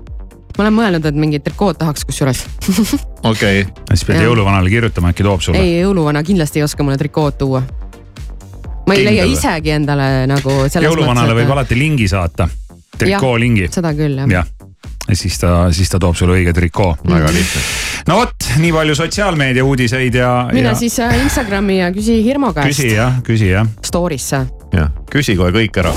Ma 0.56 0.64
olen 0.66 0.74
mõelnud, 0.76 1.06
et 1.08 1.18
mingit 1.18 1.44
trikood 1.44 1.78
tahaks 1.80 2.04
kusjuures. 2.08 2.44
okei, 3.32 3.64
siis 3.92 4.04
pead 4.08 4.24
jõuluvanale 4.24 4.72
kirjutama, 4.72 5.12
äkki 5.12 5.26
toob 5.26 5.44
sulle. 5.44 5.62
ei, 5.62 5.78
jõuluvana 5.82 6.24
kindlasti 6.26 6.62
ei 6.62 6.66
oska 6.66 6.86
mulle 6.86 6.98
trikood 7.00 7.38
tuua. 7.40 7.62
ma 8.86 8.96
ei 8.96 9.06
leia 9.06 9.22
Kindel 9.22 9.30
või? 9.30 9.38
isegi 9.38 9.76
endale 9.76 10.10
nagu 10.30 10.58
jõuluvanale 10.66 11.38
võib 11.42 11.54
alati 11.56 11.78
lingi 11.78 12.10
saata, 12.10 12.48
trikoo 12.98 13.38
lingi. 13.40 13.70
seda 13.72 13.94
küll 13.96 14.24
jah. 14.24 14.36
jah, 14.40 14.52
ja 15.08 15.16
siis 15.16 15.38
ta, 15.40 15.54
siis 15.72 15.90
ta 15.90 16.00
toob 16.02 16.18
sulle 16.18 16.38
õige 16.40 16.54
trikoo. 16.56 16.92
väga 17.08 17.32
lihtne. 17.32 17.64
no 18.10 18.20
vot, 18.22 18.52
nii 18.58 18.72
palju 18.74 18.98
sotsiaalmeedia 18.98 19.64
uudiseid 19.64 20.20
ja, 20.20 20.34
mine 20.52 20.72
ja 20.72 20.76
siis 20.78 20.98
äh, 21.00 21.16
Instagrami 21.22 21.80
ja 21.80 21.90
küsi 21.94 22.22
Hirmu 22.24 22.52
käest 22.56 22.74
küsi. 22.76 22.94
jah, 22.94 23.20
küsi 23.26 23.52
jah. 23.54 23.68
Story'sse. 23.86 24.46
jah, 24.74 24.94
küsi 25.10 25.38
kohe 25.38 25.54
kõik 25.54 25.84
ära. 25.84 25.96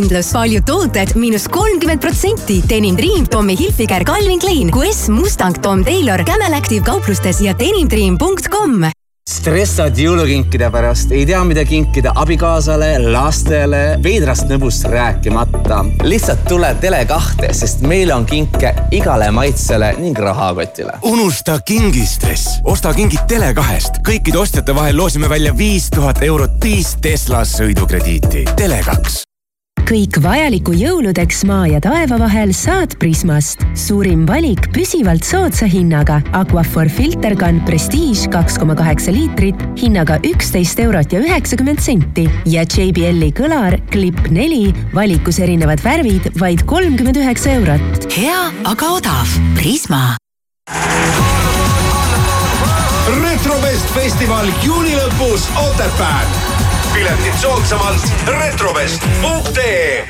Allahindlus, 0.00 0.32
paljud 0.32 0.64
tooted 0.64 1.14
miinus 1.14 1.48
kolmkümmend 1.48 2.00
protsenti. 2.00 2.62
Denim 2.68 2.96
Dream, 2.96 3.26
Tommy 3.26 3.56
Hilfiger, 3.56 4.04
Calvin 4.04 4.40
Klein, 4.40 4.70
QS, 4.70 5.08
Mustang, 5.08 5.56
Tom 5.62 5.84
Taylor, 5.84 6.24
Camel 6.24 6.54
Active 6.54 6.84
kauplustes 6.84 7.40
ja 7.40 7.54
denimdream.com 7.58 8.90
stressad 9.30 9.94
jõulukinkide 9.94 10.66
pärast, 10.74 11.12
ei 11.14 11.22
tea, 11.28 11.38
mida 11.46 11.62
kinkida 11.62 12.10
abikaasale, 12.18 12.88
lastele, 13.12 13.94
veidrast 14.02 14.48
nõbust 14.50 14.88
rääkimata. 14.90 15.84
lihtsalt 16.02 16.42
tule 16.48 16.72
Tele2-te, 16.82 17.52
sest 17.54 17.86
meil 17.86 18.10
on 18.10 18.26
kinke 18.26 18.74
igale 18.90 19.30
maitsele 19.30 19.92
ning 20.00 20.18
rahakotile. 20.18 20.98
unusta 21.02 21.60
kingistress, 21.62 22.58
osta 22.64 22.94
kingid 22.94 23.30
Tele2-st. 23.30 24.02
kõikide 24.02 24.42
ostjate 24.42 24.74
vahel 24.74 24.96
loosime 24.96 25.28
välja 25.28 25.56
viis 25.56 25.90
tuhat 25.94 26.22
eurot 26.22 26.58
viis 26.64 26.96
Tesla 27.00 27.44
sõidukrediiti. 27.46 28.48
Tele2 28.58 29.29
kõik 29.90 30.20
vajaliku 30.22 30.70
jõuludeks 30.76 31.40
maa 31.48 31.64
ja 31.66 31.80
taeva 31.82 32.14
vahel 32.20 32.52
saad 32.54 32.92
Prismast. 33.00 33.64
suurim 33.74 34.22
valik 34.28 34.68
püsivalt 34.74 35.26
soodsa 35.26 35.66
hinnaga. 35.66 36.20
Aquaphor 36.36 36.86
filterkann 36.86 37.58
Prestige 37.66 38.30
kaks 38.30 38.58
koma 38.62 38.76
kaheksa 38.78 39.10
liitrit 39.10 39.58
hinnaga 39.80 40.20
üksteist 40.30 40.78
eurot 40.84 41.10
ja 41.10 41.18
üheksakümmend 41.24 41.82
senti 41.82 42.28
ja 42.46 42.62
JBL-i 42.62 43.32
kõlar 43.34 43.80
Clip 43.90 44.30
neli 44.30 44.70
valikus 44.94 45.42
erinevad 45.42 45.82
värvid 45.82 46.30
vaid 46.38 46.62
kolmkümmend 46.70 47.18
üheksa 47.18 47.56
eurot. 47.58 48.06
hea, 48.14 48.40
aga 48.64 48.94
odav. 48.94 49.38
Prisma. 49.58 50.16
retrovest 53.10 53.90
festival 53.90 54.46
juuni 54.62 54.94
lõpus 54.94 55.50
Otepääl 55.58 56.69
piletid 57.00 57.36
soodsamalt 57.40 58.04
retrovest.ee 58.26 60.04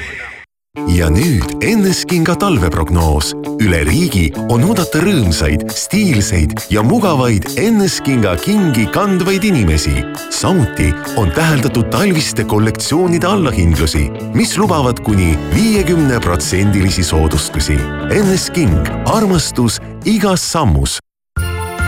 ja 0.96 1.06
nüüd 1.10 1.62
Enneskinga 1.62 2.34
talveprognoos. 2.38 3.30
üle 3.62 3.84
riigi 3.86 4.24
on 4.50 4.64
oodata 4.66 4.98
rõõmsaid, 5.04 5.68
stiilseid 5.70 6.64
ja 6.74 6.82
mugavaid 6.82 7.46
Enneskinga 7.62 8.32
kingi 8.42 8.88
kandvaid 8.94 9.46
inimesi. 9.46 10.02
samuti 10.30 10.88
on 11.16 11.30
täheldatud 11.30 11.90
talviste 11.94 12.44
kollektsioonide 12.44 13.26
allahindlusi, 13.26 14.10
mis 14.34 14.56
lubavad 14.58 14.98
kuni 15.06 15.38
viiekümne 15.54 16.18
protsendilisi 16.20 17.04
soodustusi. 17.04 17.78
Ennesking, 18.10 18.90
armastus 19.06 19.78
igas 20.04 20.42
sammus 20.52 20.98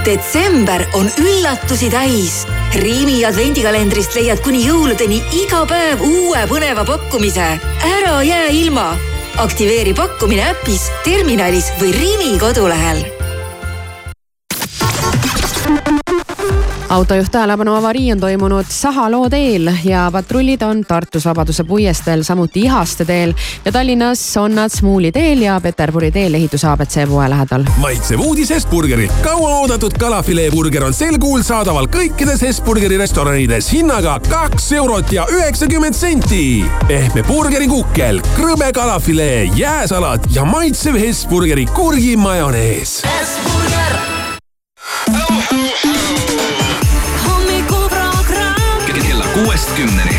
detsember 0.05 0.85
on 0.99 1.09
üllatusi 1.19 1.91
täis. 1.93 2.43
Riimi 2.83 3.23
advendikalendrist 3.29 4.17
leiad 4.19 4.43
kuni 4.45 4.65
jõuludeni 4.67 5.21
iga 5.43 5.63
päev 5.69 6.03
uue 6.07 6.45
põneva 6.51 6.85
pakkumise. 6.89 7.49
ära 7.87 8.23
jää 8.23 8.49
ilma. 8.51 8.97
aktiveeri 9.37 9.95
pakkumine 9.95 10.51
äpis, 10.51 10.91
terminalis 11.05 11.73
või 11.81 11.93
Riimi 11.93 12.39
kodulehel 12.39 13.22
autojuht 16.93 17.31
tähelepanu 17.31 17.75
avarii 17.75 18.13
on 18.13 18.21
toimunud 18.21 18.65
Sahaloo 18.69 19.31
teel 19.31 19.71
ja 19.85 20.11
patrullid 20.13 20.63
on 20.63 20.85
Tartus 20.85 21.25
Vabaduse 21.25 21.65
puiesteel, 21.65 22.23
samuti 22.23 22.61
Ihaste 22.61 23.05
teel 23.05 23.33
ja 23.65 23.73
Tallinnas 23.73 24.37
on 24.37 24.55
nad 24.55 24.69
Smuuli 24.69 25.13
teel 25.13 25.43
ja 25.43 25.61
Peterburi 25.61 26.11
teel 26.11 26.35
ehituse 26.35 26.69
abc 26.69 27.09
poe 27.09 27.31
lähedal. 27.31 27.65
maitsev 27.77 28.21
uudis 28.21 28.51
Hesburgerilt. 28.51 29.13
kauaoodatud 29.23 29.97
kalafileeburger 29.99 30.85
on 30.85 30.95
sel 30.95 31.19
kuul 31.19 31.43
saadaval 31.43 31.89
kõikides 31.89 32.43
Hesburgeri 32.43 33.01
restoranides 33.01 33.73
hinnaga 33.73 34.21
kaks 34.29 34.73
eurot 34.73 35.13
ja 35.13 35.27
üheksakümmend 35.33 35.97
senti. 35.97 36.65
pehme 36.89 37.23
burgerikukkel, 37.23 38.21
krõbe 38.37 38.73
kalafilee, 38.73 39.51
jääsalat 39.57 40.29
ja 40.35 40.45
maitsev 40.45 41.01
Hesburgeri 41.01 41.67
kurgimajonees. 41.67 43.01
Hesburger. 43.09 44.12
Hommikuprogramm. 47.27 48.87
kella 49.03 49.25
kuuest 49.27 49.71
kümneni. 49.77 50.12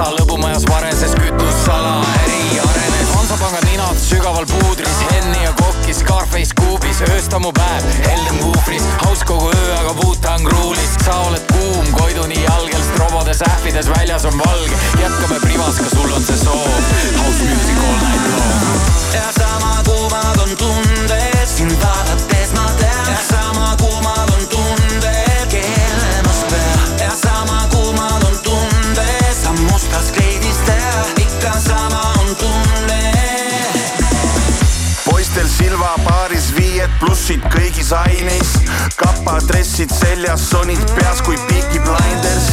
Ühiskassa 0.00 0.16
lõbumajas 0.16 0.64
vareses 0.68 1.12
kütussala, 1.18 2.00
äri 2.24 2.60
arenes. 2.60 3.08
Hansapanga 3.14 3.60
ninad 3.66 3.98
sügaval 4.00 4.46
puudris, 4.48 4.96
Henni 5.10 5.42
ja 5.44 5.52
kokki, 5.52 5.92
Scarface 5.94 6.54
kuubis, 6.56 7.02
öösta 7.10 7.38
mu 7.38 7.52
päev, 7.52 7.84
heldem 8.06 8.38
kuufris, 8.40 8.86
haus 9.04 9.24
kogu 9.24 9.50
öö, 9.52 9.74
aga 9.76 9.92
Wu-Tang 10.00 10.48
ruulis. 10.48 10.96
sa 11.04 11.18
oled 11.26 11.44
kuum, 11.52 11.92
Koiduni 11.92 12.40
jalgel, 12.42 12.82
strobodes 12.94 13.42
ähvides, 13.42 13.88
väljas 13.88 14.24
on 14.24 14.38
valge, 14.38 14.76
jätkame 15.02 15.40
privas, 15.40 15.76
ka 15.76 15.90
sul 15.96 16.12
on 16.12 16.22
see 16.22 16.36
soov. 16.36 16.80
House 17.20 17.44
music 17.44 17.76
all 17.84 17.98
night 18.00 18.26
long. 18.32 18.80
ja 19.14 19.28
sama 19.36 19.82
kuumad 19.84 20.38
on 20.38 20.56
tunded, 20.56 21.46
sind 21.46 21.76
vaadates 21.82 22.29
plussid 37.00 37.44
kõigis 37.52 37.90
aineis, 37.96 38.52
kapadressid 39.00 39.92
seljas, 39.94 40.42
sonid 40.50 40.80
peas 40.96 41.22
kui 41.24 41.38
Peaky 41.48 41.80
Blinders, 41.84 42.48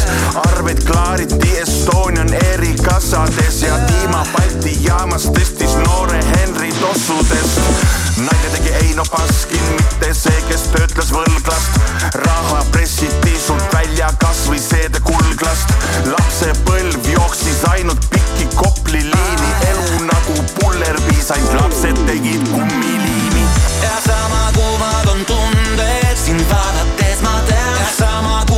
arved 0.45 0.84
klaariti 0.88 1.52
Estonian 1.62 2.32
Airi 2.39 2.74
kassades 2.80 3.62
ja 3.66 3.78
Dima 3.89 4.24
Balti 4.32 4.76
jaamas 4.86 5.28
tõstis 5.36 5.76
noore 5.84 6.20
Henri 6.32 6.72
tossudest. 6.80 7.60
naine 8.18 8.54
tegi 8.56 8.74
Eino 8.84 9.04
Baskin, 9.12 9.68
mitte 9.80 10.14
see, 10.14 10.43
kes 10.50 10.68
töötles 10.76 11.12
võlglast. 11.16 11.82
raha 12.26 12.64
pressiti 12.72 13.36
sult 13.48 13.74
välja 13.74 14.12
kasvõi 14.24 14.60
seede 14.60 15.00
kulglast. 15.00 15.76
lapsepõlv 16.06 17.12
jooksis 17.14 17.64
ainult 17.74 18.10
pikki 18.10 18.48
Kopli 18.56 19.04
liini, 19.04 19.52
elu 19.70 20.06
nagu 20.06 20.39
pullerpiis, 20.60 21.32
ainult 21.36 21.62
lapsed 21.62 22.06
tegid 22.08 22.50
kummiliimi. 22.54 23.07
Ja 23.88 24.01
sama 24.07 24.51
kuumad 24.55 25.07
on 25.07 25.25
tunded, 25.25 26.17
sind 26.25 26.41
vaadates 26.51 27.21
ma 27.21 27.41
tean. 27.47 27.75
ja 27.79 27.88
sama 27.97 28.43
kuumad 28.47 28.57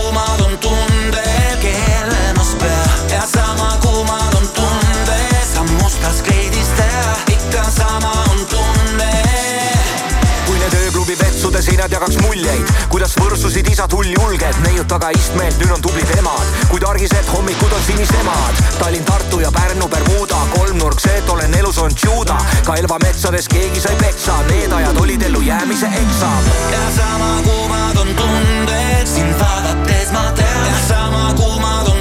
ööklubi 11.60 11.68
vetsude 11.68 11.76
seinad 11.76 11.92
jagaks 11.92 12.18
muljeid, 12.24 12.70
kuidas 12.90 13.16
võrsusid 13.20 13.68
isad 13.72 13.92
hulljulged, 13.92 14.60
neiud 14.64 14.88
taga 14.88 15.12
istmelt, 15.12 15.58
nüüd 15.60 15.72
on 15.76 15.82
tublid 15.82 16.10
emad, 16.18 16.46
kuid 16.72 16.84
argised 16.88 17.28
hommikud 17.34 17.72
on 17.74 17.84
sinisemad. 17.86 18.62
Tallinn, 18.80 19.06
Tartu 19.06 19.40
ja 19.40 19.52
Pärnu, 19.52 19.88
Bermuda, 19.88 20.40
kolmnurk, 20.56 21.00
see, 21.00 21.18
et 21.20 21.30
olen 21.30 21.54
elus 21.60 21.78
on 21.78 21.92
juuda, 21.92 22.38
ka 22.66 22.76
Elva 22.80 23.00
metsades 23.04 23.48
keegi 23.52 23.82
sai 23.82 23.96
peksa, 24.00 24.40
need 24.50 24.72
ajad 24.72 24.98
olid 25.02 25.22
ellujäämise 25.22 25.92
eksam. 26.02 26.52
ja 26.72 26.84
sama 26.96 27.42
kuumad 27.44 27.98
on 27.98 28.16
tunded 28.16 29.08
sind 29.08 29.36
vaadates 29.40 30.12
ma 30.12 30.32
tean. 30.36 30.66
Ja 30.66 30.78
sama 30.88 31.34
kuumad 31.36 31.88
on 31.88 31.99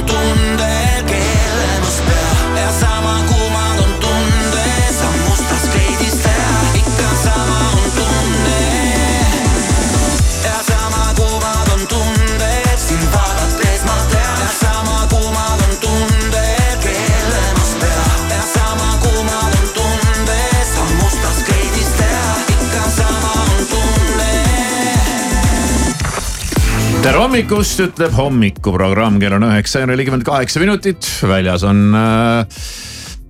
tere 27.08 27.22
hommikust, 27.22 27.78
ütleb 27.80 28.12
hommikuprogramm, 28.12 29.16
kell 29.22 29.38
on 29.38 29.46
üheksa 29.46 29.80
ja 29.80 29.88
nelikümmend 29.88 30.26
kaheksa 30.28 30.60
minutit, 30.60 31.06
väljas 31.24 31.62
on 31.64 31.94
äh, 31.96 32.64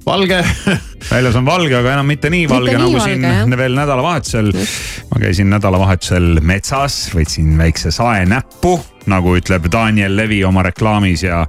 valge. 0.03 0.41
väljas 1.13 1.37
on 1.39 1.47
valge, 1.47 1.77
aga 1.79 1.93
enam 1.95 2.09
mitte 2.11 2.31
nii 2.33 2.49
valge 2.51 2.73
Mitte 2.73 2.81
nii 2.81 2.89
nagu 2.89 2.99
valge, 2.99 3.13
siin 3.13 3.27
jah. 3.29 3.59
veel 3.61 3.77
nädalavahetusel. 3.79 4.51
ma 5.13 5.21
käisin 5.23 5.53
nädalavahetusel 5.55 6.41
metsas, 6.43 6.97
võtsin 7.15 7.53
väikse 7.61 7.93
sae 7.95 8.25
näppu, 8.27 8.75
nagu 9.13 9.37
ütleb 9.39 9.69
Daniel 9.71 10.17
Levi 10.19 10.41
oma 10.49 10.65
reklaamis 10.67 11.23
ja, 11.29 11.45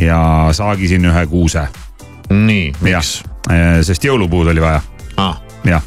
ja 0.00 0.20
saagisin 0.56 1.04
ühe 1.10 1.26
kuuse. 1.28 1.66
nii, 2.32 2.70
miks? 2.86 3.18
sest 3.86 4.08
jõulupuud 4.08 4.48
oli 4.54 4.64
vaja 4.64 4.80
ah.. 5.20 5.36
jah 5.68 5.84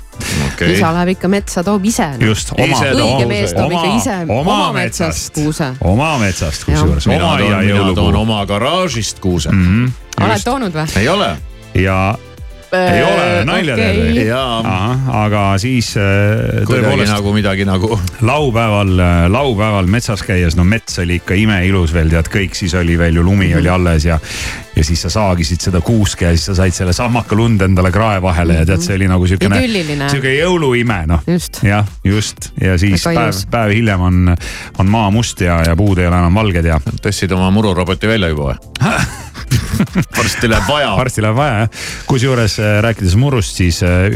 okay. 0.47 0.73
isa 0.73 0.93
läheb 0.93 1.13
ikka 1.15 1.31
metsa, 1.31 1.63
toob 1.63 1.85
ise. 1.85 2.07
just 2.23 2.53
oma, 2.55 2.79
õige 2.93 3.27
mees 3.29 3.53
toob 3.57 3.75
ikka 3.75 3.91
ise 3.97 4.17
oma 4.27 4.39
oma 4.39 4.71
metsast 4.79 5.33
kuuse. 5.35 5.73
oma 5.81 6.13
metsast 6.21 6.65
kusjuures, 6.69 7.07
mina 7.11 7.33
oma 7.35 7.93
toon, 7.95 8.15
oma 8.15 8.45
garaažist 8.49 9.19
kuuse 9.23 9.51
mm. 9.51 9.67
-hmm. 9.67 10.25
oled 10.25 10.43
toonud 10.43 10.75
või? 10.81 10.87
ei 10.99 11.09
ole. 11.09 11.37
ja 11.73 11.99
ei 12.77 13.03
ole 13.03 13.45
nalja 13.47 13.75
okei. 13.75 13.85
teed 13.85 13.99
või? 14.13 14.25
Jaa. 14.27 14.79
aga 15.23 15.43
siis 15.61 15.91
äh, 15.99 16.63
tõepoolest 16.69 17.13
nagu 17.13 17.33
midagi 17.33 17.65
nagu. 17.67 17.99
laupäeval, 18.21 18.93
laupäeval 19.31 19.89
metsas 19.91 20.23
käies, 20.25 20.57
no 20.59 20.65
mets 20.67 20.99
oli 21.01 21.19
ikka 21.19 21.37
imeilus 21.39 21.93
veel 21.95 22.11
tead 22.13 22.31
kõik, 22.31 22.57
siis 22.57 22.75
oli 22.77 22.97
veel 22.99 23.19
ju 23.19 23.25
lumi 23.25 23.51
oli 23.57 23.71
alles 23.71 24.05
ja. 24.05 24.19
ja 24.75 24.85
siis 24.85 25.01
sa 25.05 25.11
saagisid 25.13 25.63
seda 25.69 25.81
kuuske 25.85 26.27
ja 26.27 26.33
siis 26.35 26.49
sa 26.51 26.57
said 26.61 26.77
selle 26.77 26.93
sahmaka 26.95 27.37
lund 27.37 27.61
endale 27.65 27.91
krae 27.95 28.21
vahele 28.23 28.59
ja 28.61 28.67
tead, 28.69 28.85
see 28.85 28.97
oli 28.99 29.09
nagu 29.11 29.29
siukene. 29.29 29.61
Idülliline. 29.63 30.11
siuke 30.13 30.35
jõuluime 30.35 31.01
noh. 31.09 31.25
jah, 31.65 31.87
just 32.03 32.51
ja 32.61 32.77
siis 32.81 33.07
päev 33.07 33.43
päev 33.51 33.73
hiljem 33.75 34.05
on, 34.09 34.35
on 34.79 34.93
maa 34.93 35.09
must 35.13 35.41
ja, 35.45 35.61
ja 35.67 35.75
puud 35.79 36.01
ei 36.01 36.09
ole 36.09 36.21
enam 36.21 36.41
valged 36.41 36.69
ja. 36.69 36.81
tõstsid 37.01 37.33
oma 37.35 37.49
mururoboti 37.55 38.09
välja 38.11 38.31
juba 38.33 38.53
või? 38.53 38.61
varsti 40.17 40.49
läheb 40.49 40.67
vaja. 40.67 40.95
varsti 40.97 41.23
läheb 41.25 41.37
vaja 41.37 41.59
jah, 41.63 41.85
kusjuures 42.09 42.59
äh, 42.59 42.79
rääkides 42.85 43.15
murust, 43.19 43.59
siis 43.61 43.81
äh, 43.83 44.09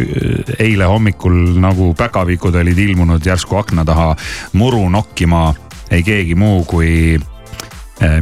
eile 0.59 0.89
hommikul 0.89 1.38
nagu 1.61 1.93
päkapikud 1.97 2.55
olid 2.61 2.84
ilmunud 2.88 3.25
järsku 3.25 3.57
akna 3.61 3.86
taha 3.86 4.13
muru 4.59 4.86
nokkima 4.89 5.53
ei 5.91 6.03
keegi 6.03 6.36
muu 6.36 6.63
kui, 6.65 7.19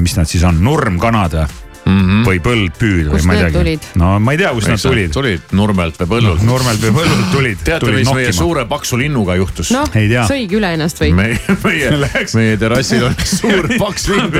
mis 0.03 0.16
nad 0.18 0.28
siis 0.28 0.43
on, 0.43 0.57
nurmkanad 0.64 1.38
või? 1.39 1.70
Mm 1.86 2.00
-hmm. 2.00 2.26
või 2.28 2.42
põldpüüd 2.44 3.10
või 3.12 3.24
ma 3.28 3.36
ei 3.38 3.46
teagi 3.52 3.78
no 4.02 4.12
ma 4.20 4.36
ei 4.36 4.42
tea, 4.42 4.52
kust 4.56 4.72
nad 4.72 4.82
tulid. 4.82 5.12
tulid 5.14 5.56
Nurmelt 5.58 6.00
või 6.02 6.10
Põllult. 6.14 6.46
Nurmelt 6.46 6.84
või 6.86 6.94
Põllult 7.00 7.32
tulid, 7.34 7.58
teate, 7.68 7.86
tulid 7.86 8.00
mis 8.02 8.14
meie 8.14 8.28
nokkima. 8.30 8.38
suure 8.40 8.66
paksu 8.70 9.00
linnuga 9.02 9.36
juhtus? 9.40 9.72
noh, 9.76 9.90
Ei 9.96 10.10
tea. 10.12 10.28
sõigi 10.30 10.60
üle 10.60 10.74
ennast 10.78 11.02
või? 11.02 11.12
meie, 11.18 11.40
meie, 11.64 11.92
meie 12.36 12.58
terrassil 12.62 13.10
on 13.10 13.16
suur 13.26 13.68
paks 13.84 14.08
lind. 14.12 14.40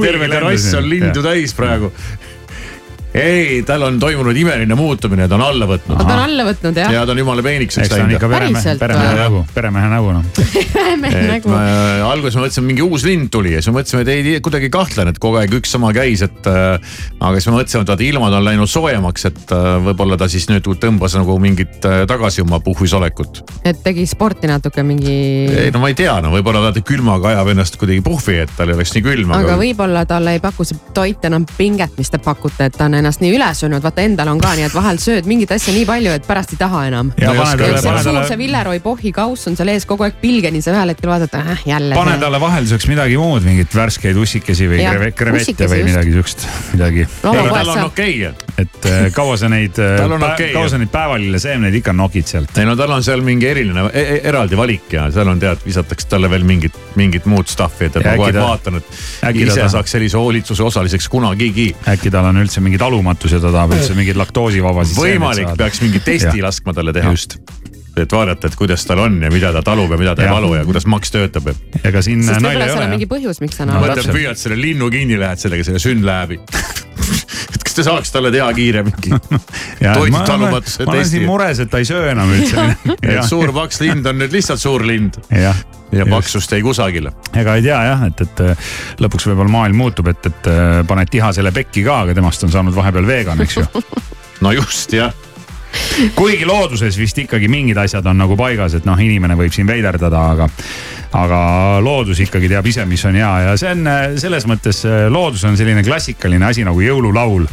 terve 0.00 0.28
terrass 0.28 0.74
on 0.74 0.88
lindu 0.88 1.22
täis 1.22 1.54
praegu. 1.54 1.92
ei, 3.14 3.62
tal 3.66 3.82
on 3.82 3.98
toimunud 4.00 4.36
imeline 4.36 4.76
muutumine, 4.78 5.26
ta 5.28 5.36
on 5.36 5.44
alla 5.44 5.66
võtnud. 5.68 5.98
ta 5.98 6.06
on 6.06 6.22
alla 6.24 6.46
võtnud 6.46 6.78
jah? 6.78 6.92
ja 6.94 7.02
ta 7.06 7.14
on 7.14 7.20
jumala 7.22 7.44
peenikseks 7.44 7.86
eks 7.86 7.94
ta 7.94 8.04
on 8.04 8.14
ikka 8.14 8.30
peremehe, 8.30 8.74
peremehe 8.80 9.16
nägu, 9.18 9.42
peremehe 9.54 9.90
nägu 9.90 10.14
noh. 10.14 10.24
et 11.10 11.18
nagu 11.26 11.52
me 11.52 11.64
alguses 12.06 12.38
me 12.38 12.46
mõtlesime, 12.46 12.68
mingi 12.70 12.86
uus 12.86 13.04
lind 13.06 13.30
tuli 13.34 13.54
ja 13.56 13.60
siis 13.62 13.72
me 13.72 13.80
mõtlesime, 13.80 14.04
et 14.06 14.12
ei 14.14 14.42
kuidagi 14.44 14.70
kahtlen, 14.72 15.10
et 15.12 15.20
kogu 15.22 15.40
aeg 15.40 15.54
üks 15.60 15.74
sama 15.76 15.92
käis, 15.96 16.24
et 16.26 16.50
äh,. 16.50 16.78
aga 17.18 17.34
siis 17.36 17.50
me 17.50 17.58
mõtlesime, 17.58 17.84
et 17.84 17.92
vaata 17.92 18.06
ilmad 18.06 18.38
on 18.38 18.46
läinud 18.46 18.70
soojemaks, 18.70 19.26
et 19.30 19.54
äh, 19.56 19.68
võib-olla 19.90 20.18
ta 20.20 20.30
siis 20.30 20.48
nüüd 20.50 20.70
tõmbas 20.80 21.18
nagu 21.18 21.36
mingit 21.42 21.84
äh, 21.88 22.04
tagasi 22.10 22.44
oma 22.46 22.62
puhvis 22.64 22.94
olekut. 22.96 23.42
et 23.64 23.82
tegi 23.84 24.06
sporti 24.08 24.50
natuke 24.50 24.84
mingi. 24.86 25.18
ei 25.66 25.74
no 25.74 25.82
ma 25.82 25.90
ei 25.92 25.98
tea, 25.98 26.14
no 26.24 26.32
võib-olla 26.34 26.62
vaata 26.68 26.84
külmaga 26.86 27.34
ajab 27.34 27.52
ennast 27.56 27.78
kuidagi 27.80 28.06
puhvi, 28.06 28.40
et 28.46 28.54
tal 28.56 28.70
ei 28.70 28.78
oleks 28.78 28.94
nii 28.96 29.04
külm, 29.04 29.34
aga 29.34 29.50
aga. 29.50 29.60
võib-olla 29.60 30.06
talle 30.08 30.36
ei 30.36 30.42
paku 30.42 30.66
see 30.68 30.78
toit 30.94 31.24
enam 31.26 31.46
pinget, 31.56 31.96
mis 31.98 32.10
te 32.12 32.20
pakute, 32.22 32.70
et 32.70 32.76
ta 32.76 32.86
on 32.86 32.99
ennast 33.00 33.22
nii 33.24 33.32
üle 33.36 33.48
söönud, 33.56 33.82
vaata 33.84 34.04
endal 34.04 34.30
on 34.32 34.40
ka 34.42 34.52
nii, 34.58 34.68
et 34.70 34.76
vahel 34.76 35.00
sööd 35.02 35.28
mingit 35.30 35.52
asja 35.56 35.74
nii 35.74 35.86
palju, 35.88 36.14
et 36.16 36.28
pärast 36.28 36.54
ei 36.54 36.60
taha 36.60 36.84
enam. 36.90 37.12
suur, 38.04 38.20
see 38.28 38.38
Villeroi 38.40 38.80
pohhi 38.84 39.12
kauss 39.16 39.50
on 39.50 39.58
seal 39.58 39.72
ees 39.72 39.88
kogu 39.88 40.06
aeg 40.06 40.20
pilgeni, 40.22 40.62
sa 40.64 40.74
ühel 40.74 40.94
hetkel 40.94 41.12
vaatad 41.12 41.36
äh,, 41.40 41.66
jälle 41.68 41.98
pane 41.98 42.16
talle 42.22 42.40
vahelduseks 42.42 42.88
midagi 42.90 43.18
muud, 43.20 43.44
mingit 43.46 43.74
värskeid 43.74 44.18
ussikesi 44.20 44.68
või 44.70 44.86
krevette 45.16 45.68
või 45.70 45.82
just. 45.82 45.90
midagi 45.90 46.16
siukest, 46.16 46.46
midagi. 46.74 47.06
Tal 47.22 47.74
on 47.74 47.84
okei 47.88 48.16
okay.. 48.26 48.49
Et 48.60 48.86
äh, 48.90 49.06
kaua 49.14 49.36
sa 49.40 49.48
neid, 49.52 49.78
on 50.04 50.14
okei, 50.26 50.50
kaua 50.54 50.68
sa 50.72 50.78
neid 50.80 50.90
päevalilleseemneid 50.92 51.74
ikka 51.80 51.94
nokid 51.96 52.26
sealt? 52.30 52.52
ei 52.60 52.66
no 52.68 52.74
tal 52.78 52.92
on 52.96 53.04
seal 53.06 53.22
mingi 53.26 53.48
eriline 53.50 53.86
e, 53.92 54.02
e, 54.02 54.18
eraldi 54.30 54.58
valik 54.58 54.92
ja 54.96 55.06
seal 55.14 55.28
on 55.32 55.40
tead, 55.42 55.62
visatakse 55.66 56.08
talle 56.10 56.30
veel 56.32 56.44
mingit, 56.48 56.76
mingit 57.00 57.26
muud 57.30 57.48
stuff'i, 57.50 57.88
et 57.90 57.96
Ja 58.00 58.04
ma 58.04 58.16
kogu 58.16 58.28
aeg 58.28 58.36
ta- 58.38 58.46
vaatan, 58.48 58.80
et 58.82 58.90
äkki 59.30 59.46
ta 59.46 59.52
ise 59.52 59.60
tahab- 59.60 59.74
saaks 59.78 59.96
sellise 59.96 60.18
hoolitsuse 60.20 60.62
osaliseks 60.66 61.08
kunagigi. 61.12 61.70
äkki 61.94 62.10
tal 62.14 62.28
on 62.30 62.42
üldse 62.42 62.60
mingi 62.64 62.78
talumatus 62.80 63.32
ja 63.36 63.40
ta 63.42 63.52
tahab 63.54 63.76
üldse 63.78 63.94
mingeid 63.98 64.18
laktoosivabasid 64.20 65.00
võimalik, 65.00 65.56
peaks 65.58 65.80
mingi 65.84 66.00
testi 66.04 66.42
laskma 66.44 66.74
talle 66.76 66.92
teha. 66.96 67.10
just, 67.14 67.38
et 68.00 68.12
vaadata, 68.12 68.46
et 68.48 68.54
kuidas 68.56 68.84
tal 68.86 68.98
on 69.02 69.16
ja 69.22 69.28
mida 69.30 69.50
ta 69.52 69.60
talub 69.66 69.90
ja 69.92 69.98
mida 70.00 70.14
ta 70.16 70.22
ei 70.22 70.28
Jah. 70.30 70.36
valu 70.38 70.54
ja 70.54 70.64
kuidas 70.64 70.86
maks 70.88 71.10
töötab 71.12 71.50
ja. 71.50 71.54
ega 71.84 72.00
siin 72.02 72.22
nalja 72.22 72.52
ei 72.52 72.70
seal 72.70 72.76
on 72.78 72.84
ole 72.84 72.90
mingi 72.94 73.08
põhjus, 73.10 73.40
miks 73.42 73.56
sa 73.58 73.66
No 73.66 73.72
naerad. 73.74 73.90
mõtled, 73.90 74.04
täpselt. 74.04 74.16
püüad 74.16 74.38
selle 74.40 74.56
linnu 74.62 74.88
kinni, 74.94 75.18
lähed 75.20 75.42
sellega 75.42 75.64
selle 75.66 75.82
sünd 75.82 76.04
kas 77.70 77.78
te 77.78 77.84
saaks 77.86 78.10
talle 78.10 78.32
teha 78.34 78.48
kiire 78.56 78.82
mingi 78.86 79.12
toidutalumatu 79.98 80.40
ma 80.40 80.50
olen 80.50 80.66
siin 80.66 80.90
testi. 80.90 81.20
mures, 81.26 81.60
et 81.62 81.70
ta 81.70 81.78
ei 81.78 81.86
söö 81.86 82.08
enam 82.10 82.32
üldse. 82.34 82.64
et 82.98 83.20
suur 83.28 83.52
paks 83.54 83.78
lind 83.84 84.06
on 84.10 84.18
nüüd 84.18 84.34
lihtsalt 84.34 84.62
suur 84.62 84.82
lind 84.86 85.20
jah, 85.30 85.56
ja 85.94 86.06
paksust 86.10 86.52
ei 86.56 86.64
kusagile. 86.66 87.12
ega 87.38 87.54
ei 87.58 87.64
tea 87.66 87.78
jah, 87.92 88.04
et, 88.10 88.24
et 88.26 88.42
äh, 88.42 88.70
lõpuks 89.02 89.30
võib-olla 89.30 89.54
maailm 89.54 89.78
muutub, 89.84 90.10
et, 90.10 90.26
et 90.26 90.50
äh, 90.50 90.80
paned 90.88 91.12
tihasele 91.12 91.54
pekki 91.54 91.86
ka, 91.86 92.02
aga 92.06 92.16
temast 92.18 92.46
on 92.46 92.54
saanud 92.54 92.74
vahepeal 92.74 93.06
vegan, 93.06 93.42
eks 93.46 93.60
ju. 93.60 93.66
no 94.44 94.54
just 94.56 94.96
jah, 94.96 95.14
kuigi 96.14 96.46
looduses 96.48 96.98
vist 96.98 97.18
ikkagi 97.18 97.48
mingid 97.48 97.78
asjad 97.80 98.06
on 98.10 98.18
nagu 98.20 98.36
paigas, 98.38 98.74
et 98.78 98.88
noh, 98.88 98.98
inimene 99.00 99.36
võib 99.38 99.54
siin 99.54 99.68
veiderdada, 99.68 100.22
aga, 100.34 100.48
aga 101.20 101.40
loodus 101.84 102.20
ikkagi 102.26 102.50
teab 102.50 102.66
ise, 102.66 102.86
mis 102.88 103.04
on 103.08 103.18
hea 103.18 103.32
ja 103.46 103.56
see 103.60 103.72
on 103.74 103.88
äh, 103.90 104.04
selles 104.20 104.46
mõttes, 104.50 104.84
loodus 105.12 105.44
on 105.48 105.58
selline 105.60 105.84
klassikaline 105.86 106.50
asi 106.50 106.66
nagu 106.66 106.80
jõululaul. 106.84 107.48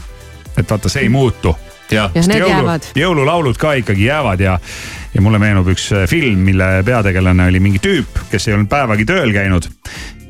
et 0.57 0.70
vaata, 0.70 0.89
see 0.89 1.05
ei 1.07 1.09
muutu. 1.09 1.55
jah 1.91 2.11
need 2.15 2.43
jäävad. 2.43 2.91
jõululaulud 2.95 3.57
ka 3.57 3.74
ikkagi 3.80 4.09
jäävad 4.09 4.39
ja, 4.43 4.59
ja 5.13 5.22
mulle 5.22 5.39
meenub 5.39 5.68
üks 5.74 5.91
äh, 5.95 6.07
film, 6.09 6.43
mille 6.49 6.84
peategelane 6.86 7.47
oli 7.51 7.59
mingi 7.63 7.82
tüüp, 7.84 8.26
kes 8.32 8.47
ei 8.47 8.57
olnud 8.57 8.70
päevagi 8.72 9.05
tööl 9.05 9.34
käinud. 9.34 9.70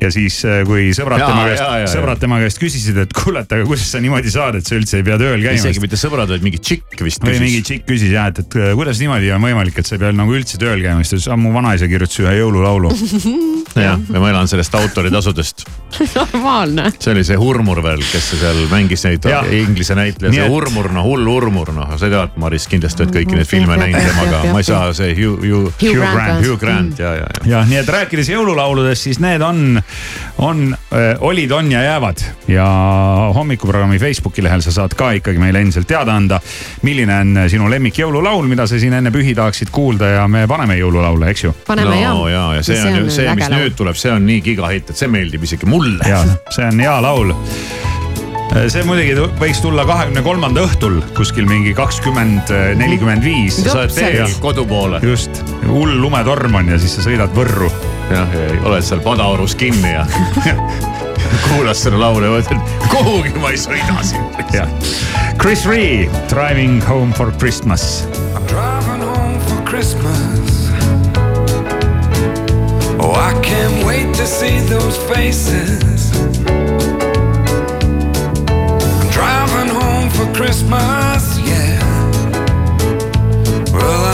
Ja 0.02 0.10
siis, 0.14 0.40
kui 0.68 0.90
sõbrad 0.96 1.22
tema 1.24 1.46
käest 1.48 1.94
sõbrad 1.94 2.22
tema 2.22 2.40
käest 2.42 2.60
küsisid, 2.62 3.00
et 3.04 3.14
kuule, 3.16 3.42
et 3.44 3.54
aga 3.56 3.66
kuidas 3.68 3.88
sa 3.90 4.02
niimoodi 4.02 4.32
saad, 4.32 4.58
et 4.60 4.68
sa 4.68 4.76
üldse 4.78 5.00
ei 5.00 5.06
pea 5.06 5.18
tööl 5.20 5.42
käima. 5.42 5.58
isegi 5.58 5.82
mitte 5.82 5.98
sõbrad, 6.00 6.30
vaid 6.30 6.44
mingi 6.46 6.60
tšikk 6.62 7.04
vist 7.06 7.24
või 7.24 7.38
mingi 7.42 7.60
küsis. 7.60 7.68
tšikk 7.70 7.88
küsis 7.88 8.14
jah, 8.14 8.30
et, 8.32 8.42
et 8.44 8.58
äh, 8.58 8.72
kuidas 8.78 9.02
niimoodi 9.02 9.32
on 9.34 9.44
võimalik, 9.44 9.80
et 9.80 9.88
sa 9.88 9.96
ei 9.96 10.02
pea 10.04 10.14
nagu 10.14 10.34
üldse 10.34 10.60
tööl 10.60 10.82
käima, 10.84 11.02
siis 11.02 11.14
ta 11.14 11.20
ütles, 11.20 11.42
mu 11.42 11.54
vanaisa 11.56 11.90
kirjutas 11.90 12.22
ühe 12.24 12.36
jõululaulu. 12.38 12.92
jah, 13.88 13.98
ja 13.98 14.22
ma 14.22 14.32
elan 14.32 14.50
sellest 14.50 14.78
autoritasudest. 14.78 15.66
normaalne. 16.48 16.92
see 16.98 17.12
oli 17.12 17.24
see 17.24 17.36
Hurmur 17.36 17.80
veel, 17.82 18.02
kes 18.12 18.30
seal 18.40 18.60
mängis 18.70 19.04
neid 19.06 19.26
inglise 19.54 19.96
näitleja, 19.98 20.32
see 20.34 20.48
Hurmur, 20.50 20.90
no 20.94 21.04
hull 21.06 21.28
Hurmur, 21.28 21.72
noh, 21.76 21.94
sa 22.00 22.10
tead, 22.10 22.36
Maris, 22.40 22.68
kindlasti 22.70 23.04
oled 23.04 23.14
kõiki 23.16 23.38
neid 23.38 23.50
filme 23.50 23.78
näinud 23.80 24.04
temaga, 24.10 24.42
ma 24.52 24.62
ei 24.62 24.68
saa, 24.68 24.92
see 24.96 25.14
Hugh, 25.18 25.42
Hugh, 25.42 25.72
Hugh 25.82 25.98
Grant. 25.98 26.44
Hugh 26.44 26.60
Grant 26.60 27.02
ja, 27.02 27.14
ja, 27.20 27.28
ja. 27.38 27.46
jah, 27.56 27.68
nii 27.68 27.80
et 27.82 27.92
rääkides 27.98 28.32
jõululauludest, 28.32 29.08
siis 29.08 29.22
need 29.22 29.44
on 29.44 29.80
on, 30.38 30.76
olid, 31.20 31.50
on 31.50 31.72
ja 31.72 31.82
jäävad 31.82 32.24
ja 32.48 32.66
hommikuprogrammi 33.34 33.98
Facebooki 33.98 34.42
lehel 34.42 34.62
sa 34.64 34.72
saad 34.72 34.94
ka 34.98 35.10
ikkagi 35.18 35.40
meile 35.42 35.60
endiselt 35.60 35.88
teada 35.88 36.14
anda, 36.16 36.40
milline 36.82 37.20
on 37.20 37.42
sinu 37.50 37.70
lemmik 37.70 37.98
jõululaul, 37.98 38.48
mida 38.50 38.66
sa 38.66 38.78
siin 38.80 38.96
enne 38.98 39.12
pühi 39.14 39.34
tahaksid 39.38 39.72
kuulda 39.74 40.14
ja 40.14 40.28
me 40.30 40.46
paneme 40.50 40.78
jõululaule, 40.78 41.32
eks 41.32 41.44
ju. 41.44 41.54
Paneme, 41.66 41.94
no 41.94 42.00
jah. 42.00 42.24
ja, 42.32 42.46
ja 42.58 42.62
see 42.62 42.78
See 42.78 42.92
on 42.92 42.98
on 42.98 43.04
ju 43.08 43.10
see, 43.14 43.34
mis 43.34 43.52
nüüd 43.52 43.76
tuleb, 43.78 43.98
see 43.98 44.14
on 44.14 44.26
nii 44.28 44.40
gigahitt, 44.44 44.90
et 44.92 45.00
see 45.00 45.10
meeldib 45.10 45.44
isegi 45.48 45.68
mulle. 45.68 46.02
ja 46.08 46.24
see 46.54 46.66
on 46.68 46.84
hea 46.86 46.98
laul. 47.04 47.34
See 48.48 48.82
muidugi 48.86 49.14
võiks 49.38 49.60
tulla 49.62 49.84
kahekümne 49.88 50.22
kolmanda 50.24 50.64
õhtul 50.66 50.98
kuskil 51.16 51.46
mingi 51.48 51.74
kakskümmend, 51.76 52.50
nelikümmend 52.80 53.24
viis. 53.24 53.58
sa 53.62 53.82
oled 53.82 53.94
teel 53.94 54.34
kodu 54.42 54.64
poole. 54.68 55.00
just, 55.04 55.42
hull 55.66 55.98
lumetorm 56.00 56.56
on 56.60 56.72
ja 56.72 56.78
siis 56.80 56.96
sa 56.98 57.04
sõidad 57.04 57.34
Võrru. 57.36 57.70
jah, 58.12 58.32
ja 58.34 58.60
oled 58.68 58.84
seal 58.84 59.02
Padaorus 59.04 59.56
kinni 59.58 59.92
ja 59.92 60.06
kuulad 61.48 61.76
seda 61.76 62.00
laulu 62.00 62.24
ja 62.24 62.34
mõtled, 62.38 62.74
kuhugi 62.88 63.34
ma 63.42 63.52
ei 63.52 63.60
sõida 63.60 64.00
siin. 64.06 64.24
jah, 64.54 64.70
Chris 65.40 65.66
Ree, 65.68 66.08
Driving 66.32 66.80
home 66.88 67.12
for 67.12 67.32
Christmas. 67.38 68.06
Driving 68.48 69.04
home 69.04 69.40
for 69.46 69.60
Christmas. 69.68 70.72
Oh, 72.98 73.14
I 73.14 73.32
can't 73.44 73.86
wait 73.86 74.14
to 74.16 74.26
see 74.26 74.58
those 74.66 74.98
faces. 75.06 76.57
For 80.18 80.26
Christmas, 80.34 81.38
yeah. 81.38 81.78
Well, 83.72 84.07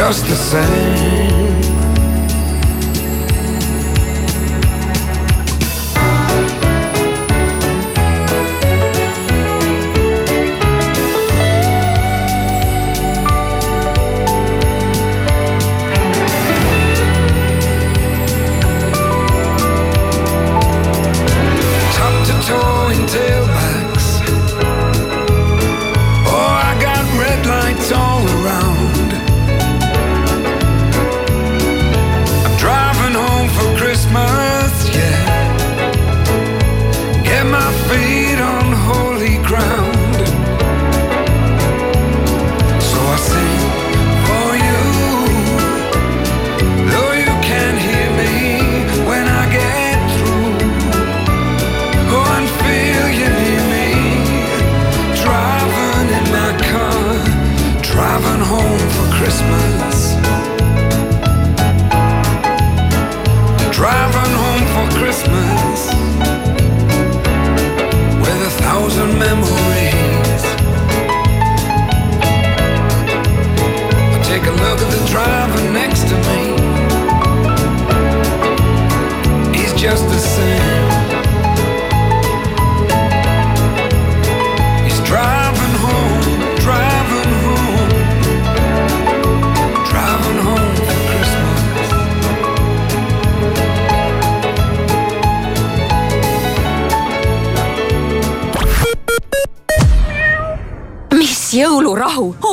Just 0.00 0.24
the 0.24 0.34
same. 0.34 1.39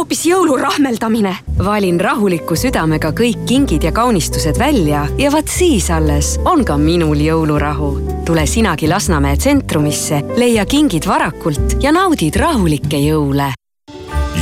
Hoopis 0.07 0.25
jõulurahmeldamine. 0.25 1.33
valin 1.59 1.97
rahuliku 1.99 2.55
südamega 2.55 3.09
kõik 3.11 3.41
kingid 3.45 3.83
ja 3.83 3.91
kaunistused 3.91 4.55
välja 4.59 5.01
ja 5.19 5.31
vaat 5.31 5.51
siis 5.51 5.89
alles 5.91 6.37
on 6.45 6.63
ka 6.65 6.77
minul 6.77 7.19
jõulurahu. 7.19 8.23
tule 8.25 8.47
sinagi 8.47 8.87
Lasnamäe 8.87 9.35
tsentrumisse, 9.37 10.23
leia 10.37 10.65
kingid 10.65 11.07
varakult 11.07 11.83
ja 11.83 11.91
naudid 11.91 12.35
rahulikke 12.35 12.97
jõule 12.97 13.51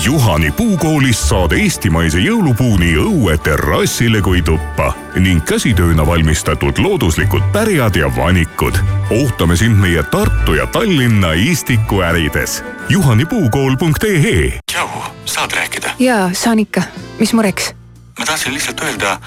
Juhani 0.06 0.52
puukoolist 0.52 1.24
saad 1.30 1.56
eestimaise 1.58 2.20
jõulupuu 2.22 2.76
nii 2.78 2.92
õue 3.02 3.38
terrassile 3.42 4.20
kui 4.22 4.44
tuppa 4.46 4.92
ning 5.18 5.42
käsitööna 5.50 6.06
valmistatud 6.06 6.78
looduslikud 6.78 7.48
pärjad 7.54 7.98
ja 7.98 8.12
vanikud. 8.16 8.78
ootame 9.10 9.58
sind 9.58 9.82
meie 9.82 10.04
Tartu 10.04 10.54
ja 10.54 10.68
Tallinna 10.68 11.34
Istiku 11.34 12.04
ärides. 12.06 12.64
juhanipuukool.ee 12.90 14.60
tšau, 14.72 14.90
saad 15.26 15.52
rääkida? 15.52 15.96
jaa, 16.00 16.30
saan 16.34 16.60
ikka. 16.60 16.82
mis 17.20 17.34
mureks? 17.34 17.74
ma 18.20 18.26
tahtsin 18.26 18.54
lihtsalt 18.54 18.82
öelda 18.82 19.18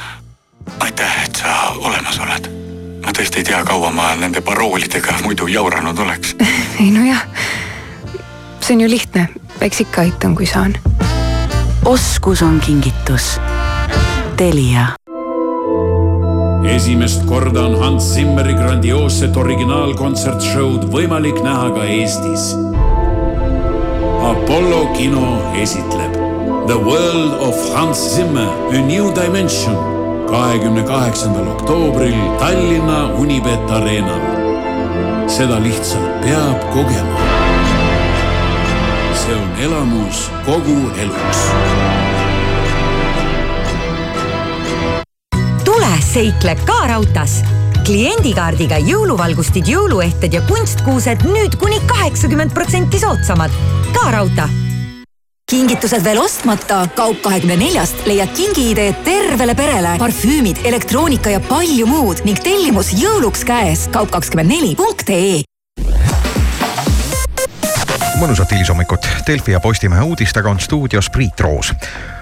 aitäh, 0.81 1.24
et 1.24 1.37
sa 1.37 1.74
olemas 1.74 2.18
oled. 2.18 2.51
ma 3.03 3.11
tõesti 3.12 3.43
ei 3.43 3.45
tea, 3.51 3.64
kaua 3.64 3.91
ma 3.91 4.14
nende 4.14 4.41
paroolidega 4.41 5.18
muidu 5.22 5.47
jauranud 5.47 5.99
oleks. 5.99 6.37
ei 6.83 6.91
nojah, 6.91 7.26
see 8.69 8.75
on 8.75 8.81
ju 8.81 8.89
lihtne, 8.91 9.29
eks 9.64 9.81
ikka 9.81 10.01
aitan, 10.01 10.35
kui 10.37 10.47
saan. 10.47 10.75
oskus 11.85 12.43
on 12.43 12.61
kingitus 12.61 13.41
Telia 14.37 14.87
esimest 16.75 17.25
korda 17.27 17.62
on 17.64 17.79
Hans 17.79 18.05
Zimmeri 18.14 18.53
grandioosset 18.55 19.37
originaalkontsertshow'd 19.37 20.85
võimalik 20.93 21.41
näha 21.43 21.71
ka 21.73 21.87
Eestis. 21.89 22.51
Apollo 24.29 24.85
kino 24.99 25.25
esitleb 25.57 26.21
The 26.69 26.77
World 26.77 27.41
of 27.49 27.57
Hans 27.73 28.05
Zimmer, 28.16 28.53
A 28.69 28.85
New 28.85 29.09
Dimension 29.16 29.81
kahekümne 30.29 30.85
kaheksandal 30.85 31.49
oktoobril 31.57 32.21
Tallinna 32.39 33.14
Unibet 33.16 33.71
Arenal. 33.71 34.21
seda 35.29 35.61
lihtsalt 35.61 36.21
peab 36.25 36.73
kogema 36.73 37.38
elamus 39.59 40.31
kogu 40.47 40.77
eluks. 41.03 41.39
tule 45.65 45.91
seikle 46.13 46.55
ka 46.67 46.79
raudtees 46.87 47.41
kliendikaardiga 47.89 48.79
jõuluvalgustid, 48.85 49.67
jõuluehted 49.67 50.37
ja 50.37 50.45
kunstkuused 50.47 51.25
nüüd 51.27 51.57
kuni 51.59 51.81
kaheksakümmend 51.91 52.55
protsenti 52.55 53.03
soodsamad. 53.03 53.51
ka 53.93 54.11
raudtee 54.15 54.49
kingitused 55.49 56.05
veel 56.05 56.21
ostmata, 56.21 56.85
Kaup 56.95 57.23
kahekümne 57.25 57.57
neljast 57.57 58.07
leiad 58.07 58.31
kingiideed 58.37 59.03
tervele 59.05 59.55
perele, 59.57 59.97
parfüümid, 59.99 60.61
elektroonika 60.65 61.33
ja 61.33 61.41
palju 61.41 61.89
muud 61.89 62.23
ning 62.29 62.39
tellimus 62.45 62.93
jõuluks 62.93 63.47
käes. 63.49 63.89
Kaup24.ee 63.95 65.48
mõnusat 68.19 68.51
hilishommikut. 68.53 69.07
Delfi 69.27 69.53
ja 69.53 69.61
Postimehe 69.61 70.03
uudistega 70.03 70.51
on 70.51 70.61
stuudios 70.61 71.11
Priit 71.11 71.41
Roos. 71.41 71.73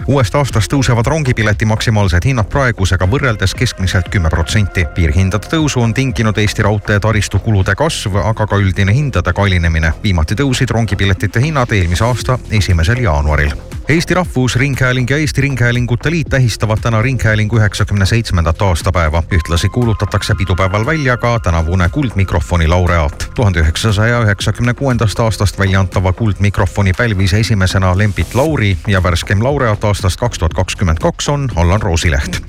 Uuest 0.07 0.34
aastast 0.34 0.70
tõusevad 0.70 1.07
rongipileti 1.11 1.66
maksimaalsed 1.66 2.24
hinnad 2.28 2.46
praegusega 2.50 3.09
võrreldes 3.11 3.54
keskmiselt 3.59 4.09
kümme 4.11 4.30
protsenti. 4.30 4.86
piirhindade 4.94 5.50
tõusu 5.50 5.82
on 5.82 5.94
tinginud 5.94 6.38
Eesti 6.38 6.62
Raudtee 6.62 7.00
taristu 7.00 7.38
kulude 7.38 7.74
kasv, 7.74 8.16
aga 8.16 8.46
ka 8.46 8.57
üldine 8.57 8.94
hindade 8.94 9.32
kallinemine. 9.32 9.92
viimati 10.02 10.34
tõusid 10.34 10.70
rongipiletite 10.70 11.40
hinnad 11.40 11.72
eelmise 11.72 12.04
aasta 12.04 12.38
esimesel 12.50 13.02
jaanuaril. 13.02 13.52
Eesti 13.88 14.14
Rahvusringhääling 14.14 15.11
ja 15.11 15.16
Eesti 15.16 15.40
Ringhäälingute 15.40 16.11
Liit 16.11 16.26
tähistavad 16.30 16.78
täna 16.82 17.02
Ringhäälingu 17.02 17.57
üheksakümne 17.57 18.07
seitsmendat 18.07 18.62
aastapäeva. 18.62 19.22
ühtlasi 19.32 19.68
kuulutatakse 19.68 20.34
pidupäeval 20.34 20.86
välja 20.86 21.16
ka 21.16 21.38
tänavune 21.38 21.88
Kuldmikrofoni 21.88 22.68
laureaat. 22.68 23.30
tuhande 23.34 23.61
üheksasaja 23.61 24.22
üheksakümne 24.22 24.74
kuuendast 24.74 25.20
aastast 25.20 25.59
välja 25.59 25.80
antava 25.80 26.12
Kuldmikrofoni 26.12 26.92
pälvis 26.92 27.34
esimesena 27.34 27.98
Lembit 27.98 28.34
Lauri 28.34 28.78
ja 28.86 29.02
värskeim 29.02 29.44
laureaat 29.44 29.84
aastast 29.97 30.20
kaks 30.20 30.38
tuhat 30.38 30.55
kakskümmend 30.55 30.99
kaks 30.99 31.28
on 31.28 31.49
Allan 31.57 31.82
Roosileht. 31.82 32.42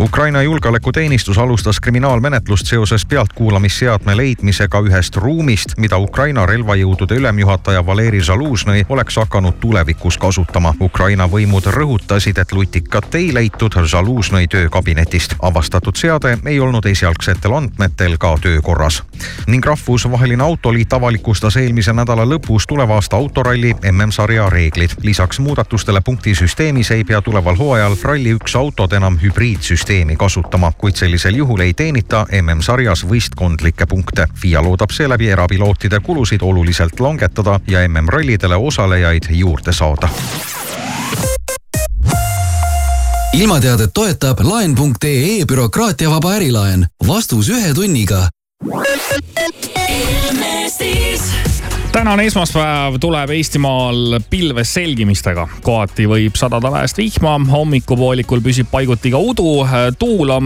Ukraina 0.00 0.42
julgeolekuteenistus 0.42 1.38
alustas 1.38 1.80
kriminaalmenetlust 1.80 2.66
seoses 2.66 3.06
pealtkuulamisseadme 3.06 4.16
leidmisega 4.16 4.80
ühest 4.80 5.16
ruumist, 5.16 5.72
mida 5.76 5.98
Ukraina 5.98 6.46
relvajõudude 6.46 7.14
ülemjuhataja 7.14 7.86
Valeri 7.86 8.20
Zalužnõi 8.20 8.84
oleks 8.88 9.16
hakanud 9.16 9.58
tulevikus 9.60 10.18
kasutama. 10.18 10.74
Ukraina 10.80 11.26
võimud 11.26 11.66
rõhutasid, 11.66 12.38
et 12.38 12.52
lutikat 12.52 13.14
ei 13.14 13.34
leitud 13.34 13.74
Zalužnõi 13.86 14.46
töökabinetist. 14.46 15.34
avastatud 15.42 15.96
seade 15.96 16.38
ei 16.46 16.60
olnud 16.60 16.86
esialgsetel 16.86 17.52
andmetel 17.52 18.18
ka 18.18 18.36
töökorras. 18.42 19.02
ning 19.46 19.66
Rahvusvaheline 19.66 20.42
Autoliit 20.42 20.92
avalikustas 20.92 21.56
eelmise 21.56 21.92
nädala 21.92 22.24
lõpus 22.24 22.66
tuleva 22.68 22.94
aasta 22.94 23.16
autoralli 23.16 23.74
MM-sarja 23.92 24.50
reeglid. 24.50 24.90
lisaks 25.02 25.38
muudatustele 25.38 26.00
punktisüsteemis 26.00 26.87
ei 26.90 27.04
pea 27.04 27.22
tuleval 27.22 27.56
hooajal 27.56 27.96
Rally1 28.02 28.58
autod 28.58 28.92
enam 28.92 29.18
hübriidsüsteemi 29.22 30.16
kasutama, 30.16 30.72
kuid 30.78 30.96
sellisel 30.96 31.34
juhul 31.34 31.60
ei 31.60 31.74
teenita 31.74 32.26
MM-sarjas 32.42 33.04
võistkondlikke 33.08 33.86
punkte. 33.86 34.28
FIA 34.34 34.62
loodab 34.62 34.90
seeläbi 34.90 35.30
erapilootide 35.30 36.00
kulusid 36.00 36.42
oluliselt 36.42 37.00
langetada 37.00 37.60
ja 37.68 37.88
MM-rallidele 37.88 38.56
osalejaid 38.56 39.30
juurde 39.30 39.72
saada 39.72 40.08
ilmateadet 43.32 43.90
toetab 43.94 44.40
laen.ee 44.40 45.44
bürokraatiavaba 45.48 46.32
ärilaen. 46.32 46.86
vastus 47.06 47.48
ühe 47.48 47.74
tunniga. 47.74 48.28
Tänane 51.98 52.26
esmaspäev 52.26 52.94
tuleb 53.00 53.30
Eestimaal 53.30 54.20
pilves 54.30 54.74
selgimistega. 54.74 55.48
kohati 55.62 56.04
võib 56.06 56.36
sadada 56.38 56.70
väest 56.70 57.00
vihma, 57.00 57.32
hommikupoolikul 57.50 58.38
püsib 58.44 58.68
paiguti 58.70 59.10
ka 59.10 59.18
udu. 59.18 59.66
tuul 59.98 60.30
on 60.30 60.36